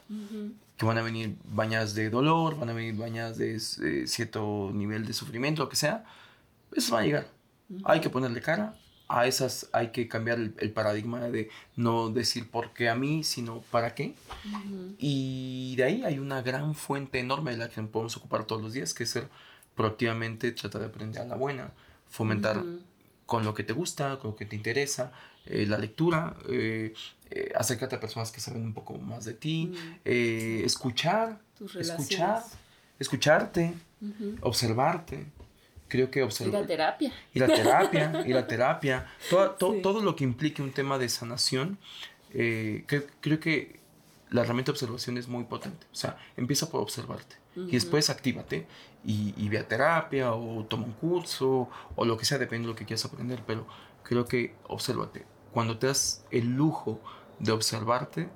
que 0.76 0.84
van 0.84 0.98
a 0.98 1.02
venir 1.02 1.36
bañadas 1.44 1.94
de 1.94 2.10
dolor, 2.10 2.58
van 2.58 2.68
a 2.68 2.74
venir 2.74 2.94
bañadas 2.94 3.38
de 3.38 3.56
eh, 3.56 4.06
cierto 4.06 4.70
nivel 4.72 5.06
de 5.06 5.14
sufrimiento, 5.14 5.62
lo 5.62 5.70
que 5.70 5.76
sea, 5.76 6.04
eso 6.76 6.94
va 6.94 7.00
a 7.00 7.04
llegar. 7.04 7.26
Hay 7.84 8.02
que 8.02 8.10
ponerle 8.10 8.42
cara, 8.42 8.76
a 9.08 9.26
esas 9.26 9.68
hay 9.72 9.88
que 9.92 10.08
cambiar 10.08 10.38
el, 10.38 10.72
paradigma 10.72 11.20
de 11.20 11.48
no 11.74 12.10
decir 12.10 12.50
por 12.50 12.74
qué 12.74 12.90
a 12.90 12.94
mí, 12.94 13.24
sino 13.24 13.60
para 13.70 13.94
qué. 13.94 14.14
Y 14.98 15.74
de 15.76 15.84
ahí 15.84 16.02
hay 16.04 16.18
una 16.18 16.42
gran 16.42 16.74
fuente 16.74 17.18
enorme 17.18 17.52
de 17.52 17.56
la 17.56 17.70
que 17.70 17.82
podemos 17.82 18.16
ocupar 18.18 18.44
todos 18.44 18.60
los 18.60 18.74
días, 18.74 18.92
que 18.92 19.04
es 19.04 19.10
ser 19.10 19.28
proactivamente, 19.74 20.52
tratar 20.52 20.82
de 20.82 20.88
aprender 20.88 21.22
a 21.22 21.24
la 21.24 21.36
buena, 21.36 21.72
fomentar 22.08 22.62
con 23.26 23.44
lo 23.44 23.54
que 23.54 23.62
te 23.62 23.72
gusta, 23.72 24.18
con 24.18 24.32
lo 24.32 24.36
que 24.36 24.46
te 24.46 24.56
interesa, 24.56 25.12
eh, 25.46 25.66
la 25.66 25.78
lectura, 25.78 26.36
eh, 26.48 26.94
eh, 27.30 27.52
acércate 27.54 27.96
a 27.96 28.00
personas 28.00 28.30
que 28.30 28.40
saben 28.40 28.62
un 28.62 28.74
poco 28.74 28.98
más 28.98 29.24
de 29.24 29.34
ti, 29.34 29.72
escuchar, 30.04 31.40
escuchar, 31.78 32.42
escucharte, 32.98 33.74
observarte 34.40 35.26
creo 35.94 36.10
que 36.10 36.22
observar. 36.22 36.58
Y 36.58 36.62
la 36.62 36.66
terapia. 36.66 37.12
Y 37.32 37.38
la 37.38 37.46
terapia, 37.46 38.24
y 38.26 38.32
la 38.32 38.46
terapia. 38.46 39.06
Todo, 39.30 39.54
todo 39.80 40.02
lo 40.02 40.16
que 40.16 40.24
implique 40.24 40.60
un 40.60 40.72
tema 40.72 40.98
de 40.98 41.08
sanación, 41.08 41.78
eh, 42.32 42.84
creo, 43.20 43.38
que 43.38 43.78
la 44.30 44.42
herramienta 44.42 44.72
de 44.72 44.74
observación 44.74 45.18
es 45.18 45.28
muy 45.28 45.44
potente. 45.44 45.86
O 45.92 45.94
sea, 45.94 46.18
empieza 46.36 46.68
por 46.68 46.80
observarte. 46.80 47.36
Y 47.56 47.72
después 47.72 48.10
actívate 48.10 48.66
y, 49.04 49.32
y, 49.36 49.48
ve 49.48 49.58
a 49.58 49.68
terapia 49.68 50.32
o 50.32 50.64
toma 50.64 50.86
un 50.86 50.92
curso 50.92 51.68
o 51.94 52.04
lo 52.04 52.16
que 52.16 52.24
sea, 52.24 52.38
depende 52.38 52.66
de 52.66 52.72
lo 52.72 52.76
que 52.76 52.84
quieras 52.84 53.04
aprender. 53.04 53.42
Pero 53.46 53.66
creo 54.02 54.24
que 54.24 54.54
obsérvate. 54.66 55.24
Cuando 55.52 55.78
te 55.78 55.86
das 55.86 56.24
el 56.30 56.56
lujo 56.56 57.00
de 57.38 57.52
observarte, 57.52 58.28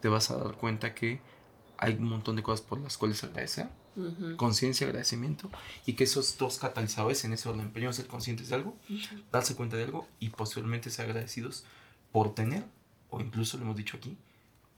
te 0.00 0.08
vas 0.08 0.30
a 0.30 0.36
dar 0.36 0.54
cuenta 0.56 0.94
que 0.94 1.20
hay 1.78 1.94
un 1.94 2.08
montón 2.08 2.36
de 2.36 2.42
cosas 2.42 2.66
por 2.66 2.80
las 2.80 2.98
cuales 2.98 3.22
agradecer 3.24 3.68
conciencia, 4.36 4.86
agradecimiento, 4.86 5.50
y 5.86 5.94
que 5.94 6.04
esos 6.04 6.36
dos 6.38 6.58
catalizadores 6.58 7.24
en 7.24 7.32
ese 7.32 7.48
orden, 7.48 7.70
primero 7.70 7.92
ser 7.92 8.06
conscientes 8.06 8.48
de 8.50 8.56
algo, 8.56 8.76
darse 9.32 9.56
cuenta 9.56 9.76
de 9.76 9.84
algo 9.84 10.06
y 10.20 10.30
posteriormente 10.30 10.90
ser 10.90 11.06
agradecidos 11.06 11.64
por 12.12 12.34
tener, 12.34 12.64
o 13.10 13.20
incluso 13.20 13.56
lo 13.56 13.64
hemos 13.64 13.76
dicho 13.76 13.96
aquí, 13.96 14.16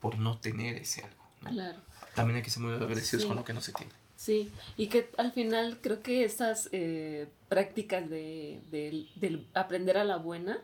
por 0.01 0.19
no 0.19 0.39
tener 0.39 0.77
ese 0.77 1.03
algo. 1.03 1.25
Claro. 1.41 1.81
También 2.19 2.37
hay 2.37 2.43
que 2.43 2.51
ser 2.51 2.63
muy 2.63 2.75
agradecidos 2.75 3.27
con 3.27 3.37
lo 3.37 3.45
que 3.45 3.53
no 3.53 3.61
se 3.61 3.73
tiene. 3.73 3.93
Sí, 4.17 4.51
y 4.77 4.89
que 4.89 5.09
al 5.17 5.31
final 5.31 5.79
creo 5.81 6.03
que 6.03 6.25
estas 6.25 6.69
eh, 6.73 7.29
prácticas 7.49 8.11
de, 8.11 8.61
de, 8.71 9.47
aprender 9.55 9.97
a 9.97 10.03
la 10.03 10.17
buena 10.17 10.59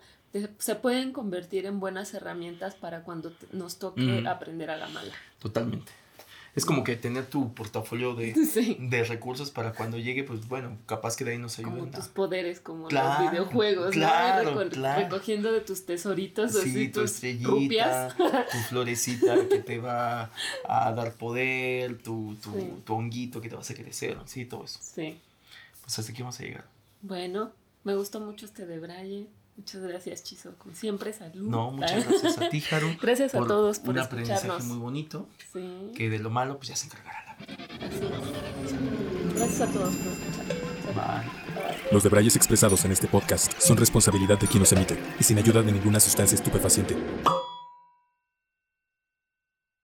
se 0.59 0.75
pueden 0.75 1.13
convertir 1.13 1.65
en 1.67 1.79
buenas 1.79 2.13
herramientas 2.15 2.75
para 2.75 3.05
cuando 3.05 3.33
nos 3.53 3.79
toque 3.79 4.25
aprender 4.27 4.71
a 4.71 4.77
la 4.77 4.89
mala. 4.89 5.15
Totalmente. 5.39 5.93
Es 6.57 6.65
como 6.65 6.85
que 6.85 6.95
tener 6.95 7.27
tu 7.27 7.53
portafolio 7.53 8.15
de, 8.15 8.33
de 8.79 9.05
recursos 9.05 9.51
para 9.51 9.73
cuando 9.73 9.99
llegue, 9.99 10.23
pues 10.23 10.47
bueno, 10.47 10.77
capaz 10.87 11.17
que 11.17 11.25
de 11.25 11.33
ahí 11.33 11.39
nos 11.39 11.59
ayuden. 11.59 11.79
Como 11.81 11.91
tus 11.91 12.07
poderes, 12.07 12.61
como 12.61 12.89
los 12.89 13.31
videojuegos, 13.31 13.91
claro, 13.91 14.69
Recogiendo 14.97 15.53
de 15.53 15.61
tus 15.61 15.85
tesoritos, 15.85 16.53
sí, 16.53 16.59
así, 16.71 16.89
tu 16.89 17.01
estrellita, 17.01 18.15
tu 18.53 18.59
florecita 18.69 19.49
que 19.49 19.59
te 19.59 19.79
va 19.79 20.31
a 20.69 20.93
dar 20.93 21.15
poder, 21.15 21.99
tu, 21.99 22.37
tu, 22.43 22.53
tu 22.85 22.95
honguito 22.95 23.41
que 23.41 23.49
te 23.49 23.57
va 23.57 23.61
a 23.61 23.63
hacer 23.63 23.77
crecer, 23.77 24.17
sí, 24.27 24.45
todo 24.45 24.65
eso. 24.65 24.79
Sí. 24.81 25.19
Pues 25.83 25.99
hasta 25.99 26.13
aquí 26.13 26.23
vamos 26.23 26.39
a 26.39 26.45
llegar. 26.45 26.65
Bueno, 27.03 27.51
me 27.83 27.95
gustó 27.97 28.21
mucho 28.21 28.47
este 28.47 28.65
de 28.65 28.79
Braille. 28.79 29.27
Muchas 29.57 29.83
gracias, 29.83 30.25
Chizo. 30.25 30.55
Como 30.59 30.75
siempre, 30.75 31.13
salud. 31.13 31.49
No, 31.49 31.71
muchas 31.71 32.09
gracias 32.09 32.39
a 32.39 32.49
ti, 32.49 32.63
Haru. 32.71 32.97
gracias 33.01 33.35
a 33.35 33.39
todos 33.47 33.79
por 33.79 33.91
un 33.95 34.01
aprendizaje 34.01 34.63
muy 34.65 34.79
bonito. 34.79 35.29
Sí. 35.53 35.93
Que 35.97 36.11
de 36.11 36.19
lo 36.19 36.31
malo, 36.31 36.57
pues 36.57 36.69
ya 36.69 36.77
se 36.77 36.87
encargará 36.87 37.25
la 37.27 37.35
vida. 37.37 37.57
Gracias 39.37 39.61
a 39.69 39.73
todos 39.73 39.95
por 39.95 40.13
escuchar. 40.13 40.47
Bye. 40.95 41.91
Los 41.93 42.03
debrayes 42.03 42.37
expresados 42.37 42.85
en 42.85 42.93
este 42.93 43.07
podcast 43.09 43.53
son 43.61 43.77
responsabilidad 43.77 44.39
de 44.39 44.47
quien 44.47 44.61
los 44.61 44.73
emite 44.73 44.99
y 45.19 45.25
sin 45.25 45.39
ayuda 45.39 45.63
de 45.63 45.73
ninguna 45.73 46.01
sustancia 46.01 46.35
estupefaciente. 46.37 46.97